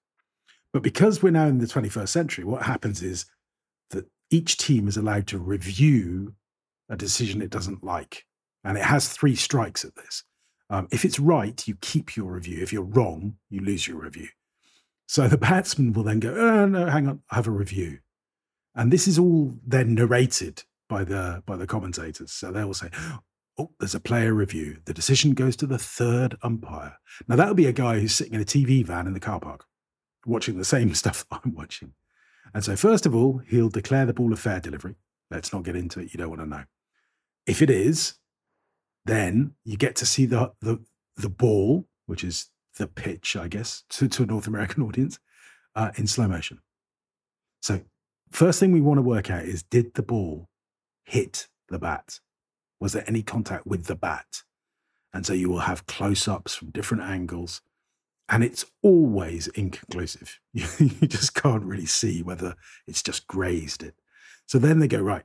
But 0.73 0.83
because 0.83 1.21
we're 1.21 1.31
now 1.31 1.45
in 1.45 1.59
the 1.59 1.65
21st 1.65 2.09
century, 2.09 2.43
what 2.43 2.63
happens 2.63 3.01
is 3.01 3.25
that 3.91 4.05
each 4.31 4.57
team 4.57 4.87
is 4.87 4.97
allowed 4.97 5.27
to 5.27 5.37
review 5.37 6.33
a 6.89 6.97
decision 6.97 7.41
it 7.41 7.49
doesn't 7.49 7.83
like. 7.83 8.25
And 8.63 8.77
it 8.77 8.83
has 8.83 9.09
three 9.09 9.35
strikes 9.35 9.85
at 9.85 9.95
this. 9.95 10.23
Um, 10.69 10.87
if 10.91 11.05
it's 11.05 11.19
right, 11.19 11.65
you 11.67 11.77
keep 11.79 12.17
your 12.17 12.33
review. 12.33 12.61
If 12.61 12.73
you're 12.73 12.83
wrong, 12.83 13.37
you 13.49 13.61
lose 13.61 13.87
your 13.87 14.01
review. 14.01 14.27
So 15.07 15.27
the 15.27 15.37
batsman 15.37 15.93
will 15.93 16.03
then 16.03 16.19
go, 16.19 16.33
oh, 16.35 16.65
no, 16.65 16.87
hang 16.87 17.07
on, 17.07 17.21
I 17.31 17.35
have 17.35 17.47
a 17.47 17.51
review. 17.51 17.99
And 18.75 18.91
this 18.91 19.07
is 19.07 19.17
all 19.17 19.55
then 19.65 19.95
narrated 19.95 20.63
by 20.89 21.03
the 21.03 21.43
by 21.45 21.55
the 21.55 21.67
commentators. 21.67 22.31
So 22.31 22.51
they 22.51 22.63
will 22.63 22.73
say, 22.73 22.89
oh, 23.57 23.71
there's 23.79 23.95
a 23.95 23.99
player 23.99 24.33
review. 24.33 24.77
The 24.85 24.93
decision 24.93 25.33
goes 25.33 25.55
to 25.57 25.67
the 25.67 25.77
third 25.77 26.37
umpire. 26.43 26.97
Now 27.27 27.35
that'll 27.35 27.53
be 27.55 27.67
a 27.67 27.73
guy 27.73 27.99
who's 27.99 28.15
sitting 28.15 28.33
in 28.33 28.41
a 28.41 28.45
TV 28.45 28.85
van 28.85 29.07
in 29.07 29.13
the 29.13 29.19
car 29.19 29.39
park, 29.39 29.65
watching 30.25 30.57
the 30.57 30.65
same 30.75 30.93
stuff 30.93 31.25
that 31.29 31.41
I'm 31.45 31.55
watching. 31.55 31.93
And 32.53 32.63
so 32.63 32.75
first 32.75 33.05
of 33.05 33.15
all, 33.15 33.41
he'll 33.47 33.69
declare 33.69 34.05
the 34.05 34.13
ball 34.13 34.33
a 34.33 34.37
fair 34.37 34.59
delivery. 34.59 34.95
Let's 35.29 35.51
not 35.51 35.63
get 35.63 35.75
into 35.75 35.99
it. 35.99 36.13
You 36.13 36.17
don't 36.17 36.29
want 36.29 36.41
to 36.41 36.47
know. 36.47 36.63
If 37.45 37.61
it 37.61 37.69
is, 37.69 38.15
Then 39.05 39.53
you 39.63 39.77
get 39.77 39.95
to 39.97 40.05
see 40.05 40.25
the 40.25 40.51
the 40.61 40.79
the 41.15 41.29
ball, 41.29 41.87
which 42.05 42.23
is 42.23 42.51
the 42.77 42.87
pitch, 42.87 43.35
I 43.35 43.47
guess, 43.47 43.83
to, 43.89 44.07
to 44.07 44.23
a 44.23 44.25
North 44.25 44.47
American 44.47 44.83
audience, 44.87 45.19
uh, 45.75 45.91
in 45.95 46.07
slow 46.07 46.27
motion. 46.27 46.59
So, 47.61 47.81
first 48.31 48.59
thing 48.59 48.71
we 48.71 48.81
want 48.81 48.99
to 48.99 49.01
work 49.01 49.31
out 49.31 49.43
is 49.43 49.63
did 49.63 49.93
the 49.95 50.03
ball 50.03 50.49
hit 51.07 51.47
the 51.69 51.79
bat? 51.79 52.19
Was 52.79 52.93
there 52.93 53.05
any 53.07 53.23
contact 53.23 53.65
with 53.65 53.85
the 53.85 53.95
bat? 53.95 54.43
And 55.13 55.25
so 55.25 55.33
you 55.33 55.49
will 55.49 55.59
have 55.59 55.87
close 55.87 56.27
ups 56.27 56.53
from 56.53 56.69
different 56.69 57.03
angles, 57.03 57.61
and 58.29 58.43
it's 58.43 58.65
always 58.83 59.47
inconclusive. 59.47 60.39
you 60.53 61.07
just 61.07 61.33
can't 61.33 61.63
really 61.63 61.85
see 61.85 62.21
whether 62.21 62.55
it's 62.85 63.01
just 63.01 63.25
grazed 63.25 63.81
it. 63.81 63.95
So 64.45 64.59
then 64.59 64.79
they 64.79 64.87
go, 64.87 64.99
right, 64.99 65.23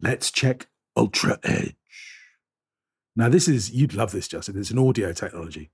let's 0.00 0.30
check 0.30 0.68
Ultra 0.96 1.38
Edge. 1.42 1.74
Now, 3.16 3.28
this 3.28 3.48
is, 3.48 3.72
you'd 3.72 3.94
love 3.94 4.12
this, 4.12 4.28
Justin. 4.28 4.58
It's 4.58 4.70
an 4.70 4.78
audio 4.78 5.12
technology 5.12 5.70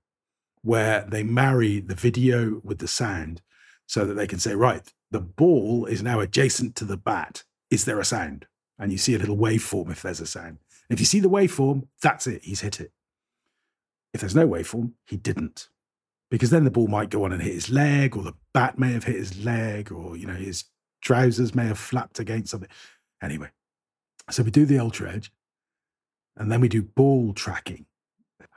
where 0.63 1.05
they 1.07 1.23
marry 1.23 1.79
the 1.79 1.95
video 1.95 2.59
with 2.63 2.79
the 2.79 2.87
sound 2.87 3.41
so 3.85 4.05
that 4.05 4.15
they 4.15 4.27
can 4.27 4.39
say, 4.39 4.55
right, 4.55 4.91
the 5.11 5.21
ball 5.21 5.85
is 5.85 6.03
now 6.03 6.19
adjacent 6.19 6.75
to 6.75 6.85
the 6.85 6.97
bat. 6.97 7.43
Is 7.69 7.85
there 7.85 7.99
a 7.99 8.05
sound? 8.05 8.47
And 8.79 8.91
you 8.91 8.97
see 8.97 9.15
a 9.15 9.19
little 9.19 9.37
waveform 9.37 9.91
if 9.91 10.01
there's 10.01 10.21
a 10.21 10.27
sound. 10.27 10.59
If 10.89 10.99
you 10.99 11.05
see 11.05 11.19
the 11.19 11.29
waveform, 11.29 11.87
that's 12.01 12.27
it, 12.27 12.43
he's 12.43 12.61
hit 12.61 12.79
it. 12.79 12.91
If 14.13 14.21
there's 14.21 14.35
no 14.35 14.47
waveform, 14.47 14.93
he 15.05 15.17
didn't. 15.17 15.69
Because 16.29 16.49
then 16.49 16.63
the 16.63 16.71
ball 16.71 16.87
might 16.87 17.09
go 17.09 17.23
on 17.23 17.31
and 17.31 17.41
hit 17.41 17.53
his 17.53 17.69
leg, 17.69 18.15
or 18.15 18.23
the 18.23 18.35
bat 18.53 18.77
may 18.77 18.91
have 18.93 19.05
hit 19.05 19.15
his 19.15 19.43
leg, 19.43 19.91
or 19.91 20.17
you 20.17 20.27
know, 20.27 20.33
his 20.33 20.65
trousers 21.01 21.55
may 21.55 21.65
have 21.65 21.79
flapped 21.79 22.19
against 22.19 22.51
something. 22.51 22.69
Anyway, 23.21 23.49
so 24.29 24.43
we 24.43 24.51
do 24.51 24.65
the 24.65 24.79
ultra 24.79 25.11
edge, 25.11 25.31
and 26.35 26.51
then 26.51 26.61
we 26.61 26.67
do 26.67 26.81
ball 26.81 27.33
tracking. 27.33 27.85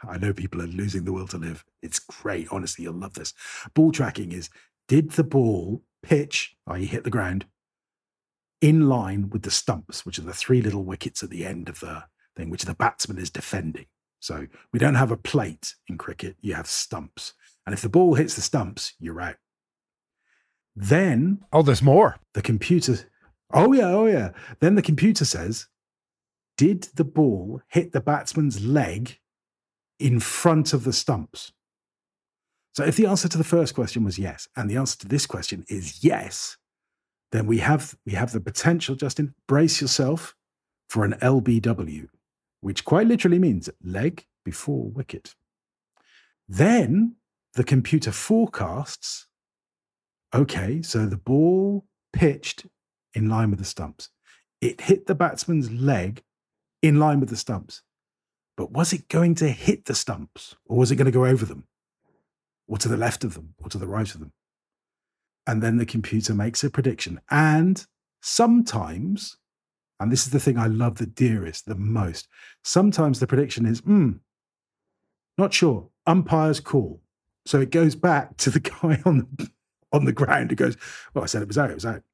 I 0.02 0.18
know 0.18 0.32
people 0.32 0.62
are 0.62 0.66
losing 0.66 1.04
the 1.04 1.12
will 1.12 1.28
to 1.28 1.38
live. 1.38 1.64
It's 1.82 1.98
great. 1.98 2.48
Honestly, 2.50 2.84
you'll 2.84 2.94
love 2.94 3.14
this. 3.14 3.34
Ball 3.74 3.92
tracking 3.92 4.32
is 4.32 4.50
did 4.88 5.12
the 5.12 5.24
ball 5.24 5.82
pitch, 6.02 6.56
i.e., 6.66 6.86
hit 6.86 7.04
the 7.04 7.10
ground, 7.10 7.46
in 8.60 8.88
line 8.88 9.30
with 9.30 9.42
the 9.42 9.50
stumps, 9.50 10.04
which 10.04 10.18
are 10.18 10.22
the 10.22 10.32
three 10.32 10.60
little 10.60 10.84
wickets 10.84 11.22
at 11.22 11.30
the 11.30 11.46
end 11.46 11.68
of 11.68 11.80
the 11.80 12.04
thing, 12.36 12.50
which 12.50 12.64
the 12.64 12.74
batsman 12.74 13.18
is 13.18 13.30
defending. 13.30 13.86
So 14.20 14.46
we 14.72 14.78
don't 14.78 14.96
have 14.96 15.10
a 15.10 15.16
plate 15.16 15.74
in 15.88 15.96
cricket, 15.96 16.36
you 16.40 16.54
have 16.54 16.66
stumps. 16.66 17.34
And 17.66 17.72
if 17.72 17.80
the 17.80 17.88
ball 17.88 18.14
hits 18.14 18.34
the 18.34 18.42
stumps, 18.42 18.94
you're 18.98 19.20
out. 19.20 19.36
Then. 20.76 21.40
Oh, 21.52 21.62
there's 21.62 21.82
more. 21.82 22.16
The 22.34 22.42
computer. 22.42 22.98
Oh, 23.52 23.72
yeah, 23.72 23.88
oh, 23.88 24.06
yeah. 24.06 24.30
Then 24.60 24.74
the 24.74 24.82
computer 24.82 25.24
says, 25.24 25.66
Did 26.56 26.88
the 26.94 27.04
ball 27.04 27.62
hit 27.68 27.92
the 27.92 28.00
batsman's 28.00 28.64
leg 28.64 29.18
in 29.98 30.20
front 30.20 30.72
of 30.72 30.84
the 30.84 30.92
stumps? 30.92 31.52
So 32.72 32.84
if 32.84 32.96
the 32.96 33.06
answer 33.06 33.28
to 33.28 33.38
the 33.38 33.44
first 33.44 33.74
question 33.74 34.04
was 34.04 34.18
yes, 34.18 34.48
and 34.56 34.70
the 34.70 34.76
answer 34.76 34.98
to 34.98 35.08
this 35.08 35.26
question 35.26 35.64
is 35.68 36.04
yes, 36.04 36.56
then 37.32 37.46
we 37.46 37.58
have 37.58 37.96
we 38.04 38.12
have 38.12 38.32
the 38.32 38.40
potential, 38.40 38.94
Justin, 38.94 39.34
brace 39.46 39.80
yourself 39.80 40.34
for 40.88 41.04
an 41.04 41.14
LBW, 41.22 42.08
which 42.60 42.84
quite 42.84 43.06
literally 43.06 43.38
means 43.38 43.70
leg 43.82 44.26
before 44.44 44.90
wicket. 44.90 45.34
Then 46.48 47.16
the 47.54 47.64
computer 47.64 48.12
forecasts 48.12 49.26
okay, 50.34 50.82
so 50.82 51.06
the 51.06 51.16
ball 51.16 51.84
pitched 52.12 52.66
in 53.14 53.28
line 53.28 53.50
with 53.50 53.58
the 53.58 53.64
stumps. 53.64 54.10
It 54.60 54.82
hit 54.82 55.06
the 55.06 55.14
batsman's 55.14 55.70
leg 55.70 56.22
in 56.82 56.98
line 56.98 57.20
with 57.20 57.28
the 57.28 57.36
stumps. 57.36 57.82
But 58.56 58.72
was 58.72 58.92
it 58.92 59.08
going 59.08 59.34
to 59.36 59.48
hit 59.48 59.86
the 59.86 59.94
stumps 59.94 60.54
or 60.66 60.78
was 60.78 60.90
it 60.90 60.96
going 60.96 61.06
to 61.06 61.10
go 61.10 61.26
over 61.26 61.44
them? 61.44 61.64
Or 62.68 62.78
to 62.78 62.88
the 62.88 62.96
left 62.96 63.24
of 63.24 63.34
them 63.34 63.54
or 63.58 63.68
to 63.70 63.78
the 63.78 63.88
right 63.88 64.12
of 64.14 64.20
them? 64.20 64.32
And 65.50 65.60
then 65.60 65.78
the 65.78 65.84
computer 65.84 66.32
makes 66.32 66.62
a 66.62 66.70
prediction. 66.70 67.20
And 67.28 67.84
sometimes, 68.22 69.36
and 69.98 70.12
this 70.12 70.24
is 70.24 70.30
the 70.30 70.38
thing 70.38 70.56
I 70.56 70.68
love 70.68 70.98
the 70.98 71.06
dearest, 71.06 71.66
the 71.66 71.74
most, 71.74 72.28
sometimes 72.62 73.18
the 73.18 73.26
prediction 73.26 73.66
is, 73.66 73.80
hmm, 73.80 74.12
not 75.36 75.52
sure, 75.52 75.88
umpire's 76.06 76.60
call. 76.60 77.02
So 77.46 77.60
it 77.60 77.72
goes 77.72 77.96
back 77.96 78.36
to 78.36 78.50
the 78.50 78.60
guy 78.80 79.02
on 79.04 79.26
the, 79.38 79.50
on 79.92 80.04
the 80.04 80.12
ground 80.12 80.50
who 80.50 80.56
goes, 80.56 80.76
Well, 81.14 81.24
I 81.24 81.26
said 81.26 81.42
it 81.42 81.48
was 81.48 81.58
out, 81.58 81.72
it 81.72 81.74
was 81.74 81.86
out. 81.86 82.04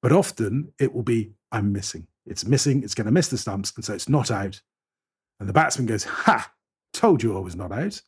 But 0.00 0.12
often 0.12 0.72
it 0.80 0.94
will 0.94 1.02
be, 1.02 1.32
I'm 1.52 1.70
missing. 1.70 2.06
It's 2.24 2.46
missing, 2.46 2.82
it's 2.82 2.94
going 2.94 3.04
to 3.04 3.12
miss 3.12 3.28
the 3.28 3.36
stumps. 3.36 3.74
And 3.76 3.84
so 3.84 3.92
it's 3.92 4.08
not 4.08 4.30
out. 4.30 4.62
And 5.38 5.50
the 5.50 5.52
batsman 5.52 5.84
goes, 5.84 6.04
Ha, 6.04 6.50
told 6.94 7.22
you 7.22 7.36
I 7.36 7.40
was 7.40 7.56
not 7.56 7.72
out. 7.72 8.00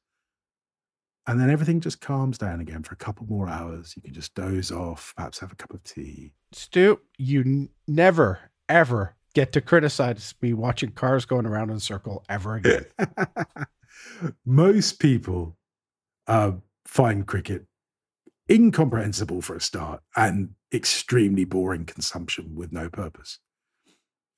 And 1.27 1.39
then 1.39 1.51
everything 1.51 1.81
just 1.81 2.01
calms 2.01 2.39
down 2.39 2.61
again 2.61 2.83
for 2.83 2.95
a 2.95 2.99
couple 2.99 3.27
more 3.27 3.49
hours. 3.49 3.95
You 3.95 4.03
can 4.03 4.15
just 4.15 4.35
doze 4.35 4.73
off, 4.73 5.13
perhaps 5.17 5.39
have 5.41 5.53
a 5.53 5.57
cup 5.57 5.73
of 5.73 5.83
tea. 5.85 6.33
Stu, 6.53 7.01
you 7.19 7.41
n- 7.41 7.69
never, 7.87 8.41
ever 8.69 9.15
get 9.35 9.53
to 9.53 9.61
criticize 9.61 10.35
me 10.41 10.53
watching 10.53 10.91
cars 10.91 11.25
going 11.25 11.47
around 11.47 11.71
in 11.71 11.77
a 11.77 11.81
circle 11.81 12.25
ever 12.29 12.57
again. 12.57 12.87
Most 14.45 14.99
people 14.99 15.57
uh, 16.27 16.53
find 16.87 17.27
cricket 17.27 17.67
incomprehensible 18.51 19.43
for 19.43 19.55
a 19.55 19.61
start 19.61 20.03
and 20.17 20.51
extremely 20.73 21.45
boring 21.45 21.85
consumption 21.85 22.55
with 22.57 22.73
no 22.73 22.89
purpose. 22.89 23.39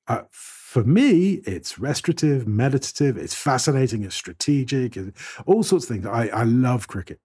Uh, 0.07 0.23
for 0.31 0.83
me, 0.83 1.35
it's 1.45 1.79
restorative, 1.79 2.47
meditative, 2.47 3.17
it's 3.17 3.35
fascinating, 3.35 4.03
it's 4.03 4.15
strategic, 4.15 4.97
all 5.45 5.63
sorts 5.63 5.85
of 5.85 5.89
things. 5.89 6.05
I, 6.05 6.27
I 6.27 6.43
love 6.43 6.87
cricket. 6.87 7.19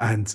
And 0.00 0.34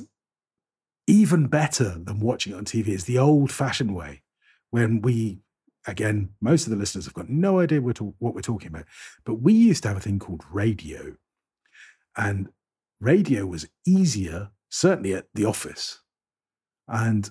even 1.08 1.48
better 1.48 1.98
than 1.98 2.20
watching 2.20 2.54
it 2.54 2.58
on 2.58 2.66
TV 2.66 2.90
is 2.90 3.06
the 3.06 3.18
old 3.18 3.52
fashioned 3.52 3.96
way 3.96 4.22
when 4.70 5.02
we, 5.02 5.40
again, 5.86 6.30
most 6.42 6.66
of 6.66 6.72
the 6.72 6.78
listeners 6.78 7.06
have 7.06 7.14
got 7.14 7.30
no 7.30 7.60
idea 7.60 7.82
what, 7.82 8.00
what 8.20 8.36
we're 8.36 8.42
talking 8.42 8.68
about, 8.68 8.86
but 9.26 9.36
we 9.36 9.54
used 9.54 9.84
to 9.84 9.90
have 9.90 9.98
a 9.98 10.02
thing 10.02 10.20
called 10.20 10.44
radio. 10.52 11.16
And 12.16 12.50
radio 13.00 13.46
was 13.46 13.68
easier, 13.86 14.52
certainly 14.70 15.14
at 15.14 15.28
the 15.34 15.46
office. 15.46 16.02
And 16.88 17.30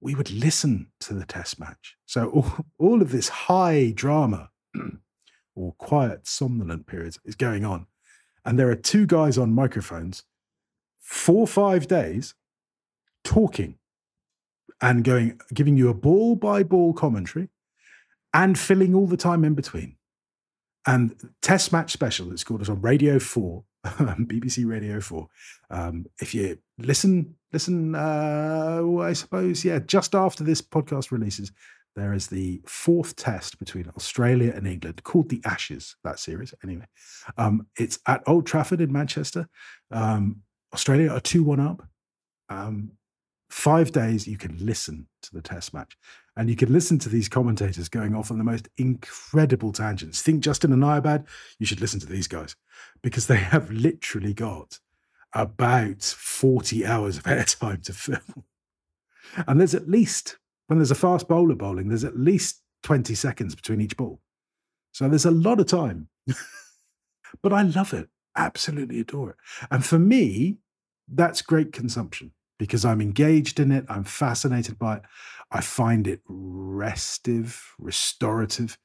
we 0.00 0.14
would 0.14 0.30
listen 0.30 0.88
to 1.00 1.14
the 1.14 1.26
test 1.26 1.60
match. 1.60 1.96
So 2.06 2.30
all, 2.30 2.52
all 2.78 3.02
of 3.02 3.12
this 3.12 3.28
high 3.28 3.92
drama 3.94 4.50
or 5.54 5.72
quiet, 5.78 6.26
somnolent 6.26 6.86
periods 6.86 7.18
is 7.24 7.34
going 7.34 7.64
on. 7.64 7.86
And 8.44 8.58
there 8.58 8.70
are 8.70 8.76
two 8.76 9.06
guys 9.06 9.36
on 9.36 9.52
microphones, 9.52 10.24
four, 10.98 11.46
five 11.46 11.86
days, 11.86 12.34
talking 13.22 13.76
and 14.80 15.04
going, 15.04 15.38
giving 15.52 15.76
you 15.76 15.90
a 15.90 15.94
ball 15.94 16.36
by 16.36 16.62
ball 16.62 16.94
commentary 16.94 17.48
and 18.32 18.58
filling 18.58 18.94
all 18.94 19.06
the 19.06 19.16
time 19.16 19.44
in 19.44 19.54
between. 19.54 19.96
And 20.86 21.14
test 21.42 21.72
match 21.72 21.92
special, 21.92 22.32
it's 22.32 22.44
called, 22.44 22.62
it 22.62 22.70
on 22.70 22.80
Radio 22.80 23.18
4 23.18 23.62
BBC 23.86 24.66
Radio 24.66 25.00
4. 25.00 25.26
Um, 25.70 26.06
if 26.20 26.34
you 26.34 26.58
listen, 26.78 27.34
listen, 27.52 27.94
uh, 27.94 28.82
I 29.00 29.12
suppose, 29.12 29.64
yeah, 29.64 29.78
just 29.78 30.14
after 30.14 30.44
this 30.44 30.60
podcast 30.60 31.10
releases, 31.10 31.52
there 31.96 32.12
is 32.12 32.28
the 32.28 32.60
fourth 32.66 33.16
test 33.16 33.58
between 33.58 33.90
Australia 33.96 34.52
and 34.54 34.66
England 34.66 35.02
called 35.02 35.28
the 35.28 35.42
Ashes, 35.44 35.96
that 36.04 36.18
series. 36.18 36.54
Anyway, 36.62 36.86
um, 37.36 37.66
it's 37.78 37.98
at 38.06 38.22
Old 38.26 38.46
Trafford 38.46 38.80
in 38.80 38.92
Manchester. 38.92 39.48
Um, 39.90 40.42
Australia 40.72 41.10
are 41.10 41.20
2 41.20 41.42
1 41.42 41.60
up. 41.60 41.82
Um, 42.48 42.92
five 43.50 43.90
days 43.90 44.28
you 44.28 44.38
can 44.38 44.56
listen 44.64 45.08
to 45.22 45.34
the 45.34 45.42
test 45.42 45.74
match 45.74 45.96
and 46.40 46.48
you 46.48 46.56
can 46.56 46.72
listen 46.72 46.98
to 47.00 47.10
these 47.10 47.28
commentators 47.28 47.90
going 47.90 48.14
off 48.14 48.30
on 48.30 48.38
the 48.38 48.44
most 48.44 48.66
incredible 48.78 49.72
tangents. 49.72 50.22
Think 50.22 50.42
Justin 50.42 50.72
and 50.72 50.82
I 50.82 50.96
are 50.96 51.02
bad? 51.02 51.26
You 51.58 51.66
should 51.66 51.82
listen 51.82 52.00
to 52.00 52.06
these 52.06 52.26
guys 52.26 52.56
because 53.02 53.26
they 53.26 53.36
have 53.36 53.70
literally 53.70 54.32
got 54.32 54.78
about 55.34 56.02
40 56.02 56.86
hours 56.86 57.18
of 57.18 57.24
airtime 57.24 57.82
to 57.82 57.92
fill. 57.92 58.46
And 59.46 59.60
there's 59.60 59.74
at 59.74 59.90
least, 59.90 60.38
when 60.68 60.78
there's 60.78 60.90
a 60.90 60.94
fast 60.94 61.28
bowler 61.28 61.56
bowling, 61.56 61.88
there's 61.88 62.04
at 62.04 62.18
least 62.18 62.62
20 62.84 63.14
seconds 63.14 63.54
between 63.54 63.82
each 63.82 63.98
ball. 63.98 64.18
So 64.92 65.10
there's 65.10 65.26
a 65.26 65.30
lot 65.30 65.60
of 65.60 65.66
time. 65.66 66.08
but 67.42 67.52
I 67.52 67.60
love 67.60 67.92
it, 67.92 68.08
absolutely 68.34 69.00
adore 69.00 69.32
it. 69.32 69.36
And 69.70 69.84
for 69.84 69.98
me, 69.98 70.56
that's 71.06 71.42
great 71.42 71.74
consumption 71.74 72.32
because 72.60 72.84
I'm 72.84 73.00
engaged 73.00 73.58
in 73.58 73.72
it. 73.72 73.86
I'm 73.88 74.04
fascinated 74.04 74.78
by 74.78 74.96
it. 74.96 75.02
I 75.50 75.62
find 75.62 76.06
it 76.06 76.20
restive, 76.28 77.74
restorative. 77.78 78.76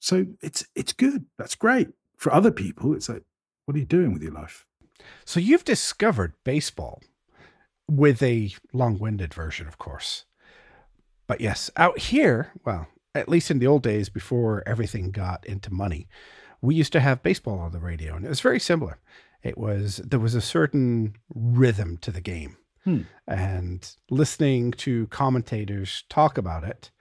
So 0.00 0.26
it's 0.42 0.66
it's 0.76 0.92
good. 0.92 1.24
That's 1.38 1.54
great. 1.54 1.88
For 2.18 2.30
other 2.32 2.52
people, 2.52 2.94
it's 2.94 3.08
like, 3.08 3.24
what 3.64 3.74
are 3.74 3.80
you 3.80 3.86
doing 3.86 4.12
with 4.12 4.22
your 4.22 4.32
life? 4.32 4.66
So 5.24 5.40
you've 5.40 5.64
discovered 5.64 6.34
baseball 6.44 7.00
with 7.90 8.22
a 8.22 8.52
long-winded 8.74 9.32
version, 9.32 9.66
of 9.66 9.78
course. 9.78 10.26
But 11.26 11.40
yes, 11.40 11.70
out 11.76 11.98
here, 11.98 12.52
well, 12.66 12.86
at 13.14 13.30
least 13.30 13.50
in 13.50 13.60
the 13.60 13.66
old 13.66 13.82
days 13.82 14.10
before 14.10 14.62
everything 14.66 15.10
got 15.10 15.46
into 15.46 15.72
money, 15.72 16.06
we 16.60 16.74
used 16.74 16.92
to 16.92 17.00
have 17.00 17.22
baseball 17.22 17.60
on 17.60 17.72
the 17.72 17.80
radio, 17.80 18.14
and 18.14 18.26
it 18.26 18.28
was 18.28 18.40
very 18.40 18.60
similar. 18.60 18.98
It 19.42 19.56
was 19.56 19.96
there 19.98 20.20
was 20.20 20.34
a 20.34 20.40
certain 20.42 21.16
rhythm 21.34 21.96
to 22.02 22.10
the 22.10 22.20
game, 22.20 22.58
Hmm. 22.86 23.00
and 23.26 23.96
listening 24.10 24.70
to 24.72 25.08
commentators 25.08 26.04
talk 26.08 26.38
about 26.38 26.62
it, 26.62 26.92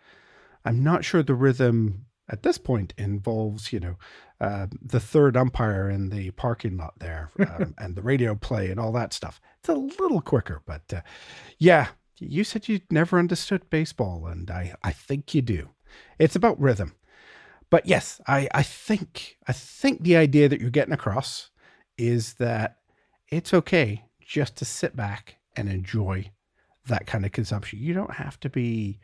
I'm 0.65 0.83
not 0.83 1.05
sure 1.05 1.21
the 1.21 1.35
rhythm 1.35 2.07
at 2.27 2.41
this 2.41 2.57
point 2.57 2.95
involves 2.97 3.71
you 3.71 3.79
know 3.79 3.97
uh, 4.41 4.65
the 4.81 4.99
third 4.99 5.37
umpire 5.37 5.87
in 5.87 6.09
the 6.09 6.31
parking 6.31 6.75
lot 6.75 6.95
there 6.97 7.29
um, 7.39 7.75
and 7.77 7.95
the 7.95 8.01
radio 8.01 8.33
play 8.33 8.71
and 8.71 8.79
all 8.79 8.91
that 8.93 9.13
stuff. 9.13 9.39
It's 9.59 9.69
a 9.69 9.73
little 9.73 10.21
quicker, 10.21 10.63
but 10.65 10.91
uh, 10.91 11.01
yeah, 11.59 11.89
you 12.17 12.43
said 12.43 12.67
you 12.67 12.81
never 12.89 13.19
understood 13.19 13.69
baseball, 13.69 14.25
and 14.25 14.49
I 14.49 14.73
I 14.83 14.91
think 14.91 15.35
you 15.35 15.43
do. 15.43 15.69
It's 16.17 16.35
about 16.35 16.59
rhythm. 16.59 16.95
But 17.69 17.85
yes, 17.85 18.21
I, 18.27 18.47
I 18.53 18.63
think 18.63 19.37
I 19.47 19.53
think 19.53 20.01
the 20.01 20.15
idea 20.17 20.49
that 20.49 20.61
you're 20.61 20.69
getting 20.69 20.93
across 20.93 21.51
is 21.97 22.35
that 22.35 22.77
it's 23.29 23.53
okay 23.53 24.05
just 24.19 24.55
to 24.57 24.65
sit 24.65 24.95
back 24.95 25.37
and 25.55 25.69
enjoy 25.69 26.31
that 26.87 27.07
kind 27.07 27.25
of 27.25 27.31
consumption. 27.31 27.79
You 27.79 27.93
don't 27.93 28.13
have 28.15 28.39
to 28.41 28.49
be 28.49 28.99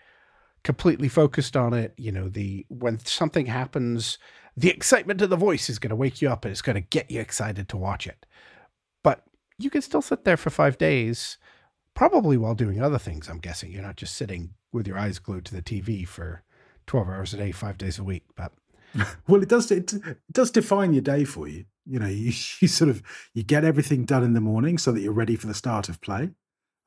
completely 0.63 1.07
focused 1.07 1.57
on 1.57 1.73
it. 1.73 1.93
You 1.97 2.11
know, 2.11 2.29
the 2.29 2.65
when 2.69 2.99
something 2.99 3.47
happens, 3.47 4.17
the 4.55 4.69
excitement 4.69 5.21
of 5.21 5.29
the 5.29 5.35
voice 5.35 5.69
is 5.69 5.79
going 5.79 5.89
to 5.89 5.95
wake 5.95 6.21
you 6.21 6.29
up 6.29 6.45
and 6.45 6.51
it's 6.51 6.61
going 6.61 6.75
to 6.75 6.81
get 6.81 7.09
you 7.09 7.19
excited 7.19 7.69
to 7.69 7.77
watch 7.77 8.07
it. 8.07 8.25
But 9.03 9.23
you 9.57 9.69
can 9.69 9.81
still 9.81 10.01
sit 10.01 10.23
there 10.23 10.37
for 10.37 10.49
five 10.49 10.77
days, 10.77 11.37
probably 11.95 12.37
while 12.37 12.55
doing 12.55 12.81
other 12.81 12.99
things. 12.99 13.29
I'm 13.29 13.39
guessing 13.39 13.71
you're 13.71 13.81
not 13.81 13.97
just 13.97 14.15
sitting 14.15 14.53
with 14.71 14.87
your 14.87 14.97
eyes 14.97 15.19
glued 15.19 15.45
to 15.45 15.55
the 15.55 15.61
TV 15.61 16.07
for 16.07 16.43
12 16.87 17.07
hours 17.07 17.33
a 17.33 17.37
day, 17.37 17.51
five 17.51 17.77
days 17.77 17.99
a 17.99 18.03
week. 18.03 18.23
But 18.35 18.51
Well, 19.27 19.41
it 19.41 19.49
does. 19.49 19.71
It, 19.71 19.93
it 19.93 20.17
does 20.31 20.51
define 20.51 20.93
your 20.93 21.01
day 21.01 21.23
for 21.23 21.47
you. 21.47 21.65
You 21.85 21.99
know, 21.99 22.07
you, 22.07 22.31
you 22.59 22.67
sort 22.67 22.89
of 22.89 23.01
you 23.33 23.43
get 23.43 23.63
everything 23.63 24.05
done 24.05 24.23
in 24.23 24.33
the 24.33 24.41
morning 24.41 24.77
so 24.77 24.91
that 24.91 25.01
you're 25.01 25.13
ready 25.13 25.35
for 25.35 25.47
the 25.47 25.53
start 25.53 25.89
of 25.89 26.01
play, 26.01 26.31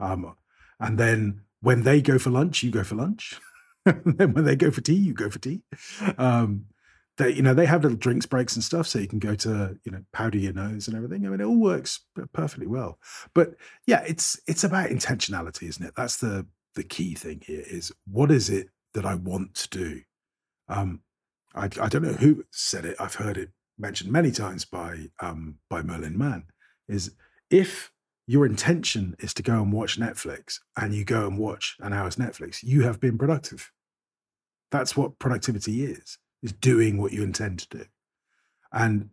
um, 0.00 0.34
and 0.80 0.98
then 0.98 1.42
when 1.60 1.82
they 1.82 2.02
go 2.02 2.18
for 2.18 2.30
lunch, 2.30 2.62
you 2.62 2.70
go 2.70 2.84
for 2.84 2.94
lunch. 2.94 3.40
then 3.84 4.32
when 4.32 4.44
they 4.44 4.56
go 4.56 4.70
for 4.70 4.80
tea, 4.80 4.94
you 4.94 5.14
go 5.14 5.30
for 5.30 5.38
tea. 5.38 5.62
Um, 6.18 6.66
they, 7.16 7.32
you 7.32 7.42
know, 7.42 7.54
they 7.54 7.66
have 7.66 7.82
little 7.82 7.96
drinks 7.96 8.26
breaks 8.26 8.56
and 8.56 8.64
stuff, 8.64 8.86
so 8.86 8.98
you 8.98 9.06
can 9.06 9.20
go 9.20 9.34
to 9.36 9.78
you 9.84 9.92
know 9.92 10.04
powder 10.12 10.38
your 10.38 10.52
nose 10.52 10.88
and 10.88 10.96
everything. 10.96 11.24
I 11.24 11.30
mean, 11.30 11.40
it 11.40 11.44
all 11.44 11.60
works 11.60 12.00
perfectly 12.32 12.66
well. 12.66 12.98
But 13.34 13.54
yeah, 13.86 14.02
it's 14.06 14.40
it's 14.46 14.64
about 14.64 14.90
intentionality, 14.90 15.68
isn't 15.68 15.84
it? 15.86 15.94
That's 15.96 16.16
the 16.16 16.46
the 16.74 16.82
key 16.82 17.14
thing 17.14 17.42
here. 17.46 17.62
Is 17.66 17.92
what 18.10 18.30
is 18.30 18.50
it 18.50 18.70
that 18.94 19.06
I 19.06 19.14
want 19.14 19.54
to 19.54 19.68
do? 19.68 20.00
Um, 20.68 21.00
I, 21.54 21.66
I 21.66 21.88
don't 21.88 22.02
know 22.02 22.12
who 22.14 22.44
said 22.50 22.84
it. 22.84 22.96
I've 22.98 23.14
heard 23.14 23.38
it 23.38 23.50
mentioned 23.78 24.10
many 24.10 24.32
times 24.32 24.64
by 24.64 25.10
um, 25.20 25.58
by 25.70 25.82
Merlin 25.82 26.18
Mann. 26.18 26.44
Is 26.88 27.12
if 27.48 27.92
your 28.26 28.46
intention 28.46 29.14
is 29.18 29.34
to 29.34 29.42
go 29.42 29.60
and 29.60 29.72
watch 29.72 29.98
Netflix 29.98 30.58
and 30.76 30.94
you 30.94 31.04
go 31.04 31.26
and 31.26 31.38
watch 31.38 31.76
an 31.80 31.92
hour's 31.92 32.16
Netflix, 32.16 32.62
you 32.62 32.82
have 32.82 33.00
been 33.00 33.18
productive. 33.18 33.70
That's 34.70 34.96
what 34.96 35.18
productivity 35.18 35.84
is: 35.84 36.18
is 36.42 36.52
doing 36.52 37.00
what 37.00 37.12
you 37.12 37.22
intend 37.22 37.60
to 37.60 37.78
do. 37.78 37.84
And 38.72 39.10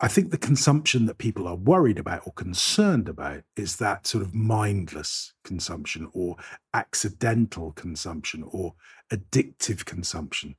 I 0.00 0.06
think 0.06 0.30
the 0.30 0.38
consumption 0.38 1.06
that 1.06 1.18
people 1.18 1.48
are 1.48 1.56
worried 1.56 1.98
about 1.98 2.22
or 2.24 2.32
concerned 2.32 3.08
about 3.08 3.42
is 3.56 3.76
that 3.76 4.06
sort 4.06 4.22
of 4.22 4.32
mindless 4.32 5.34
consumption 5.42 6.08
or 6.12 6.36
accidental 6.72 7.72
consumption 7.72 8.44
or 8.46 8.74
addictive 9.12 9.84
consumption. 9.84 10.54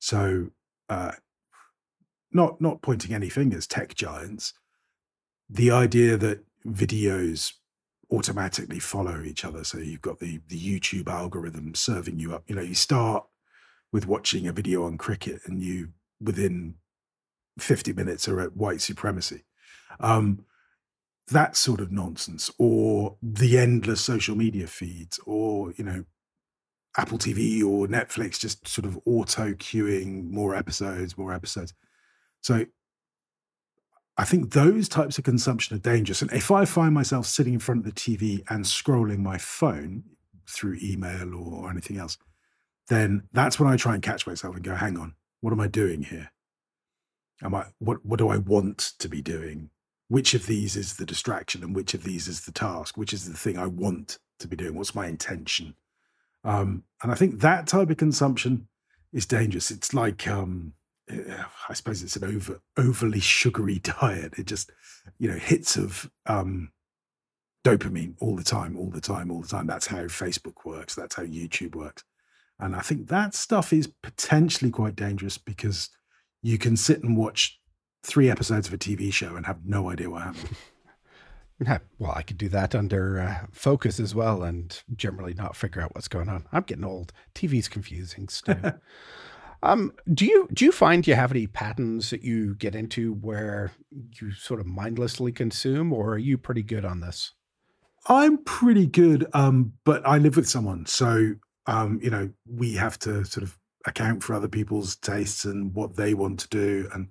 So, 0.00 0.48
uh, 0.88 1.12
not 2.32 2.60
not 2.60 2.82
pointing 2.82 3.14
any 3.14 3.28
fingers, 3.28 3.66
tech 3.66 3.94
giants. 3.94 4.54
The 5.48 5.70
idea 5.70 6.16
that 6.16 6.44
videos 6.66 7.52
automatically 8.10 8.80
follow 8.80 9.22
each 9.22 9.44
other, 9.44 9.64
so 9.64 9.78
you've 9.78 10.02
got 10.02 10.18
the 10.18 10.40
the 10.48 10.58
YouTube 10.58 11.08
algorithm 11.08 11.74
serving 11.74 12.18
you 12.18 12.34
up. 12.34 12.44
You 12.46 12.56
know, 12.56 12.62
you 12.62 12.74
start 12.74 13.24
with 13.92 14.06
watching 14.06 14.46
a 14.46 14.52
video 14.52 14.84
on 14.84 14.98
cricket, 14.98 15.42
and 15.46 15.62
you 15.62 15.90
within 16.20 16.74
50 17.58 17.92
minutes 17.92 18.28
are 18.28 18.40
at 18.40 18.56
white 18.56 18.80
supremacy. 18.80 19.44
Um, 19.98 20.44
that 21.28 21.56
sort 21.56 21.80
of 21.80 21.92
nonsense, 21.92 22.50
or 22.58 23.16
the 23.22 23.58
endless 23.58 24.00
social 24.00 24.36
media 24.36 24.66
feeds, 24.66 25.20
or 25.26 25.72
you 25.76 25.84
know, 25.84 26.04
Apple 26.96 27.18
TV 27.18 27.62
or 27.62 27.86
Netflix 27.86 28.38
just 28.38 28.66
sort 28.66 28.84
of 28.84 28.98
auto 29.06 29.52
queuing 29.54 30.30
more 30.30 30.54
episodes, 30.54 31.16
more 31.16 31.32
episodes. 31.32 31.72
So 32.40 32.66
I 34.20 34.24
think 34.24 34.52
those 34.52 34.86
types 34.86 35.16
of 35.16 35.24
consumption 35.24 35.74
are 35.74 35.80
dangerous. 35.80 36.20
And 36.20 36.30
if 36.30 36.50
I 36.50 36.66
find 36.66 36.92
myself 36.92 37.24
sitting 37.24 37.54
in 37.54 37.58
front 37.58 37.78
of 37.78 37.86
the 37.86 37.98
TV 37.98 38.42
and 38.50 38.66
scrolling 38.66 39.20
my 39.20 39.38
phone 39.38 40.04
through 40.46 40.76
email 40.82 41.34
or 41.34 41.70
anything 41.70 41.96
else, 41.96 42.18
then 42.90 43.22
that's 43.32 43.58
when 43.58 43.72
I 43.72 43.78
try 43.78 43.94
and 43.94 44.02
catch 44.02 44.26
myself 44.26 44.54
and 44.54 44.62
go, 44.62 44.74
hang 44.74 44.98
on, 44.98 45.14
what 45.40 45.54
am 45.54 45.60
I 45.60 45.68
doing 45.68 46.02
here? 46.02 46.32
Am 47.42 47.54
I 47.54 47.68
what 47.78 48.04
what 48.04 48.18
do 48.18 48.28
I 48.28 48.36
want 48.36 48.92
to 48.98 49.08
be 49.08 49.22
doing? 49.22 49.70
Which 50.08 50.34
of 50.34 50.44
these 50.44 50.76
is 50.76 50.98
the 50.98 51.06
distraction 51.06 51.64
and 51.64 51.74
which 51.74 51.94
of 51.94 52.04
these 52.04 52.28
is 52.28 52.42
the 52.42 52.52
task? 52.52 52.98
Which 52.98 53.14
is 53.14 53.26
the 53.26 53.38
thing 53.38 53.56
I 53.56 53.68
want 53.68 54.18
to 54.40 54.46
be 54.46 54.54
doing? 54.54 54.74
What's 54.74 54.94
my 54.94 55.06
intention? 55.06 55.76
Um, 56.44 56.84
and 57.02 57.10
I 57.10 57.14
think 57.14 57.40
that 57.40 57.66
type 57.66 57.88
of 57.88 57.96
consumption 57.96 58.68
is 59.14 59.24
dangerous. 59.24 59.70
It's 59.70 59.94
like 59.94 60.28
um, 60.28 60.74
I 61.68 61.74
suppose 61.74 62.02
it's 62.02 62.16
an 62.16 62.24
over 62.24 62.60
overly 62.76 63.20
sugary 63.20 63.78
diet. 64.00 64.34
It 64.38 64.46
just 64.46 64.70
you 65.18 65.30
know 65.30 65.38
hits 65.38 65.76
of 65.76 66.10
um, 66.26 66.72
dopamine 67.64 68.14
all 68.20 68.36
the 68.36 68.44
time, 68.44 68.76
all 68.76 68.90
the 68.90 69.00
time, 69.00 69.30
all 69.30 69.42
the 69.42 69.48
time. 69.48 69.66
That's 69.66 69.86
how 69.86 70.04
Facebook 70.04 70.64
works. 70.64 70.94
That's 70.94 71.16
how 71.16 71.24
YouTube 71.24 71.74
works. 71.74 72.04
And 72.58 72.76
I 72.76 72.80
think 72.80 73.08
that 73.08 73.34
stuff 73.34 73.72
is 73.72 73.86
potentially 74.02 74.70
quite 74.70 74.94
dangerous 74.94 75.38
because 75.38 75.88
you 76.42 76.58
can 76.58 76.76
sit 76.76 77.02
and 77.02 77.16
watch 77.16 77.58
three 78.02 78.30
episodes 78.30 78.68
of 78.68 78.74
a 78.74 78.78
TV 78.78 79.12
show 79.12 79.36
and 79.36 79.46
have 79.46 79.64
no 79.64 79.90
idea 79.90 80.10
what 80.10 80.22
happened. 80.22 80.56
Yeah, 81.62 81.78
well, 81.98 82.12
I 82.16 82.22
could 82.22 82.38
do 82.38 82.48
that 82.48 82.74
under 82.74 83.20
uh, 83.20 83.46
focus 83.52 84.00
as 84.00 84.14
well, 84.14 84.42
and 84.42 84.82
generally 84.96 85.34
not 85.34 85.54
figure 85.54 85.82
out 85.82 85.94
what's 85.94 86.08
going 86.08 86.30
on. 86.30 86.46
I'm 86.52 86.62
getting 86.62 86.86
old. 86.86 87.12
TV's 87.34 87.68
confusing, 87.68 88.28
Stu. 88.28 88.54
um, 89.62 89.92
do 90.12 90.24
you 90.24 90.48
do 90.52 90.64
you 90.64 90.72
find 90.72 91.06
you 91.06 91.14
have 91.14 91.30
any 91.30 91.46
patterns 91.46 92.10
that 92.10 92.22
you 92.22 92.54
get 92.54 92.74
into 92.74 93.14
where 93.14 93.72
you 94.20 94.32
sort 94.32 94.60
of 94.60 94.66
mindlessly 94.66 95.32
consume, 95.32 95.92
or 95.92 96.14
are 96.14 96.18
you 96.18 96.38
pretty 96.38 96.62
good 96.62 96.84
on 96.84 97.00
this? 97.00 97.32
I'm 98.08 98.38
pretty 98.44 98.86
good, 98.86 99.26
um, 99.34 99.74
but 99.84 100.06
I 100.06 100.18
live 100.18 100.36
with 100.36 100.48
someone, 100.48 100.86
so 100.86 101.34
um, 101.66 102.00
you 102.02 102.10
know 102.10 102.30
we 102.46 102.74
have 102.74 102.98
to 103.00 103.24
sort 103.24 103.44
of 103.44 103.58
account 103.86 104.22
for 104.22 104.34
other 104.34 104.48
people's 104.48 104.96
tastes 104.96 105.44
and 105.44 105.74
what 105.74 105.96
they 105.96 106.14
want 106.14 106.40
to 106.40 106.48
do, 106.48 106.88
and 106.94 107.08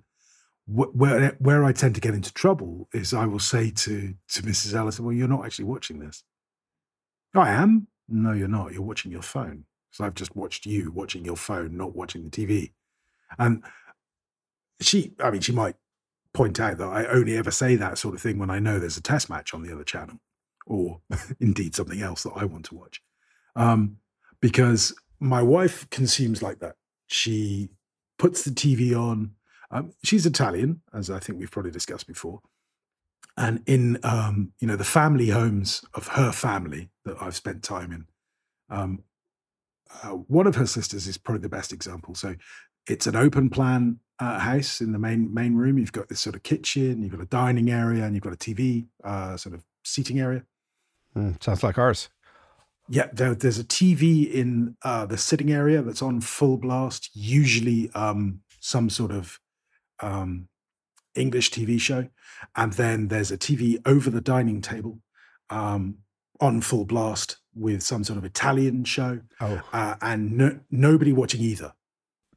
where 0.66 1.36
where 1.38 1.64
I 1.64 1.72
tend 1.72 1.94
to 1.94 2.00
get 2.00 2.14
into 2.14 2.32
trouble 2.32 2.88
is 2.92 3.14
I 3.14 3.26
will 3.26 3.38
say 3.38 3.70
to 3.70 4.14
to 4.30 4.42
Mrs. 4.42 4.74
Ellison, 4.74 5.04
"Well, 5.04 5.14
you're 5.14 5.28
not 5.28 5.44
actually 5.44 5.66
watching 5.66 6.00
this." 6.00 6.24
I 7.34 7.50
am. 7.50 7.86
No, 8.08 8.32
you're 8.32 8.48
not. 8.48 8.72
You're 8.72 8.82
watching 8.82 9.12
your 9.12 9.22
phone. 9.22 9.66
So 9.90 10.04
I've 10.04 10.14
just 10.14 10.36
watched 10.36 10.66
you 10.66 10.90
watching 10.92 11.24
your 11.24 11.36
phone, 11.36 11.76
not 11.76 11.94
watching 11.94 12.24
the 12.24 12.30
TV. 12.30 12.72
And 13.38 13.62
she, 14.80 15.12
I 15.22 15.30
mean, 15.30 15.40
she 15.40 15.52
might 15.52 15.76
point 16.32 16.60
out 16.60 16.78
that 16.78 16.88
I 16.88 17.06
only 17.06 17.36
ever 17.36 17.50
say 17.50 17.76
that 17.76 17.98
sort 17.98 18.14
of 18.14 18.20
thing 18.20 18.38
when 18.38 18.50
I 18.50 18.58
know 18.58 18.78
there's 18.78 18.96
a 18.96 19.02
test 19.02 19.28
match 19.28 19.52
on 19.52 19.62
the 19.62 19.72
other 19.72 19.84
channel, 19.84 20.20
or 20.66 21.00
indeed 21.40 21.74
something 21.74 22.00
else 22.00 22.22
that 22.22 22.32
I 22.36 22.44
want 22.44 22.66
to 22.66 22.74
watch, 22.74 23.02
um, 23.56 23.96
because 24.40 24.94
my 25.18 25.42
wife 25.42 25.88
consumes 25.90 26.42
like 26.42 26.60
that. 26.60 26.76
She 27.08 27.70
puts 28.18 28.44
the 28.44 28.50
TV 28.50 28.94
on 28.94 29.32
um, 29.70 29.92
she's 30.02 30.26
Italian, 30.26 30.82
as 30.92 31.10
I 31.10 31.20
think 31.20 31.38
we've 31.38 31.50
probably 31.50 31.70
discussed 31.70 32.06
before. 32.06 32.40
And 33.36 33.62
in 33.66 33.98
um, 34.02 34.52
you 34.60 34.66
know 34.66 34.76
the 34.76 34.84
family 34.84 35.28
homes 35.28 35.84
of 35.94 36.08
her 36.08 36.32
family 36.32 36.90
that 37.04 37.16
I've 37.20 37.36
spent 37.36 37.62
time 37.62 37.92
in, 37.92 38.06
um, 38.68 39.04
uh, 40.02 40.10
one 40.10 40.46
of 40.46 40.56
her 40.56 40.66
sisters 40.66 41.06
is 41.06 41.18
probably 41.18 41.42
the 41.42 41.48
best 41.48 41.72
example. 41.72 42.14
So 42.14 42.34
it's 42.86 43.06
an 43.06 43.16
open 43.16 43.50
plan 43.50 43.98
uh, 44.18 44.38
house 44.38 44.80
in 44.80 44.92
the 44.92 44.98
main 44.98 45.32
main 45.32 45.54
room. 45.54 45.78
You've 45.78 45.92
got 45.92 46.08
this 46.08 46.20
sort 46.20 46.36
of 46.36 46.42
kitchen, 46.42 47.02
you've 47.02 47.12
got 47.12 47.20
a 47.20 47.26
dining 47.26 47.70
area, 47.70 48.04
and 48.04 48.14
you've 48.14 48.24
got 48.24 48.32
a 48.32 48.36
TV 48.36 48.86
uh, 49.02 49.36
sort 49.36 49.54
of 49.54 49.64
seating 49.84 50.20
area. 50.20 50.44
Mm, 51.16 51.42
sounds 51.42 51.62
like 51.62 51.78
ours. 51.78 52.08
Yeah, 52.88 53.08
there, 53.12 53.34
there's 53.34 53.58
a 53.58 53.64
TV 53.64 54.30
in 54.30 54.76
uh, 54.84 55.06
the 55.06 55.16
sitting 55.16 55.52
area 55.52 55.80
that's 55.80 56.02
on 56.02 56.20
full 56.20 56.56
blast. 56.56 57.10
Usually, 57.14 57.90
um, 57.94 58.40
some 58.60 58.90
sort 58.90 59.12
of 59.12 59.38
um, 60.00 60.48
English 61.14 61.50
TV 61.50 61.80
show, 61.80 62.08
and 62.56 62.72
then 62.74 63.08
there's 63.08 63.30
a 63.30 63.38
TV 63.38 63.80
over 63.86 64.10
the 64.10 64.20
dining 64.20 64.60
table 64.60 65.00
um, 65.50 65.98
on 66.40 66.60
full 66.60 66.84
blast 66.84 67.39
with 67.54 67.82
some 67.82 68.04
sort 68.04 68.18
of 68.18 68.24
Italian 68.24 68.84
show, 68.84 69.20
oh. 69.40 69.62
uh, 69.72 69.96
and 70.00 70.36
no, 70.36 70.60
nobody 70.70 71.12
watching 71.12 71.40
either. 71.40 71.72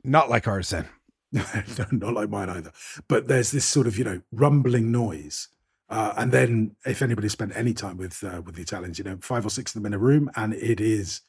Not 0.04 0.30
like 0.30 0.48
ours 0.48 0.70
then. 0.70 0.88
not 1.92 2.14
like 2.14 2.30
mine 2.30 2.50
either. 2.50 2.72
But 3.08 3.28
there's 3.28 3.52
this 3.52 3.66
sort 3.66 3.88
of 3.88 3.98
you 3.98 4.04
know 4.04 4.22
rumbling 4.32 4.92
noise, 4.92 5.48
uh, 5.90 6.14
and 6.18 6.32
then 6.32 6.76
if 6.86 7.02
anybody 7.02 7.30
spent 7.30 7.56
any 7.56 7.74
time 7.74 7.98
with 7.98 8.24
uh, 8.24 8.42
with 8.42 8.56
the 8.56 8.62
Italians, 8.62 8.98
you 8.98 9.04
know, 9.04 9.18
five 9.22 9.46
or 9.46 9.50
six 9.50 9.76
of 9.76 9.82
them 9.82 9.92
in 9.92 9.94
a 9.94 10.00
room, 10.00 10.30
and 10.36 10.54
it 10.54 10.80
is 10.80 11.22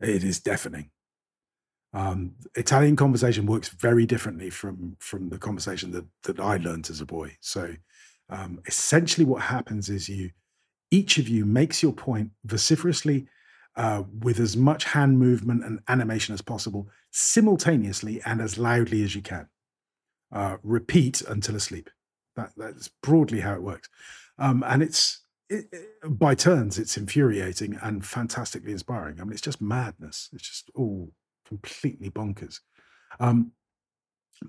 it 0.00 0.24
is 0.24 0.40
deafening. 0.40 0.90
Um, 1.94 2.36
Italian 2.54 2.96
conversation 2.96 3.44
works 3.44 3.68
very 3.68 4.06
differently 4.06 4.48
from 4.48 4.96
from 4.98 5.28
the 5.28 5.38
conversation 5.38 5.90
that 5.92 6.06
that 6.22 6.40
I 6.40 6.56
learned 6.56 6.88
as 6.88 7.00
a 7.00 7.06
boy. 7.06 7.36
So 7.40 7.74
um, 8.30 8.60
essentially, 8.66 9.26
what 9.26 9.42
happens 9.42 9.90
is 9.90 10.08
you 10.08 10.30
each 10.92 11.18
of 11.18 11.28
you 11.28 11.44
makes 11.44 11.82
your 11.82 11.92
point 11.92 12.30
vociferously 12.44 13.26
uh, 13.76 14.02
with 14.20 14.38
as 14.38 14.56
much 14.56 14.84
hand 14.84 15.18
movement 15.18 15.64
and 15.64 15.80
animation 15.88 16.34
as 16.34 16.42
possible, 16.42 16.88
simultaneously 17.10 18.20
and 18.26 18.40
as 18.40 18.58
loudly 18.58 19.02
as 19.02 19.16
you 19.16 19.22
can. 19.22 19.48
Uh, 20.30 20.58
repeat 20.62 21.20
until 21.22 21.56
asleep. 21.56 21.90
That, 22.36 22.52
that's 22.56 22.88
broadly 23.02 23.40
how 23.40 23.54
it 23.54 23.62
works. 23.62 23.88
Um, 24.38 24.62
and 24.66 24.82
it's 24.82 25.20
it, 25.50 25.66
it, 25.72 25.88
by 26.04 26.34
turns, 26.34 26.78
it's 26.78 26.96
infuriating 26.96 27.78
and 27.82 28.04
fantastically 28.04 28.72
inspiring. 28.72 29.20
I 29.20 29.24
mean, 29.24 29.32
it's 29.32 29.42
just 29.42 29.60
madness. 29.60 30.30
It's 30.32 30.48
just 30.48 30.70
all 30.74 31.12
completely 31.46 32.10
bonkers. 32.10 32.60
Um, 33.20 33.52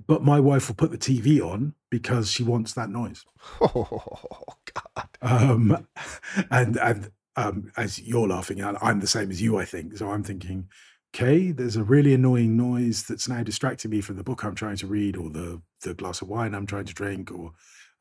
but 0.08 0.24
my 0.24 0.40
wife 0.40 0.68
will 0.68 0.76
put 0.76 0.92
the 0.92 0.98
TV 0.98 1.40
on 1.42 1.74
because 1.90 2.32
she 2.32 2.44
wants 2.44 2.74
that 2.74 2.90
noise. 2.90 3.26
Oh 3.62 4.46
God! 4.96 5.10
Um, 5.22 5.88
and 6.52 6.78
and 6.78 7.12
um, 7.36 7.72
as 7.78 8.00
you're 8.00 8.28
laughing, 8.28 8.64
I'm 8.64 9.00
the 9.00 9.08
same 9.08 9.32
as 9.32 9.42
you, 9.42 9.58
I 9.58 9.66
think. 9.66 9.98
So 9.98 10.10
I'm 10.10 10.24
thinking, 10.24 10.68
okay, 11.14 11.52
there's 11.52 11.76
a 11.76 11.84
really 11.84 12.14
annoying 12.14 12.58
noise 12.58 13.04
that's 13.04 13.28
now 13.28 13.44
distracting 13.44 13.92
me 13.92 14.02
from 14.02 14.18
the 14.18 14.24
book 14.24 14.44
I'm 14.44 14.56
trying 14.56 14.78
to 14.78 14.88
read, 14.88 15.18
or 15.18 15.30
the 15.30 15.62
the 15.82 15.94
glass 15.94 16.22
of 16.22 16.30
wine 16.30 16.54
I'm 16.54 16.68
trying 16.68 16.86
to 16.86 16.94
drink, 16.94 17.32
or 17.32 17.52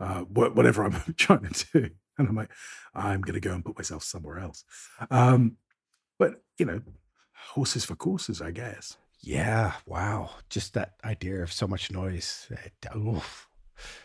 uh, 0.01 0.20
whatever 0.22 0.85
I'm 0.85 1.14
trying 1.16 1.49
to 1.49 1.66
do. 1.72 1.91
And 2.18 2.28
I'm 2.28 2.37
like, 2.37 2.51
I'm 2.95 3.22
going 3.22 3.35
to 3.35 3.41
go 3.41 3.55
and 3.55 3.64
put 3.64 3.78
myself 3.78 4.03
somewhere 4.03 4.39
else. 4.39 4.64
Um, 5.11 5.57
but 6.18 6.43
you 6.59 6.66
know, 6.66 6.83
horses 7.35 7.85
for 7.85 7.95
courses, 7.95 8.43
I 8.43 8.51
guess. 8.51 8.97
Yeah. 9.23 9.75
Wow. 9.87 10.31
Just 10.51 10.75
that 10.75 10.95
idea 11.05 11.43
of 11.43 11.53
so 11.53 11.66
much 11.66 11.91
noise. 11.93 12.51
Oof, 12.97 13.49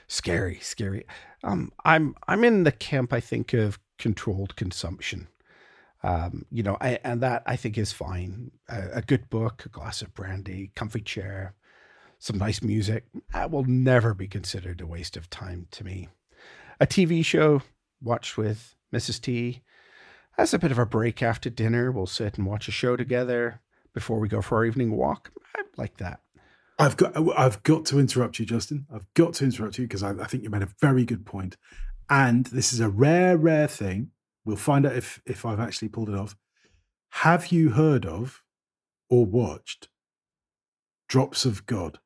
scary, 0.08 0.60
scary. 0.62 1.06
Um, 1.44 1.72
I'm 1.84 2.16
I'm 2.28 2.44
in 2.44 2.64
the 2.64 2.72
camp. 2.72 3.12
I 3.12 3.20
think 3.20 3.54
of 3.54 3.80
controlled 3.98 4.56
consumption. 4.56 5.28
Um, 6.04 6.46
you 6.52 6.62
know, 6.62 6.78
I, 6.80 7.00
and 7.04 7.22
that 7.22 7.42
I 7.48 7.56
think 7.56 7.78
is 7.78 7.92
fine. 7.92 8.52
A, 8.70 8.90
a, 8.94 9.02
good 9.02 9.30
book, 9.30 9.66
a 9.66 9.70
glass 9.70 10.04
of 10.04 10.14
brandy, 10.14 10.72
comfy 10.76 11.02
chair, 11.02 11.56
some 12.20 12.38
nice 12.38 12.62
music. 12.62 13.06
That 13.34 13.50
will 13.50 13.66
never 13.66 14.14
be 14.14 14.28
considered 14.28 14.80
a 14.80 14.86
waste 14.86 15.18
of 15.18 15.30
time 15.32 15.68
to 15.72 15.84
me. 15.84 16.10
A 16.80 16.86
TV 16.86 17.26
show 17.26 17.64
watched 18.02 18.38
with 18.38 18.76
Mrs. 18.94 19.20
T. 19.20 19.64
As 20.38 20.54
a 20.54 20.60
bit 20.60 20.72
of 20.72 20.78
a 20.78 20.86
break 20.86 21.24
after 21.24 21.50
dinner, 21.50 21.92
we'll 21.92 22.06
sit 22.06 22.38
and 22.38 22.46
watch 22.46 22.68
a 22.68 22.72
show 22.72 22.96
together 22.96 23.62
before 23.98 24.20
we 24.20 24.28
go 24.28 24.44
for 24.44 24.58
our 24.58 24.66
evening 24.66 24.96
walk. 24.96 25.32
I 25.56 25.64
like 25.76 25.98
that. 25.98 26.20
I've 26.78 26.98
got 26.98 27.18
I've 27.36 27.64
got 27.64 27.84
to 27.88 28.00
interrupt 28.00 28.38
you, 28.38 28.46
Justin. 28.46 28.86
I've 28.94 29.12
got 29.16 29.34
to 29.36 29.46
interrupt 29.46 29.80
you 29.80 29.86
because 29.86 30.04
I, 30.04 30.12
I, 30.12 30.26
think 30.26 30.44
you 30.44 30.52
made 30.52 30.62
a 30.62 30.70
very 30.80 31.04
good 31.04 31.26
point. 31.26 31.58
And 32.08 32.46
this 32.46 32.72
is 32.72 32.80
a 32.80 32.90
rare, 32.90 33.36
rare 33.36 33.68
thing. 33.68 34.12
We'll 34.46 34.56
find 34.56 34.86
out 34.86 34.96
if 34.96 35.20
if 35.26 35.46
I've 35.48 35.60
actually 35.60 35.90
pulled 35.90 36.10
it 36.10 36.16
off. 36.16 36.36
Have 37.10 37.48
you 37.48 37.72
heard 37.72 38.06
of 38.06 38.44
or 39.10 39.26
watched 39.26 39.88
Drops 41.10 41.44
of 41.44 41.66
God? 41.66 41.98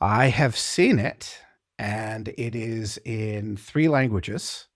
I 0.00 0.26
have 0.26 0.56
seen 0.56 1.00
it, 1.00 1.40
and 1.76 2.28
it 2.38 2.54
is 2.54 2.98
in 3.04 3.56
three 3.56 3.88
languages. 3.88 4.68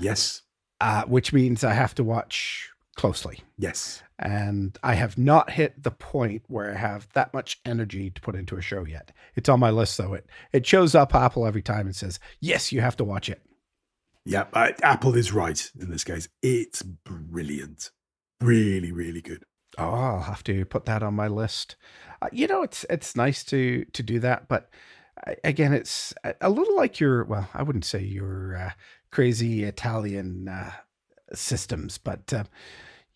Yes. 0.00 0.42
Uh, 0.80 1.04
which 1.04 1.32
means 1.32 1.62
I 1.62 1.74
have 1.74 1.94
to 1.96 2.04
watch 2.04 2.70
closely. 2.98 3.40
Yes. 3.56 4.02
And 4.18 4.76
I 4.82 4.94
have 4.94 5.16
not 5.16 5.50
hit 5.50 5.82
the 5.82 5.92
point 5.92 6.42
where 6.48 6.72
I 6.72 6.76
have 6.76 7.08
that 7.14 7.32
much 7.32 7.60
energy 7.64 8.10
to 8.10 8.20
put 8.20 8.34
into 8.34 8.56
a 8.56 8.60
show 8.60 8.84
yet. 8.84 9.12
It's 9.36 9.48
on 9.48 9.60
my 9.60 9.70
list, 9.70 9.96
though. 9.96 10.14
It 10.14 10.26
it 10.52 10.66
shows 10.66 10.94
up 10.94 11.14
Apple 11.14 11.46
every 11.46 11.62
time 11.62 11.86
and 11.86 11.94
says, 11.94 12.18
"Yes, 12.40 12.72
you 12.72 12.80
have 12.80 12.96
to 12.96 13.04
watch 13.04 13.28
it." 13.28 13.40
Yeah, 14.24 14.46
I, 14.52 14.74
Apple 14.82 15.14
is 15.14 15.32
right 15.32 15.70
in 15.80 15.90
this 15.90 16.04
case. 16.04 16.28
It's 16.42 16.82
brilliant, 16.82 17.90
really, 18.40 18.92
really 18.92 19.22
good. 19.22 19.44
Oh, 19.78 19.84
I'll 19.90 20.20
have 20.22 20.42
to 20.44 20.64
put 20.64 20.84
that 20.86 21.04
on 21.04 21.14
my 21.14 21.28
list. 21.28 21.76
Uh, 22.20 22.28
you 22.32 22.48
know, 22.48 22.62
it's 22.62 22.84
it's 22.90 23.14
nice 23.14 23.44
to 23.44 23.84
to 23.84 24.02
do 24.02 24.18
that, 24.18 24.48
but 24.48 24.70
again, 25.44 25.72
it's 25.72 26.12
a 26.40 26.50
little 26.50 26.76
like 26.76 26.98
your 26.98 27.24
well, 27.24 27.48
I 27.54 27.62
wouldn't 27.62 27.84
say 27.84 28.02
your 28.02 28.56
uh, 28.56 28.70
crazy 29.12 29.62
Italian 29.62 30.48
uh, 30.48 30.72
systems, 31.32 31.98
but 31.98 32.32
uh, 32.32 32.44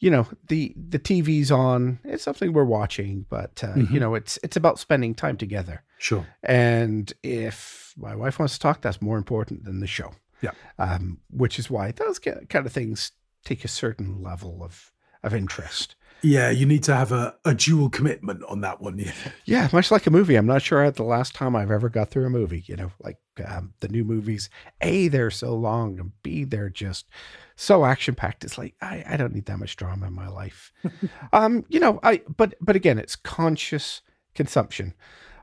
you 0.02 0.10
know 0.10 0.26
the 0.48 0.74
the 0.76 0.98
TV's 0.98 1.52
on. 1.52 2.00
It's 2.02 2.24
something 2.24 2.52
we're 2.52 2.64
watching, 2.64 3.24
but 3.30 3.62
uh, 3.62 3.68
mm-hmm. 3.68 3.94
you 3.94 4.00
know 4.00 4.16
it's 4.16 4.36
it's 4.42 4.56
about 4.56 4.80
spending 4.80 5.14
time 5.14 5.36
together. 5.36 5.84
Sure. 5.98 6.26
And 6.42 7.10
if 7.22 7.94
my 7.96 8.16
wife 8.16 8.40
wants 8.40 8.54
to 8.54 8.60
talk, 8.60 8.80
that's 8.80 9.00
more 9.00 9.16
important 9.16 9.64
than 9.64 9.78
the 9.78 9.86
show. 9.86 10.10
Yeah. 10.40 10.50
Um, 10.76 11.20
which 11.30 11.56
is 11.56 11.70
why 11.70 11.92
those 11.92 12.18
kind 12.18 12.66
of 12.66 12.72
things 12.72 13.12
take 13.44 13.64
a 13.64 13.68
certain 13.68 14.20
level 14.20 14.64
of 14.64 14.92
of 15.22 15.32
interest. 15.32 15.94
Yeah, 16.22 16.50
you 16.50 16.66
need 16.66 16.84
to 16.84 16.94
have 16.94 17.10
a, 17.10 17.34
a 17.44 17.52
dual 17.52 17.90
commitment 17.90 18.44
on 18.44 18.60
that 18.60 18.80
one. 18.80 18.98
Yeah. 18.98 19.12
yeah, 19.44 19.68
much 19.72 19.90
like 19.90 20.06
a 20.06 20.10
movie. 20.10 20.36
I'm 20.36 20.46
not 20.46 20.62
sure 20.62 20.88
the 20.90 21.02
last 21.02 21.34
time 21.34 21.56
I've 21.56 21.70
ever 21.70 21.88
got 21.88 22.10
through 22.10 22.26
a 22.26 22.30
movie. 22.30 22.62
You 22.66 22.76
know, 22.76 22.92
like 23.02 23.18
um, 23.44 23.74
the 23.80 23.88
new 23.88 24.04
movies. 24.04 24.48
A, 24.80 25.08
they're 25.08 25.30
so 25.30 25.54
long, 25.54 25.98
and 25.98 26.12
B, 26.22 26.44
they're 26.44 26.70
just 26.70 27.08
so 27.56 27.84
action 27.84 28.14
packed. 28.14 28.44
It's 28.44 28.56
like 28.56 28.74
I, 28.80 29.04
I 29.06 29.16
don't 29.16 29.34
need 29.34 29.46
that 29.46 29.58
much 29.58 29.76
drama 29.76 30.06
in 30.06 30.12
my 30.12 30.28
life. 30.28 30.72
um, 31.32 31.64
you 31.68 31.80
know, 31.80 31.98
I 32.02 32.22
but 32.36 32.54
but 32.60 32.76
again, 32.76 32.98
it's 32.98 33.16
conscious 33.16 34.00
consumption. 34.34 34.94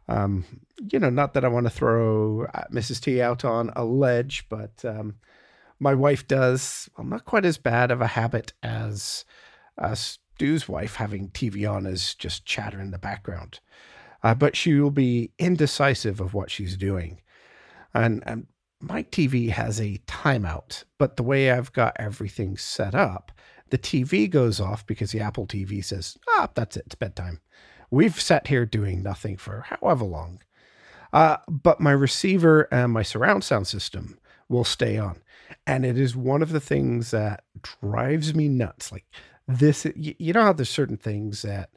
Um, 0.07 0.45
you 0.91 0.97
know, 0.97 1.09
not 1.09 1.33
that 1.33 1.45
I 1.45 1.49
want 1.49 1.65
to 1.65 1.69
throw 1.69 2.45
uh, 2.45 2.63
Mrs. 2.71 3.01
T 3.01 3.21
out 3.21 3.45
on 3.45 3.71
a 3.75 3.83
ledge, 3.85 4.45
but 4.49 4.83
um, 4.83 5.15
my 5.79 5.93
wife 5.93 6.27
does, 6.27 6.89
well, 6.97 7.05
not 7.05 7.25
quite 7.25 7.45
as 7.45 7.57
bad 7.57 7.91
of 7.91 8.01
a 8.01 8.07
habit 8.07 8.53
as 8.63 9.23
uh, 9.77 9.95
Stu's 10.39 10.69
wife 10.69 10.95
having 10.95 11.27
TV 11.31 11.69
on 11.69 11.85
as 11.85 12.13
just 12.13 12.45
chatter 12.45 12.79
in 12.79 12.91
the 12.91 12.97
background. 12.97 13.59
Uh, 14.23 14.33
but 14.33 14.55
she 14.55 14.73
will 14.73 14.89
be 14.89 15.31
indecisive 15.37 16.21
of 16.21 16.33
what 16.33 16.49
she's 16.49 16.77
doing. 16.77 17.19
And, 17.93 18.23
and 18.25 18.47
my 18.79 19.03
TV 19.03 19.49
has 19.49 19.81
a 19.81 19.99
timeout, 20.07 20.85
but 20.97 21.17
the 21.17 21.23
way 21.23 21.51
I've 21.51 21.73
got 21.73 21.97
everything 21.99 22.55
set 22.55 22.95
up, 22.95 23.33
the 23.69 23.77
TV 23.77 24.29
goes 24.29 24.61
off 24.61 24.85
because 24.85 25.11
the 25.11 25.19
Apple 25.19 25.45
TV 25.45 25.83
says, 25.83 26.17
ah, 26.29 26.47
that's 26.55 26.77
it, 26.77 26.83
it's 26.85 26.95
bedtime. 26.95 27.41
We've 27.91 28.19
sat 28.19 28.47
here 28.47 28.65
doing 28.65 29.03
nothing 29.03 29.35
for 29.35 29.65
however 29.67 30.05
long. 30.05 30.39
Uh, 31.11 31.37
but 31.49 31.81
my 31.81 31.91
receiver 31.91 32.69
and 32.71 32.93
my 32.93 33.03
surround 33.03 33.43
sound 33.43 33.67
system 33.67 34.17
will 34.47 34.63
stay 34.63 34.97
on. 34.97 35.21
And 35.67 35.85
it 35.85 35.97
is 35.97 36.15
one 36.15 36.41
of 36.41 36.53
the 36.53 36.61
things 36.61 37.11
that 37.11 37.43
drives 37.61 38.33
me 38.33 38.47
nuts. 38.47 38.89
Like 38.89 39.05
this, 39.49 39.85
you, 39.95 40.15
you 40.19 40.33
know 40.33 40.43
how 40.43 40.53
there's 40.53 40.69
certain 40.69 40.97
things 40.97 41.41
that 41.41 41.69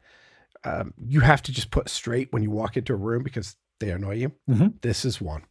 um, 0.64 0.94
you 0.98 1.20
have 1.20 1.42
to 1.42 1.52
just 1.52 1.70
put 1.70 1.88
straight 1.88 2.32
when 2.32 2.42
you 2.42 2.50
walk 2.50 2.76
into 2.76 2.92
a 2.92 2.96
room 2.96 3.22
because 3.22 3.56
they 3.80 3.90
annoy 3.90 4.14
you. 4.14 4.32
Mm-hmm. 4.48 4.68
This 4.82 5.04
is 5.04 5.20
one. 5.20 5.44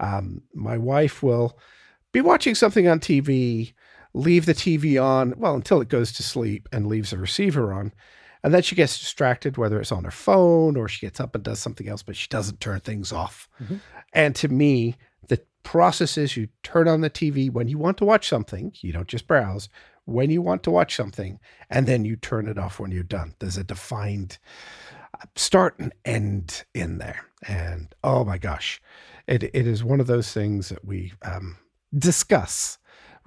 Um, 0.00 0.42
my 0.54 0.78
wife 0.78 1.22
will 1.22 1.58
be 2.12 2.20
watching 2.20 2.54
something 2.54 2.88
on 2.88 3.00
TV, 3.00 3.74
leave 4.14 4.46
the 4.46 4.54
TV 4.54 5.02
on, 5.02 5.34
well, 5.36 5.54
until 5.54 5.80
it 5.80 5.88
goes 5.88 6.12
to 6.12 6.22
sleep 6.22 6.68
and 6.72 6.86
leaves 6.86 7.10
the 7.10 7.18
receiver 7.18 7.72
on. 7.72 7.92
And 8.42 8.54
then 8.54 8.62
she 8.62 8.76
gets 8.76 8.98
distracted, 8.98 9.56
whether 9.56 9.80
it's 9.80 9.92
on 9.92 10.04
her 10.04 10.10
phone 10.10 10.76
or 10.76 10.88
she 10.88 11.04
gets 11.06 11.20
up 11.20 11.34
and 11.34 11.42
does 11.42 11.58
something 11.58 11.88
else, 11.88 12.02
but 12.02 12.16
she 12.16 12.28
doesn't 12.28 12.60
turn 12.60 12.80
things 12.80 13.12
off. 13.12 13.48
Mm-hmm. 13.62 13.76
And 14.12 14.34
to 14.36 14.48
me, 14.48 14.96
the 15.26 15.40
process 15.64 16.16
is 16.16 16.36
you 16.36 16.48
turn 16.62 16.88
on 16.88 17.00
the 17.00 17.10
TV 17.10 17.50
when 17.50 17.68
you 17.68 17.78
want 17.78 17.98
to 17.98 18.04
watch 18.04 18.28
something, 18.28 18.72
you 18.80 18.92
don't 18.92 19.08
just 19.08 19.26
browse, 19.26 19.68
when 20.08 20.30
you 20.30 20.42
want 20.42 20.62
to 20.64 20.70
watch 20.70 20.96
something, 20.96 21.38
and 21.70 21.86
then 21.86 22.04
you 22.04 22.16
turn 22.16 22.48
it 22.48 22.58
off 22.58 22.80
when 22.80 22.90
you're 22.90 23.02
done. 23.02 23.34
There's 23.38 23.56
a 23.56 23.64
defined 23.64 24.38
start 25.36 25.78
and 25.78 25.92
end 26.04 26.64
in 26.74 26.98
there. 26.98 27.26
And 27.46 27.94
oh 28.02 28.24
my 28.24 28.38
gosh, 28.38 28.80
it, 29.26 29.42
it 29.42 29.66
is 29.66 29.84
one 29.84 30.00
of 30.00 30.06
those 30.06 30.32
things 30.32 30.68
that 30.70 30.84
we 30.84 31.12
um, 31.22 31.58
discuss 31.96 32.78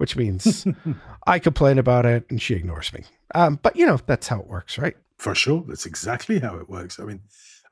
which 0.02 0.16
means 0.16 0.66
I 1.28 1.38
complain 1.38 1.78
about 1.78 2.06
it 2.06 2.26
and 2.28 2.42
she 2.42 2.54
ignores 2.54 2.92
me. 2.92 3.04
Um, 3.36 3.60
but 3.62 3.76
you 3.76 3.86
know, 3.86 4.00
that's 4.04 4.26
how 4.26 4.40
it 4.40 4.48
works, 4.48 4.76
right? 4.76 4.96
For 5.16 5.32
sure. 5.32 5.64
That's 5.68 5.86
exactly 5.86 6.40
how 6.40 6.56
it 6.56 6.68
works. 6.68 6.98
I 6.98 7.04
mean, 7.04 7.20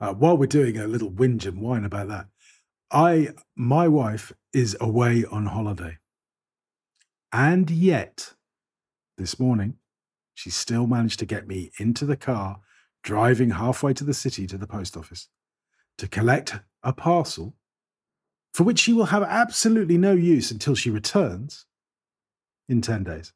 uh, 0.01 0.15
while 0.15 0.37
we're 0.37 0.47
doing 0.47 0.79
a 0.79 0.87
little 0.87 1.11
whinge 1.11 1.45
and 1.45 1.61
whine 1.61 1.85
about 1.85 2.07
that, 2.07 2.27
I, 2.93 3.31
my 3.57 3.89
wife 3.89 4.33
is 4.53 4.77
away 4.81 5.25
on 5.25 5.47
holiday. 5.47 5.99
And 7.33 7.69
yet, 7.69 8.35
this 9.21 9.39
morning, 9.39 9.75
she 10.35 10.51
still 10.51 10.87
managed 10.87 11.19
to 11.19 11.27
get 11.27 11.47
me 11.47 11.71
into 11.79 12.07
the 12.07 12.17
car, 12.17 12.61
driving 13.03 13.51
halfway 13.51 13.93
to 13.93 14.05
the 14.05 14.15
city 14.15 14.47
to 14.47 14.57
the 14.57 14.67
post 14.67 14.97
office 14.97 15.29
to 15.99 16.09
collect 16.09 16.59
a 16.83 16.93
parcel 16.93 17.55
for 18.55 18.65
which 18.65 18.79
she 18.79 18.93
will 18.93 19.07
have 19.07 19.23
absolutely 19.23 19.99
no 19.99 20.13
use 20.13 20.51
until 20.51 20.75
she 20.75 20.91
returns 20.91 21.67
in 22.69 22.81
10 22.81 23.05
days. 23.05 23.33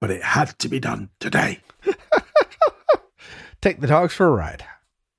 But 0.00 0.10
it 0.10 0.22
had 0.22 0.50
to 0.60 0.68
be 0.68 0.78
done 0.78 1.08
today. 1.18 1.60
Take 3.60 3.80
the 3.80 3.86
dogs 3.86 4.14
for 4.14 4.26
a 4.28 4.32
ride. 4.32 4.64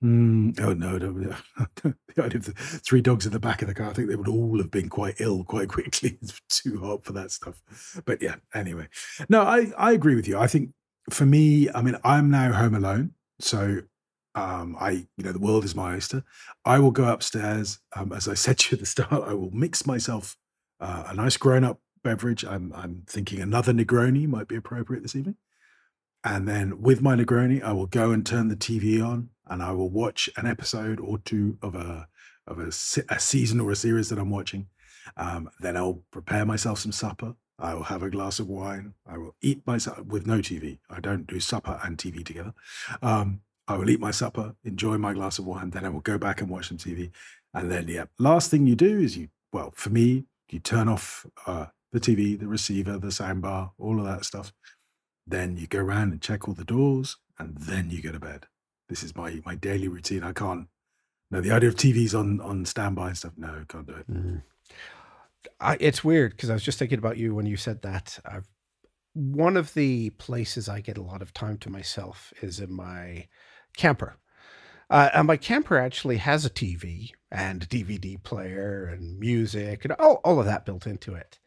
Mm, 0.03 0.57
oh 0.61 0.73
no, 0.73 0.97
no, 0.97 1.11
no. 1.11 1.35
the 1.83 2.23
idea 2.23 2.37
of 2.37 2.45
the 2.45 2.53
three 2.53 3.01
dogs 3.01 3.25
in 3.25 3.33
the 3.33 3.39
back 3.39 3.61
of 3.61 3.67
the 3.67 3.73
car, 3.73 3.89
I 3.89 3.93
think 3.93 4.07
they 4.07 4.15
would 4.15 4.29
all 4.29 4.57
have 4.57 4.71
been 4.71 4.87
quite 4.87 5.15
ill 5.19 5.43
quite 5.43 5.67
quickly. 5.67 6.17
It's 6.21 6.39
too 6.49 6.79
hot 6.79 7.03
for 7.03 7.13
that 7.13 7.31
stuff. 7.31 7.61
But 8.05 8.21
yeah, 8.21 8.35
anyway. 8.53 8.87
No, 9.27 9.41
I, 9.41 9.71
I 9.77 9.91
agree 9.91 10.15
with 10.15 10.27
you. 10.27 10.37
I 10.37 10.47
think 10.47 10.71
for 11.09 11.25
me, 11.25 11.69
I 11.71 11.81
mean, 11.81 11.97
I'm 12.03 12.29
now 12.29 12.53
home 12.53 12.75
alone. 12.75 13.11
So 13.39 13.81
um, 14.35 14.77
I, 14.79 14.91
you 15.17 15.23
know, 15.23 15.31
the 15.31 15.39
world 15.39 15.65
is 15.65 15.75
my 15.75 15.95
oyster. 15.95 16.23
I 16.63 16.79
will 16.79 16.91
go 16.91 17.11
upstairs. 17.11 17.79
Um, 17.95 18.13
as 18.13 18.27
I 18.27 18.35
said 18.35 18.59
to 18.59 18.71
you 18.71 18.75
at 18.75 18.79
the 18.79 18.85
start, 18.85 19.11
I 19.11 19.33
will 19.33 19.51
mix 19.51 19.85
myself 19.85 20.37
uh, 20.79 21.05
a 21.07 21.15
nice 21.15 21.35
grown 21.35 21.63
up 21.63 21.79
beverage. 22.03 22.45
I'm, 22.45 22.71
I'm 22.73 23.03
thinking 23.07 23.41
another 23.41 23.73
Negroni 23.73 24.27
might 24.27 24.47
be 24.47 24.55
appropriate 24.55 25.01
this 25.01 25.15
evening. 25.15 25.35
And 26.23 26.47
then 26.47 26.81
with 26.81 27.01
my 27.01 27.15
Negroni, 27.15 27.63
I 27.63 27.71
will 27.71 27.87
go 27.87 28.11
and 28.11 28.25
turn 28.25 28.49
the 28.49 28.55
TV 28.55 29.05
on 29.05 29.29
and 29.47 29.63
I 29.63 29.71
will 29.71 29.89
watch 29.89 30.29
an 30.37 30.45
episode 30.45 30.99
or 30.99 31.17
two 31.19 31.57
of 31.61 31.75
a 31.75 32.07
of 32.47 32.59
a, 32.59 32.67
a 33.13 33.19
season 33.19 33.59
or 33.59 33.71
a 33.71 33.75
series 33.75 34.09
that 34.09 34.17
I'm 34.17 34.31
watching. 34.31 34.67
Um, 35.17 35.49
then 35.59 35.77
I'll 35.77 36.03
prepare 36.11 36.45
myself 36.45 36.79
some 36.79 36.91
supper. 36.91 37.35
I 37.59 37.73
will 37.73 37.83
have 37.83 38.01
a 38.01 38.09
glass 38.09 38.39
of 38.39 38.47
wine. 38.47 38.93
I 39.05 39.17
will 39.17 39.35
eat 39.41 39.61
my 39.67 39.77
supper 39.77 40.01
with 40.01 40.25
no 40.25 40.39
TV. 40.39 40.79
I 40.89 40.99
don't 40.99 41.27
do 41.27 41.39
supper 41.39 41.79
and 41.83 41.97
TV 41.97 42.25
together. 42.25 42.53
Um, 43.01 43.41
I 43.67 43.77
will 43.77 43.89
eat 43.89 43.99
my 43.99 44.09
supper, 44.09 44.55
enjoy 44.63 44.97
my 44.97 45.13
glass 45.13 45.37
of 45.37 45.45
wine, 45.45 45.69
then 45.69 45.85
I 45.85 45.89
will 45.89 45.99
go 45.99 46.17
back 46.17 46.41
and 46.41 46.49
watch 46.49 46.69
some 46.69 46.77
TV. 46.77 47.11
And 47.53 47.69
then, 47.69 47.87
yeah, 47.87 48.05
last 48.17 48.49
thing 48.49 48.65
you 48.65 48.75
do 48.75 48.99
is 48.99 49.15
you, 49.15 49.27
well, 49.53 49.71
for 49.75 49.91
me, 49.91 50.25
you 50.49 50.57
turn 50.59 50.89
off 50.89 51.27
uh, 51.45 51.67
the 51.91 51.99
TV, 51.99 52.39
the 52.39 52.47
receiver, 52.47 52.97
the 52.97 53.07
soundbar, 53.07 53.71
all 53.77 53.99
of 53.99 54.05
that 54.05 54.25
stuff. 54.25 54.51
Then 55.29 55.57
you 55.57 55.67
go 55.67 55.79
around 55.79 56.11
and 56.11 56.21
check 56.21 56.47
all 56.47 56.55
the 56.55 56.65
doors, 56.65 57.17
and 57.37 57.55
then 57.57 57.89
you 57.89 58.01
go 58.01 58.11
to 58.11 58.19
bed. 58.19 58.47
This 58.87 59.03
is 59.03 59.15
my 59.15 59.41
my 59.45 59.55
daily 59.55 59.87
routine. 59.87 60.23
I 60.23 60.33
can't. 60.33 60.67
No, 61.31 61.41
the 61.41 61.51
idea 61.51 61.69
of 61.69 61.75
TVs 61.75 62.17
on 62.17 62.41
on 62.41 62.65
standby 62.65 63.09
and 63.09 63.17
stuff. 63.17 63.33
No, 63.37 63.63
can't 63.67 63.87
do 63.87 63.93
it. 63.93 64.11
Mm. 64.11 64.41
I, 65.59 65.77
it's 65.79 66.03
weird 66.03 66.31
because 66.31 66.49
I 66.49 66.53
was 66.53 66.63
just 66.63 66.79
thinking 66.79 66.97
about 66.97 67.17
you 67.17 67.35
when 67.35 67.45
you 67.45 67.57
said 67.57 67.81
that. 67.83 68.19
I've, 68.25 68.47
one 69.13 69.57
of 69.57 69.73
the 69.73 70.11
places 70.11 70.67
I 70.67 70.81
get 70.81 70.97
a 70.97 71.03
lot 71.03 71.21
of 71.21 71.33
time 71.33 71.57
to 71.59 71.69
myself 71.69 72.33
is 72.41 72.59
in 72.59 72.73
my 72.73 73.27
camper. 73.77 74.17
Uh, 74.89 75.09
and 75.13 75.27
my 75.27 75.37
camper 75.37 75.77
actually 75.77 76.17
has 76.17 76.45
a 76.45 76.49
TV 76.49 77.11
and 77.31 77.69
DVD 77.69 78.21
player 78.21 78.85
and 78.85 79.19
music 79.19 79.85
and 79.85 79.93
all, 79.93 80.19
all 80.23 80.39
of 80.39 80.45
that 80.45 80.65
built 80.65 80.87
into 80.87 81.13
it. 81.13 81.39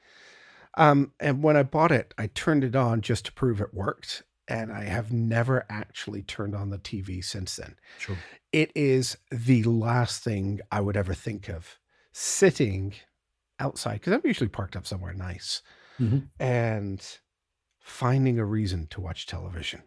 Um, 0.76 1.12
and 1.20 1.42
when 1.42 1.56
I 1.56 1.62
bought 1.62 1.92
it, 1.92 2.14
I 2.18 2.28
turned 2.28 2.64
it 2.64 2.76
on 2.76 3.00
just 3.00 3.26
to 3.26 3.32
prove 3.32 3.60
it 3.60 3.74
worked. 3.74 4.22
And 4.48 4.72
I 4.72 4.84
have 4.84 5.12
never 5.12 5.64
actually 5.70 6.22
turned 6.22 6.54
on 6.54 6.70
the 6.70 6.78
TV 6.78 7.24
since 7.24 7.56
then. 7.56 7.76
Sure. 7.98 8.16
It 8.52 8.72
is 8.74 9.16
the 9.30 9.62
last 9.62 10.24
thing 10.24 10.60
I 10.70 10.80
would 10.80 10.96
ever 10.96 11.14
think 11.14 11.48
of 11.48 11.78
sitting 12.12 12.94
outside 13.60 13.94
because 13.94 14.12
I'm 14.12 14.22
usually 14.24 14.48
parked 14.48 14.76
up 14.76 14.86
somewhere 14.86 15.14
nice 15.14 15.62
mm-hmm. 16.00 16.18
and 16.40 17.18
finding 17.80 18.38
a 18.38 18.44
reason 18.44 18.88
to 18.88 19.00
watch 19.00 19.26
television. 19.26 19.82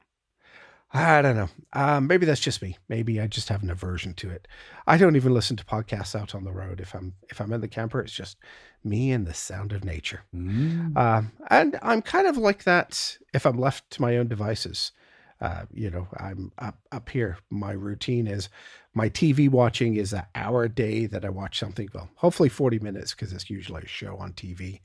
I 0.95 1.21
don't 1.21 1.35
know. 1.35 1.49
Um, 1.73 2.07
maybe 2.07 2.25
that's 2.25 2.41
just 2.41 2.61
me. 2.61 2.77
Maybe 2.87 3.19
I 3.19 3.27
just 3.27 3.49
have 3.49 3.61
an 3.61 3.69
aversion 3.69 4.13
to 4.15 4.29
it. 4.29 4.47
I 4.87 4.97
don't 4.97 5.17
even 5.17 5.33
listen 5.33 5.57
to 5.57 5.65
podcasts 5.65 6.19
out 6.19 6.33
on 6.33 6.45
the 6.45 6.53
road. 6.53 6.79
If 6.79 6.95
I'm 6.95 7.13
if 7.29 7.41
I'm 7.41 7.51
in 7.51 7.61
the 7.61 7.67
camper, 7.67 7.99
it's 7.99 8.13
just 8.13 8.37
me 8.83 9.11
and 9.11 9.27
the 9.27 9.33
sound 9.33 9.73
of 9.73 9.83
nature. 9.83 10.23
Mm. 10.33 10.95
Um, 10.95 11.31
and 11.49 11.77
I'm 11.81 12.01
kind 12.01 12.27
of 12.27 12.37
like 12.37 12.63
that 12.63 13.17
if 13.33 13.45
I'm 13.45 13.57
left 13.57 13.89
to 13.91 14.01
my 14.01 14.17
own 14.17 14.27
devices. 14.27 14.93
Uh, 15.41 15.65
you 15.73 15.89
know, 15.89 16.07
I'm 16.15 16.53
up 16.57 16.79
up 16.93 17.09
here. 17.09 17.37
My 17.49 17.73
routine 17.73 18.25
is 18.25 18.47
my 18.93 19.09
TV 19.09 19.49
watching 19.49 19.95
is 19.95 20.13
an 20.13 20.23
hour 20.33 20.63
a 20.63 20.69
day 20.69 21.07
that 21.07 21.25
I 21.25 21.29
watch 21.29 21.59
something. 21.59 21.89
Well, 21.93 22.09
hopefully 22.15 22.47
40 22.47 22.79
minutes 22.79 23.13
because 23.13 23.33
it's 23.33 23.49
usually 23.49 23.83
a 23.83 23.87
show 23.87 24.15
on 24.15 24.31
TV. 24.31 24.79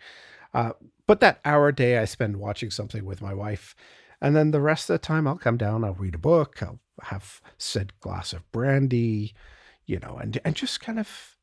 Uh, 0.52 0.72
but 1.06 1.20
that 1.20 1.40
hour 1.44 1.68
a 1.68 1.74
day 1.74 1.98
I 1.98 2.04
spend 2.04 2.36
watching 2.36 2.70
something 2.70 3.04
with 3.04 3.22
my 3.22 3.32
wife 3.32 3.76
and 4.20 4.36
then 4.36 4.50
the 4.50 4.60
rest 4.60 4.90
of 4.90 4.94
the 4.94 4.98
time, 4.98 5.26
I'll 5.26 5.36
come 5.36 5.56
down, 5.56 5.84
I'll 5.84 5.94
read 5.94 6.14
a 6.14 6.18
book, 6.18 6.62
I'll 6.62 6.80
have 7.02 7.40
said 7.56 7.98
glass 8.00 8.32
of 8.32 8.50
brandy, 8.52 9.34
you 9.86 9.98
know, 9.98 10.18
and 10.20 10.38
and 10.44 10.54
just 10.54 10.80
kind 10.80 10.98
of 10.98 11.36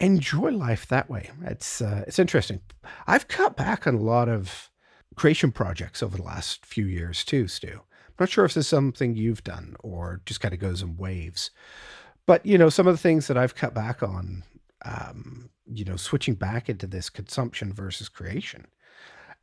enjoy 0.00 0.50
life 0.50 0.86
that 0.88 1.08
way. 1.08 1.30
It's 1.44 1.80
uh, 1.80 2.04
it's 2.06 2.18
interesting. 2.18 2.60
I've 3.06 3.28
cut 3.28 3.56
back 3.56 3.86
on 3.86 3.94
a 3.94 4.00
lot 4.00 4.28
of 4.28 4.70
creation 5.16 5.52
projects 5.52 6.02
over 6.02 6.16
the 6.16 6.22
last 6.22 6.66
few 6.66 6.86
years 6.86 7.24
too, 7.24 7.46
Stu. 7.46 7.80
Not 8.18 8.28
sure 8.28 8.44
if 8.44 8.54
this 8.54 8.66
is 8.66 8.68
something 8.68 9.16
you've 9.16 9.44
done 9.44 9.76
or 9.80 10.20
just 10.26 10.40
kind 10.40 10.52
of 10.52 10.60
goes 10.60 10.82
in 10.82 10.96
waves. 10.96 11.50
But 12.26 12.44
you 12.44 12.58
know, 12.58 12.68
some 12.68 12.86
of 12.86 12.94
the 12.94 13.02
things 13.02 13.28
that 13.28 13.38
I've 13.38 13.54
cut 13.54 13.74
back 13.74 14.02
on, 14.02 14.44
um, 14.84 15.50
you 15.66 15.84
know, 15.84 15.96
switching 15.96 16.34
back 16.34 16.68
into 16.68 16.86
this 16.86 17.08
consumption 17.08 17.72
versus 17.72 18.08
creation 18.08 18.66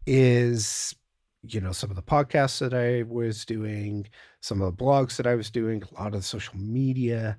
is 0.06 0.96
you 1.54 1.62
know, 1.62 1.72
some 1.72 1.90
of 1.90 1.96
the 1.96 2.02
podcasts 2.02 2.60
that 2.60 2.74
I 2.74 3.04
was 3.04 3.46
doing, 3.46 4.08
some 4.42 4.62
of 4.62 4.76
the 4.76 4.84
blogs 4.84 5.18
that 5.18 5.28
I 5.28 5.36
was 5.36 5.50
doing, 5.50 5.84
a 5.84 6.02
lot 6.02 6.08
of 6.08 6.22
the 6.22 6.24
social 6.24 6.58
media. 6.58 7.38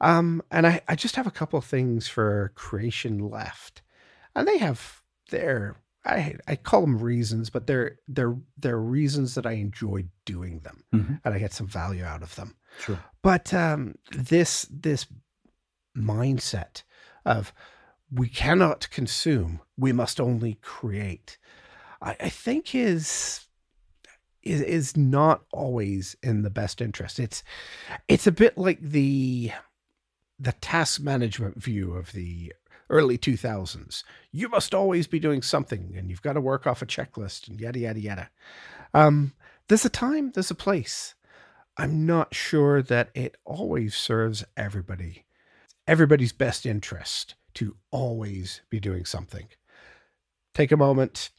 Um, 0.00 0.42
and 0.50 0.66
I, 0.66 0.80
I 0.88 0.94
just 0.94 1.16
have 1.16 1.26
a 1.26 1.32
couple 1.32 1.58
of 1.58 1.64
things 1.64 2.08
for 2.08 2.52
creation 2.54 3.18
left. 3.18 3.82
And 4.34 4.46
they 4.46 4.58
have 4.58 5.02
their 5.30 5.76
I 6.04 6.36
I 6.46 6.56
call 6.56 6.80
them 6.80 6.98
reasons, 6.98 7.50
but 7.50 7.66
they're 7.66 7.98
they're 8.08 8.36
they're 8.56 8.80
reasons 8.80 9.34
that 9.34 9.46
I 9.46 9.52
enjoy 9.52 10.04
doing 10.24 10.60
them 10.60 10.84
mm-hmm. 10.94 11.14
and 11.24 11.34
I 11.34 11.38
get 11.38 11.52
some 11.52 11.66
value 11.66 12.04
out 12.04 12.22
of 12.22 12.34
them. 12.36 12.56
Sure. 12.80 12.98
But 13.22 13.52
um, 13.52 13.96
this 14.10 14.66
this 14.70 15.06
mindset 15.96 16.82
of 17.24 17.52
we 18.10 18.28
cannot 18.28 18.88
consume, 18.90 19.60
we 19.76 19.92
must 19.92 20.20
only 20.20 20.54
create. 20.62 21.38
I, 22.00 22.16
I 22.20 22.28
think 22.28 22.74
is 22.74 23.46
is 24.42 24.60
is 24.60 24.96
not 24.96 25.42
always 25.52 26.16
in 26.22 26.42
the 26.42 26.50
best 26.50 26.80
interest. 26.80 27.18
It's 27.18 27.42
it's 28.08 28.26
a 28.26 28.32
bit 28.32 28.56
like 28.56 28.80
the 28.80 29.52
the 30.38 30.52
task 30.52 31.00
management 31.00 31.60
view 31.62 31.94
of 31.94 32.12
the 32.12 32.52
early 32.90 33.18
2000s. 33.18 34.04
You 34.32 34.48
must 34.48 34.74
always 34.74 35.06
be 35.06 35.18
doing 35.18 35.42
something 35.42 35.94
and 35.96 36.08
you've 36.08 36.22
got 36.22 36.34
to 36.34 36.40
work 36.40 36.66
off 36.66 36.80
a 36.80 36.86
checklist 36.86 37.48
and 37.48 37.60
yada, 37.60 37.78
yada, 37.80 38.00
yada. 38.00 38.30
Um, 38.94 39.32
there's 39.68 39.84
a 39.84 39.90
time, 39.90 40.30
there's 40.32 40.50
a 40.50 40.54
place. 40.54 41.14
I'm 41.76 42.06
not 42.06 42.34
sure 42.34 42.82
that 42.82 43.10
it 43.14 43.36
always 43.44 43.94
serves 43.94 44.44
everybody, 44.56 45.26
everybody's 45.86 46.32
best 46.32 46.66
interest 46.66 47.34
to 47.54 47.76
always 47.90 48.62
be 48.70 48.80
doing 48.80 49.04
something. 49.04 49.46
Take 50.54 50.72
a 50.72 50.76
moment, 50.76 51.30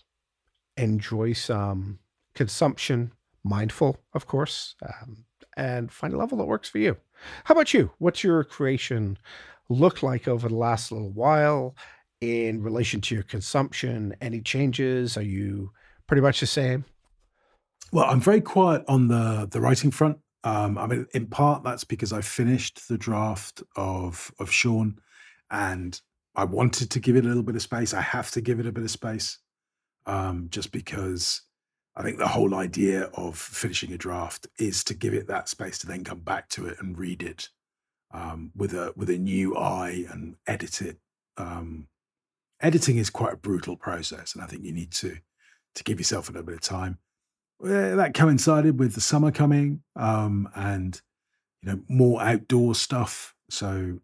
enjoy 0.80 1.34
some 1.34 2.00
consumption, 2.34 3.12
mindful, 3.44 3.98
of 4.14 4.26
course, 4.26 4.76
um, 4.86 5.26
and 5.58 5.92
find 5.92 6.14
a 6.14 6.18
level 6.18 6.38
that 6.38 6.46
works 6.46 6.70
for 6.70 6.80
you. 6.80 6.98
How 7.44 7.54
about 7.54 7.74
you? 7.74 7.92
What's 8.00 8.24
your 8.24 8.44
creation 8.44 9.18
look 9.68 10.02
like 10.02 10.28
over 10.28 10.48
the 10.48 10.56
last 10.56 10.92
little 10.92 11.12
while 11.12 11.76
in 12.22 12.64
relation 12.64 13.02
to 13.02 13.16
your 13.16 13.24
consumption? 13.24 14.16
Any 14.22 14.42
changes? 14.42 15.18
Are 15.18 15.22
you 15.22 15.72
pretty 16.08 16.22
much 16.22 16.40
the 16.40 16.48
same? 16.48 16.86
Well, 17.92 18.06
I'm 18.06 18.22
very 18.22 18.42
quiet 18.42 18.84
on 18.88 19.08
the 19.08 19.48
the 19.52 19.60
writing 19.60 19.92
front. 19.92 20.20
Um, 20.44 20.78
I 20.78 20.88
mean, 20.88 21.06
in 21.14 21.28
part 21.28 21.64
that's 21.64 21.84
because 21.84 22.14
I 22.14 22.22
finished 22.22 22.88
the 22.88 22.98
draft 22.98 23.64
of 23.76 24.32
of 24.40 24.52
Sean, 24.52 25.00
and 25.52 26.00
I 26.36 26.46
wanted 26.46 26.92
to 26.92 27.00
give 27.00 27.18
it 27.18 27.26
a 27.26 27.28
little 27.28 27.44
bit 27.44 27.56
of 27.56 27.62
space. 27.62 27.94
I 27.94 28.02
have 28.02 28.32
to 28.32 28.42
give 28.42 28.60
it 28.60 28.68
a 28.68 28.72
bit 28.72 28.84
of 28.84 28.92
space 28.92 29.40
um, 30.06 30.48
just 30.50 30.72
because 30.72 31.42
I 31.96 32.04
think 32.04 32.18
the 32.18 32.28
whole 32.28 32.56
idea 32.56 33.04
of 33.14 33.38
finishing 33.38 33.92
a 33.94 33.98
draft 33.98 34.48
is 34.58 34.84
to 34.86 34.94
give 34.94 35.14
it 35.14 35.28
that 35.28 35.50
space 35.50 35.78
to 35.80 35.88
then 35.88 36.04
come 36.04 36.20
back 36.20 36.50
to 36.50 36.68
it 36.68 36.78
and 36.80 36.98
read 36.98 37.22
it 37.24 37.50
um, 38.12 38.52
with 38.56 38.74
a 38.74 38.94
with 38.96 39.10
a 39.10 39.18
new 39.18 39.56
eye 39.58 40.06
and 40.10 40.36
edit 40.48 40.82
it. 40.82 40.98
Um, 41.38 41.88
editing 42.62 42.98
is 42.98 43.10
quite 43.10 43.34
a 43.34 43.38
brutal 43.38 43.76
process, 43.76 44.34
and 44.34 44.44
I 44.44 44.48
think 44.48 44.64
you 44.64 44.72
need 44.72 44.92
to 44.94 45.18
to 45.76 45.84
give 45.84 46.00
yourself 46.00 46.30
a 46.30 46.32
little 46.32 46.46
bit 46.46 46.56
of 46.56 46.62
time. 46.62 47.00
Well, 47.60 47.98
that 47.98 48.14
coincided 48.14 48.80
with 48.80 48.96
the 48.96 49.02
summer 49.02 49.32
coming 49.32 49.84
um, 49.96 50.50
and 50.56 51.02
you 51.62 51.72
know 51.72 51.82
more 51.88 52.22
outdoor 52.22 52.76
stuff. 52.76 53.36
So 53.50 54.00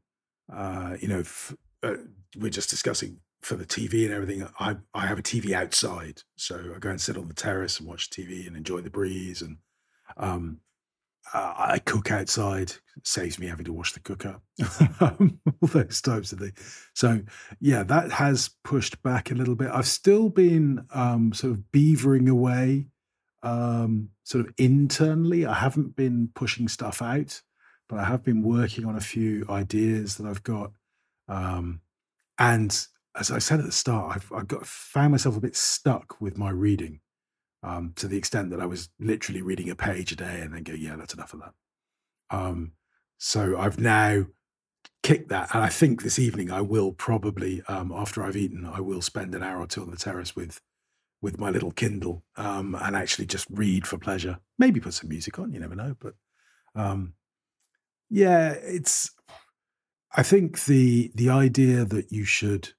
uh, 0.52 0.98
you 1.00 1.08
know, 1.08 1.20
f- 1.20 1.56
uh, 1.84 1.96
we're 2.38 2.50
just 2.50 2.70
discussing 2.70 3.20
for 3.46 3.56
the 3.56 3.66
TV 3.66 4.06
and 4.06 4.14
everything, 4.14 4.48
I 4.60 4.78
I 4.94 5.06
have 5.06 5.20
a 5.20 5.24
TV 5.24 5.52
outside, 5.52 6.24
so 6.36 6.74
I 6.76 6.80
go 6.80 6.90
and 6.90 7.00
sit 7.00 7.16
on 7.16 7.28
the 7.28 7.34
terrace 7.34 7.80
and 7.80 7.88
watch 7.88 8.10
TV 8.10 8.48
and 8.48 8.58
enjoy 8.58 8.82
the 8.82 8.90
breeze. 8.90 9.44
And 9.44 9.58
um, 10.18 10.62
uh, 11.32 11.54
I 11.56 11.80
cook 11.80 12.10
outside, 12.10 12.74
saves 13.04 13.38
me 13.38 13.46
having 13.46 13.66
to 13.66 13.74
wash 13.74 13.94
the 13.94 14.00
cooker, 14.00 14.42
um, 15.00 15.40
all 15.46 15.68
those 15.68 16.02
types 16.02 16.32
of 16.32 16.40
things. 16.40 16.88
So, 16.96 17.22
yeah, 17.60 17.84
that 17.84 18.12
has 18.12 18.50
pushed 18.64 19.02
back 19.04 19.30
a 19.30 19.36
little 19.36 19.56
bit. 19.56 19.70
I've 19.72 19.88
still 19.88 20.30
been 20.30 20.88
um, 20.92 21.32
sort 21.32 21.54
of 21.54 21.64
beavering 21.72 22.28
away, 22.28 22.88
um, 23.44 24.10
sort 24.24 24.48
of 24.48 24.54
internally. 24.58 25.46
I 25.46 25.54
haven't 25.54 25.96
been 25.96 26.30
pushing 26.34 26.68
stuff 26.68 27.00
out, 27.00 27.44
but 27.90 28.00
I 28.00 28.06
have 28.06 28.24
been 28.24 28.42
working 28.42 28.86
on 28.86 28.96
a 28.96 29.02
few 29.02 29.46
ideas 29.50 30.18
that 30.18 30.26
I've 30.26 30.44
got. 30.44 30.72
Um, 31.28 31.82
and 32.38 32.88
as 33.20 33.32
I 33.32 33.40
said 33.40 33.60
at 33.60 33.66
the 33.66 33.72
start, 33.72 34.16
I've, 34.16 34.32
I've 34.32 34.48
got 34.48 34.66
found 34.66 35.12
myself 35.12 35.38
a 35.38 35.42
bit 35.42 35.56
stuck 35.56 36.20
with 36.20 36.38
my 36.38 36.50
reading 36.50 37.00
um, 37.64 37.94
to 37.96 38.08
the 38.08 38.18
extent 38.18 38.52
that 38.52 38.62
I 38.62 38.66
was 38.66 38.90
literally 39.00 39.42
reading 39.42 39.70
a 39.70 39.76
page 39.76 40.12
a 40.12 40.16
day 40.16 40.42
and 40.42 40.54
then 40.54 40.64
go, 40.64 40.74
yeah, 40.74 40.96
that's 40.96 41.14
enough 41.14 41.34
of 41.34 41.42
that. 41.42 41.54
Um, 42.30 42.74
so 43.18 43.58
I've 43.58 43.80
now 43.80 44.26
kicked 45.02 45.30
that. 45.30 45.54
And 45.54 45.64
I 45.64 45.70
think 45.70 46.04
this 46.04 46.20
evening 46.20 46.52
I 46.52 46.62
will 46.62 46.92
probably, 46.92 47.62
um, 47.68 47.92
after 47.96 48.24
I've 48.24 48.36
eaten, 48.36 48.66
I 48.66 48.82
will 48.82 49.02
spend 49.02 49.34
an 49.34 49.44
hour 49.44 49.62
or 49.62 49.68
two 49.68 49.82
on 49.82 49.92
the 49.92 49.98
terrace 49.98 50.36
with 50.36 50.62
with 51.22 51.40
my 51.40 51.50
little 51.50 51.72
Kindle 51.72 52.24
um, 52.36 52.78
and 52.80 52.96
actually 52.96 53.26
just 53.26 53.48
read 53.50 53.88
for 53.88 53.98
pleasure. 53.98 54.38
Maybe 54.60 54.80
put 54.80 54.94
some 54.94 55.10
music 55.10 55.40
on, 55.40 55.54
you 55.54 55.60
never 55.60 55.74
know. 55.74 55.96
But 56.00 56.14
um, 56.76 57.14
yeah, 58.10 58.52
it's. 58.52 59.12
I 60.16 60.24
think 60.24 60.66
the 60.66 61.12
the 61.16 61.30
idea 61.30 61.84
that 61.84 62.12
you 62.12 62.26
should 62.26 62.74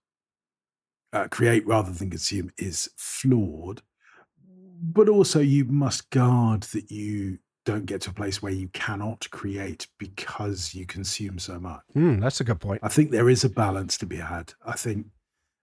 uh, 1.17 1.29
create 1.29 1.67
rather 1.67 1.93
than 1.93 2.11
consume 2.11 2.51
is 2.59 2.89
flawed 2.97 3.83
but 4.81 5.09
also 5.09 5.41
you 5.41 5.65
must 5.65 6.11
guard 6.11 6.63
that 6.65 6.91
you 6.91 7.39
don't 7.65 7.87
get 7.87 8.01
to 8.03 8.11
a 8.11 8.15
place 8.15 8.43
where 8.43 8.53
you 8.53 8.69
cannot 8.69 9.29
create 9.31 9.89
because 9.99 10.75
you 10.75 10.87
consume 10.87 11.39
so 11.39 11.59
much. 11.59 11.81
Mm, 11.97 12.21
that's 12.21 12.41
a 12.41 12.45
good 12.45 12.61
point. 12.61 12.81
I 12.83 12.89
think 12.89 13.11
there 13.11 13.29
is 13.29 13.45
a 13.45 13.49
balance 13.49 13.99
to 13.99 14.07
be 14.07 14.17
had. 14.17 14.53
I 14.65 14.73
think, 14.73 15.07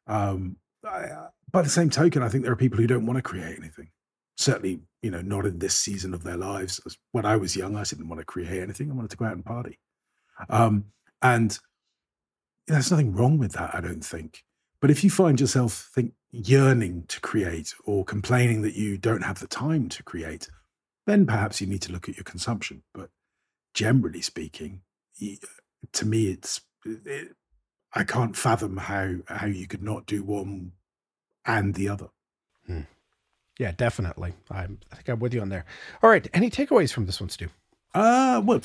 um, 0.08 0.58
I, 0.86 1.06
uh, 1.06 1.30
by 1.51 1.62
the 1.62 1.70
same 1.70 1.89
token, 1.89 2.22
I 2.22 2.30
think 2.30 2.43
there 2.43 2.51
are 2.51 2.58
people 2.58 2.78
who 2.78 2.88
don't 2.88 3.06
want 3.06 3.18
to 3.18 3.22
create 3.22 3.58
anything. 3.58 3.89
Certainly, 4.36 4.82
you 5.01 5.12
know, 5.12 5.22
not 5.22 5.45
in 5.45 5.60
this 5.60 5.76
season 5.76 6.14
of 6.14 6.24
their 6.24 6.38
lives. 6.38 6.82
When 7.12 7.26
I 7.26 7.38
was 7.38 7.56
young, 7.56 7.76
I 7.76 7.84
didn't 7.84 8.10
want 8.10 8.20
to 8.20 8.26
create 8.26 8.62
anything. 8.62 8.91
I 8.91 8.95
wanted 8.95 9.12
to 9.12 9.18
go 9.18 9.26
out 9.26 9.34
and 9.34 9.45
party. 9.45 9.80
Um, 10.49 10.86
and 11.22 11.58
there's 12.68 12.91
nothing 12.91 13.14
wrong 13.14 13.38
with 13.38 13.54
that, 13.54 13.76
I 13.76 13.80
don't 13.80 14.04
think. 14.04 14.43
But 14.84 14.91
if 14.91 15.01
you 15.01 15.09
find 15.09 15.39
yourself 15.39 15.89
think 15.95 16.11
yearning 16.34 17.05
to 17.07 17.21
create 17.21 17.73
or 17.86 18.03
complaining 18.03 18.63
that 18.63 18.75
you 18.75 18.97
don't 18.97 19.23
have 19.23 19.39
the 19.39 19.47
time 19.47 19.88
to 19.88 20.03
create, 20.03 20.49
then 21.07 21.25
perhaps 21.25 21.61
you 21.61 21.67
need 21.67 21.81
to 21.84 21.93
look 21.93 22.09
at 22.09 22.17
your 22.17 22.25
consumption. 22.25 22.84
But 22.93 23.09
generally 23.73 24.21
speaking, 24.21 24.81
to 25.21 26.05
me, 26.05 26.25
it's 26.25 26.59
it, 26.84 27.29
I 27.93 28.03
can't 28.03 28.36
fathom 28.36 28.75
how 28.75 29.19
how 29.29 29.47
you 29.47 29.67
could 29.67 29.84
not 29.84 30.05
do 30.05 30.21
one 30.21 30.73
and 31.45 31.75
the 31.75 31.88
other. 31.88 32.09
Hmm. 32.67 32.81
Yeah, 33.57 33.71
definitely. 33.71 34.34
I'm, 34.51 34.79
I 34.91 34.95
think 34.97 35.07
I'm 35.07 35.19
with 35.19 35.34
you 35.34 35.39
on 35.39 35.47
there. 35.47 35.63
All 36.01 36.09
right, 36.09 36.27
any 36.34 36.49
takeaways 36.49 36.91
from 36.91 37.05
this 37.05 37.21
one, 37.21 37.29
Stu? 37.29 37.47
Uh, 37.95 38.41
well, 38.43 38.59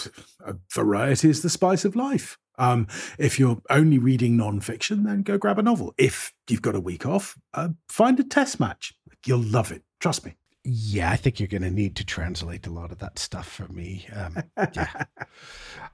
variety 0.73 1.31
is 1.31 1.43
the 1.43 1.49
spice 1.49 1.85
of 1.85 1.95
life. 1.95 2.39
Um, 2.59 2.87
if 3.19 3.39
you're 3.39 3.63
only 3.71 3.99
reading 3.99 4.37
nonfiction, 4.37 5.05
then 5.05 5.23
go 5.23 5.39
grab 5.39 5.59
a 5.59 5.63
novel. 5.63 5.95
If 5.97 6.33
you've 6.49 6.63
got 6.63 6.75
a 6.75 6.81
week 6.81 7.07
off, 7.07 7.39
uh, 7.55 7.71
find 7.89 8.19
a 8.21 8.25
test 8.25 8.61
match. 8.61 8.95
You'll 9.25 9.43
love 9.43 9.73
it. 9.73 9.83
Trust 10.01 10.25
me. 10.25 10.35
Yeah, 10.65 11.11
I 11.11 11.17
think 11.17 11.41
you're 11.41 11.49
going 11.49 11.63
to 11.63 11.71
need 11.71 11.97
to 11.97 12.05
translate 12.05 12.67
a 12.67 12.71
lot 12.71 12.93
of 12.93 12.99
that 12.99 13.19
stuff 13.19 13.49
for 13.49 13.69
me. 13.69 14.07
Um, 14.15 14.43
yeah, 14.75 15.05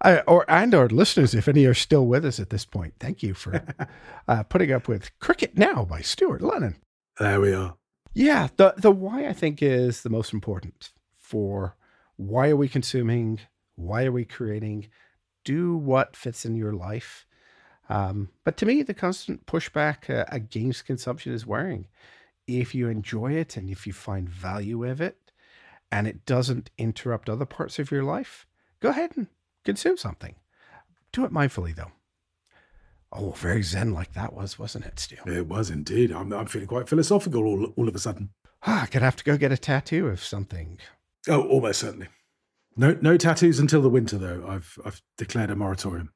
or 0.26 0.44
and 0.50 0.74
our 0.74 0.88
listeners, 0.88 1.34
if 1.34 1.46
any 1.46 1.64
are 1.66 1.74
still 1.74 2.06
with 2.06 2.24
us 2.24 2.40
at 2.40 2.50
this 2.50 2.64
point, 2.64 2.94
thank 2.98 3.22
you 3.22 3.34
for 3.34 3.62
uh, 4.28 4.42
putting 4.44 4.72
up 4.72 4.88
with 4.88 5.16
Cricket 5.20 5.56
Now 5.56 5.84
by 5.84 6.00
Stuart 6.00 6.42
Lennon. 6.42 6.76
There 7.20 7.40
we 7.40 7.52
are. 7.52 7.76
Yeah, 8.14 8.48
the 8.56 8.74
the 8.76 8.90
why 8.90 9.28
I 9.28 9.32
think 9.32 9.62
is 9.62 10.02
the 10.02 10.10
most 10.10 10.32
important 10.32 10.90
for 11.18 11.76
why 12.16 12.48
are 12.48 12.56
we 12.56 12.68
consuming, 12.68 13.40
why 13.76 14.04
are 14.04 14.12
we 14.12 14.24
creating, 14.24 14.88
do 15.44 15.76
what 15.76 16.16
fits 16.16 16.44
in 16.44 16.56
your 16.56 16.72
life. 16.72 17.26
Um, 17.88 18.30
but 18.44 18.56
to 18.58 18.66
me, 18.66 18.82
the 18.82 18.94
constant 18.94 19.46
pushback 19.46 20.08
uh, 20.08 20.24
against 20.28 20.86
consumption 20.86 21.32
is 21.32 21.46
wearing. 21.46 21.86
If 22.46 22.74
you 22.74 22.88
enjoy 22.88 23.32
it 23.32 23.56
and 23.56 23.70
if 23.70 23.86
you 23.86 23.92
find 23.92 24.28
value 24.28 24.84
of 24.84 25.00
it 25.00 25.32
and 25.90 26.06
it 26.06 26.26
doesn't 26.26 26.70
interrupt 26.78 27.28
other 27.28 27.46
parts 27.46 27.78
of 27.78 27.90
your 27.90 28.02
life, 28.02 28.46
go 28.80 28.90
ahead 28.90 29.12
and 29.16 29.28
consume 29.64 29.96
something. 29.96 30.34
Do 31.12 31.24
it 31.24 31.32
mindfully, 31.32 31.74
though. 31.74 31.92
Oh, 33.12 33.30
very 33.30 33.62
zen 33.62 33.92
like 33.92 34.12
that 34.14 34.32
was, 34.32 34.58
wasn't 34.58 34.86
it, 34.86 34.98
Stu? 34.98 35.16
It 35.26 35.46
was 35.46 35.70
indeed. 35.70 36.10
I'm, 36.10 36.32
I'm 36.32 36.46
feeling 36.46 36.66
quite 36.66 36.88
philosophical 36.88 37.44
all, 37.44 37.72
all 37.76 37.88
of 37.88 37.94
a 37.94 37.98
sudden. 38.00 38.30
Ah, 38.66 38.88
gonna 38.90 39.04
have 39.04 39.16
to 39.16 39.24
go 39.24 39.36
get 39.36 39.52
a 39.52 39.56
tattoo 39.56 40.08
of 40.08 40.22
something. 40.22 40.78
Oh, 41.28 41.46
almost 41.48 41.80
certainly. 41.80 42.08
No, 42.76 42.96
no 43.00 43.16
tattoos 43.16 43.58
until 43.58 43.82
the 43.82 43.88
winter, 43.88 44.18
though. 44.18 44.44
I've 44.48 44.78
I've 44.84 45.02
declared 45.16 45.50
a 45.50 45.56
moratorium. 45.56 46.12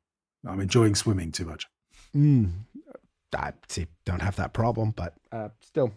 I'm 0.47 0.61
enjoying 0.61 0.95
swimming 0.95 1.33
too 1.33 1.45
much. 1.45 1.67
Mm. 2.15 2.51
I 3.37 3.53
see, 3.69 3.87
don't 4.05 4.23
have 4.23 4.37
that 4.37 4.55
problem, 4.55 4.93
but 4.93 5.15
uh, 5.33 5.49
still, 5.61 5.93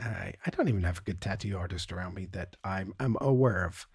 I, 0.00 0.32
I 0.44 0.50
don't 0.50 0.68
even 0.68 0.82
have 0.84 0.98
a 0.98 1.02
good 1.02 1.20
tattoo 1.20 1.56
artist 1.56 1.92
around 1.92 2.14
me 2.14 2.26
that 2.32 2.56
I'm 2.64 2.94
I'm 2.98 3.16
aware 3.20 3.64
of. 3.64 3.86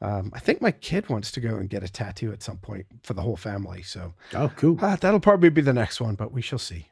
Um, 0.00 0.30
I 0.34 0.40
think 0.40 0.60
my 0.60 0.72
kid 0.72 1.08
wants 1.08 1.30
to 1.32 1.40
go 1.40 1.56
and 1.56 1.70
get 1.70 1.82
a 1.82 1.88
tattoo 1.88 2.30
at 2.30 2.42
some 2.42 2.58
point 2.58 2.86
for 3.02 3.14
the 3.14 3.22
whole 3.22 3.36
family. 3.36 3.82
So, 3.82 4.12
oh, 4.34 4.52
cool. 4.56 4.78
Uh, 4.80 4.96
that'll 4.96 5.20
probably 5.20 5.48
be 5.48 5.62
the 5.62 5.72
next 5.72 6.00
one, 6.00 6.16
but 6.16 6.32
we 6.32 6.42
shall 6.42 6.58
see. 6.58 6.88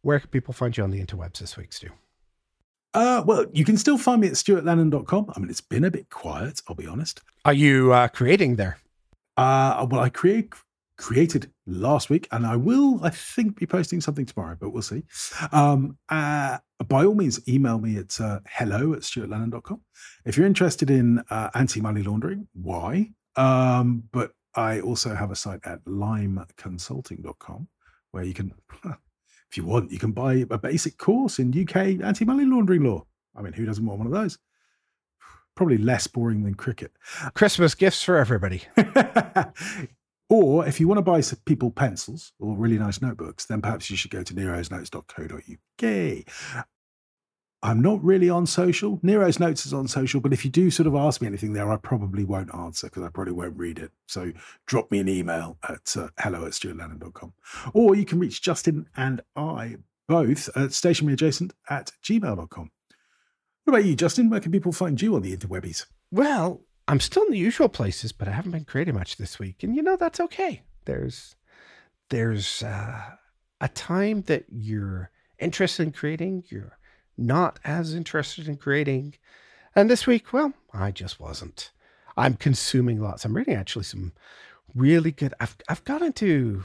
Where 0.00 0.18
can 0.18 0.30
people 0.30 0.54
find 0.54 0.74
you 0.76 0.82
on 0.82 0.90
the 0.90 1.04
interwebs 1.04 1.38
this 1.38 1.56
week, 1.56 1.72
Stu? 1.72 1.90
Uh, 2.96 3.22
well, 3.26 3.44
you 3.52 3.62
can 3.62 3.76
still 3.76 3.98
find 3.98 4.22
me 4.22 4.26
at 4.26 4.32
stuartlennon.com. 4.32 5.30
I 5.36 5.38
mean, 5.38 5.50
it's 5.50 5.60
been 5.60 5.84
a 5.84 5.90
bit 5.90 6.08
quiet, 6.08 6.62
I'll 6.66 6.74
be 6.74 6.86
honest. 6.86 7.20
Are 7.44 7.52
you 7.52 7.92
uh, 7.92 8.08
creating 8.08 8.56
there? 8.56 8.78
Uh, 9.36 9.86
well, 9.90 10.00
I 10.00 10.08
create 10.08 10.54
created 10.96 11.50
last 11.66 12.08
week, 12.08 12.26
and 12.32 12.46
I 12.46 12.56
will, 12.56 13.04
I 13.04 13.10
think, 13.10 13.58
be 13.58 13.66
posting 13.66 14.00
something 14.00 14.24
tomorrow, 14.24 14.56
but 14.58 14.70
we'll 14.70 14.80
see. 14.80 15.02
Um, 15.52 15.98
uh, 16.08 16.56
by 16.88 17.04
all 17.04 17.14
means, 17.14 17.46
email 17.46 17.78
me 17.78 17.98
at 17.98 18.18
uh, 18.18 18.40
hello 18.48 18.94
at 18.94 19.00
stuartlennon.com. 19.00 19.82
If 20.24 20.38
you're 20.38 20.46
interested 20.46 20.90
in 20.90 21.22
uh, 21.28 21.50
anti 21.54 21.82
money 21.82 22.02
laundering, 22.02 22.48
why? 22.54 23.10
Um, 23.36 24.04
but 24.10 24.32
I 24.54 24.80
also 24.80 25.14
have 25.14 25.30
a 25.30 25.36
site 25.36 25.60
at 25.64 25.84
limeconsulting.com 25.84 27.68
where 28.12 28.24
you 28.24 28.32
can 28.32 28.54
if 29.50 29.56
you 29.56 29.64
want, 29.64 29.90
you 29.90 29.98
can 29.98 30.12
buy 30.12 30.44
a 30.50 30.58
basic 30.58 30.98
course 30.98 31.38
in 31.38 31.48
UK 31.48 32.02
anti 32.02 32.24
money 32.24 32.44
laundering 32.44 32.84
law. 32.84 33.04
I 33.34 33.42
mean, 33.42 33.52
who 33.52 33.66
doesn't 33.66 33.84
want 33.84 33.98
one 33.98 34.06
of 34.06 34.12
those? 34.12 34.38
Probably 35.54 35.78
less 35.78 36.06
boring 36.06 36.44
than 36.44 36.54
cricket. 36.54 36.92
Christmas 37.34 37.74
gifts 37.74 38.02
for 38.02 38.16
everybody. 38.16 38.62
or 40.28 40.66
if 40.66 40.80
you 40.80 40.88
want 40.88 40.98
to 40.98 41.02
buy 41.02 41.22
people 41.44 41.70
pencils 41.70 42.32
or 42.38 42.56
really 42.56 42.78
nice 42.78 43.00
notebooks, 43.00 43.46
then 43.46 43.62
perhaps 43.62 43.90
you 43.90 43.96
should 43.96 44.10
go 44.10 44.22
to 44.22 44.34
nerosnotes.co.uk. 44.34 46.64
I'm 47.66 47.82
not 47.82 48.02
really 48.04 48.30
on 48.30 48.46
social. 48.46 49.00
Nero's 49.02 49.40
Notes 49.40 49.66
is 49.66 49.74
on 49.74 49.88
social, 49.88 50.20
but 50.20 50.32
if 50.32 50.44
you 50.44 50.52
do 50.52 50.70
sort 50.70 50.86
of 50.86 50.94
ask 50.94 51.20
me 51.20 51.26
anything 51.26 51.52
there, 51.52 51.68
I 51.68 51.76
probably 51.76 52.24
won't 52.24 52.54
answer 52.54 52.86
because 52.86 53.02
I 53.02 53.08
probably 53.08 53.32
won't 53.32 53.58
read 53.58 53.80
it. 53.80 53.90
So 54.06 54.30
drop 54.66 54.92
me 54.92 55.00
an 55.00 55.08
email 55.08 55.58
at 55.68 55.96
uh, 55.96 56.10
hello 56.16 56.46
at 56.46 56.52
stuartlennon.com. 56.52 57.32
Or 57.74 57.96
you 57.96 58.04
can 58.04 58.20
reach 58.20 58.40
Justin 58.40 58.86
and 58.96 59.20
I 59.34 59.78
both 60.06 60.48
at 60.50 60.70
stationeryadjacent 60.70 61.50
at 61.68 61.90
gmail.com. 62.04 62.70
What 63.64 63.74
about 63.74 63.84
you, 63.84 63.96
Justin? 63.96 64.30
Where 64.30 64.38
can 64.38 64.52
people 64.52 64.70
find 64.70 65.02
you 65.02 65.16
on 65.16 65.22
the 65.22 65.36
interwebbies? 65.36 65.86
Well, 66.12 66.60
I'm 66.86 67.00
still 67.00 67.24
in 67.24 67.32
the 67.32 67.38
usual 67.38 67.68
places, 67.68 68.12
but 68.12 68.28
I 68.28 68.30
haven't 68.30 68.52
been 68.52 68.64
creating 68.64 68.94
much 68.94 69.16
this 69.16 69.40
week. 69.40 69.64
And 69.64 69.74
you 69.74 69.82
know, 69.82 69.96
that's 69.96 70.20
okay. 70.20 70.62
There's, 70.84 71.34
there's 72.10 72.62
uh, 72.62 73.16
a 73.60 73.68
time 73.70 74.22
that 74.28 74.44
you're 74.50 75.10
interested 75.40 75.82
in 75.82 75.92
creating, 75.92 76.44
you're 76.46 76.75
not 77.16 77.58
as 77.64 77.94
interested 77.94 78.48
in 78.48 78.56
creating. 78.56 79.14
And 79.74 79.90
this 79.90 80.06
week, 80.06 80.32
well, 80.32 80.52
I 80.72 80.90
just 80.90 81.20
wasn't. 81.20 81.70
I'm 82.16 82.34
consuming 82.34 83.00
lots. 83.00 83.24
I'm 83.24 83.36
reading 83.36 83.54
actually 83.54 83.84
some 83.84 84.12
really 84.74 85.12
good. 85.12 85.34
I've 85.40 85.56
I've 85.68 85.84
got 85.84 86.02
into. 86.02 86.64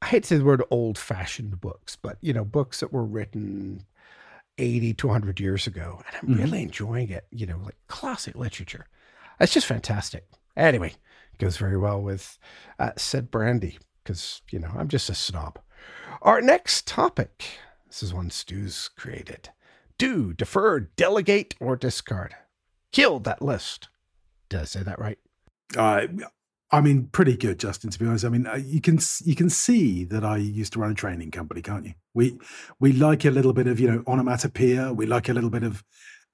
I 0.00 0.06
hate 0.06 0.22
to 0.24 0.28
say 0.28 0.36
the 0.36 0.44
word 0.44 0.62
old-fashioned 0.70 1.60
books, 1.60 1.96
but 1.96 2.18
you 2.20 2.32
know, 2.32 2.44
books 2.44 2.78
that 2.80 2.92
were 2.92 3.04
written 3.04 3.84
80 4.56 4.94
to 4.94 5.06
100 5.08 5.40
years 5.40 5.66
ago, 5.66 6.00
and 6.06 6.16
I'm 6.16 6.28
mm-hmm. 6.28 6.44
really 6.44 6.62
enjoying 6.62 7.10
it. 7.10 7.26
You 7.30 7.46
know, 7.46 7.58
like 7.64 7.76
classic 7.88 8.36
literature. 8.36 8.86
It's 9.40 9.52
just 9.52 9.66
fantastic. 9.66 10.28
Anyway, 10.56 10.94
goes 11.38 11.56
very 11.56 11.76
well 11.76 12.00
with 12.00 12.38
uh, 12.78 12.92
said 12.96 13.30
brandy 13.30 13.78
because 14.02 14.42
you 14.50 14.58
know 14.58 14.70
I'm 14.76 14.88
just 14.88 15.10
a 15.10 15.14
snob. 15.14 15.58
Our 16.22 16.40
next 16.40 16.86
topic 16.86 17.58
this 17.88 18.02
is 18.02 18.14
one 18.14 18.30
Stu's 18.30 18.88
created. 18.96 19.50
Do, 19.98 20.32
defer, 20.32 20.80
delegate, 20.80 21.54
or 21.60 21.76
discard. 21.76 22.34
Kill 22.92 23.18
that 23.20 23.42
list. 23.42 23.88
Did 24.48 24.60
I 24.60 24.64
say 24.64 24.82
that 24.82 24.98
right? 24.98 25.18
Uh, 25.76 26.06
I 26.70 26.80
mean, 26.80 27.08
pretty 27.10 27.36
good, 27.36 27.58
Justin. 27.58 27.90
To 27.90 27.98
be 27.98 28.06
honest, 28.06 28.24
I 28.24 28.28
mean, 28.28 28.46
uh, 28.46 28.56
you 28.56 28.80
can 28.80 28.98
you 29.24 29.34
can 29.34 29.50
see 29.50 30.04
that 30.04 30.24
I 30.24 30.36
used 30.36 30.72
to 30.74 30.80
run 30.80 30.92
a 30.92 30.94
training 30.94 31.30
company, 31.30 31.62
can't 31.62 31.84
you? 31.84 31.94
We 32.14 32.38
we 32.78 32.92
like 32.92 33.24
a 33.24 33.30
little 33.30 33.52
bit 33.52 33.66
of 33.66 33.80
you 33.80 33.90
know 33.90 34.02
onomatopoeia. 34.06 34.92
We 34.92 35.06
like 35.06 35.28
a 35.28 35.34
little 35.34 35.50
bit 35.50 35.62
of 35.62 35.82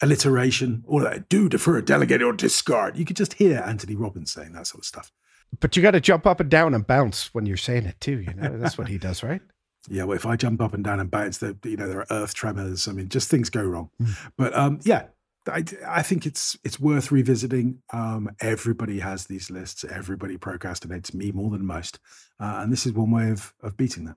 alliteration, 0.03 0.83
All 0.87 1.01
that 1.01 1.29
do 1.29 1.49
defer, 1.49 1.81
delegate, 1.81 2.23
or 2.23 2.33
discard. 2.33 2.97
You 2.99 3.05
could 3.05 3.17
just 3.17 3.35
hear 3.35 3.63
Anthony 3.65 3.95
Robbins 3.95 4.33
saying 4.33 4.53
that 4.53 4.67
sort 4.67 4.83
of 4.83 4.87
stuff. 4.87 5.13
But 5.61 5.77
you 5.77 5.83
got 5.83 5.93
to 5.93 6.01
jump 6.01 6.27
up 6.27 6.41
and 6.41 6.51
down 6.51 6.75
and 6.75 6.87
bounce 6.87 7.33
when 7.33 7.47
you're 7.47 7.57
saying 7.57 7.87
it 7.87 8.01
too. 8.01 8.21
You 8.21 8.35
know, 8.35 8.59
that's 8.59 8.77
what 8.77 8.89
he 8.89 8.99
does, 8.99 9.23
right? 9.23 9.41
Yeah, 9.89 10.05
well, 10.05 10.17
if 10.17 10.25
I 10.27 10.37
jump 10.37 10.61
up 10.63 10.75
and 10.75 10.83
down 10.83 11.01
and 11.01 11.11
bounce, 11.11 11.39
the 11.39 11.57
you 11.65 11.77
know 11.77 11.89
there 11.89 12.01
are 12.01 12.07
earth 12.11 12.35
tremors. 12.35 12.89
I 12.89 12.93
mean, 12.93 13.09
just 13.09 13.31
things 13.31 13.51
go 13.51 13.63
wrong. 13.63 13.91
Mm. 14.01 14.31
But 14.37 14.57
um, 14.57 14.81
yeah, 14.85 15.07
I, 15.47 15.65
I 15.87 16.03
think 16.03 16.27
it's 16.27 16.57
it's 16.65 16.81
worth 16.81 17.13
revisiting. 17.13 17.83
Um, 17.93 18.31
everybody 18.41 19.01
has 19.01 19.27
these 19.27 19.51
lists. 19.51 19.85
Everybody 19.85 20.39
procrastinates. 20.39 21.13
Me 21.13 21.33
more 21.33 21.51
than 21.51 21.67
most, 21.67 21.99
uh, 22.41 22.61
and 22.63 22.73
this 22.73 22.87
is 22.87 22.93
one 22.93 23.11
way 23.11 23.31
of 23.31 23.53
of 23.63 23.77
beating 23.77 24.05
that. 24.07 24.17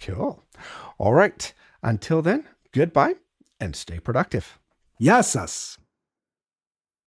Cool. 0.00 0.42
All 0.98 1.12
right. 1.12 1.52
Until 1.82 2.22
then, 2.22 2.46
goodbye 2.72 3.14
and 3.58 3.74
stay 3.76 3.98
productive. 3.98 4.58
Yes, 4.98 5.34
us. 5.36 5.78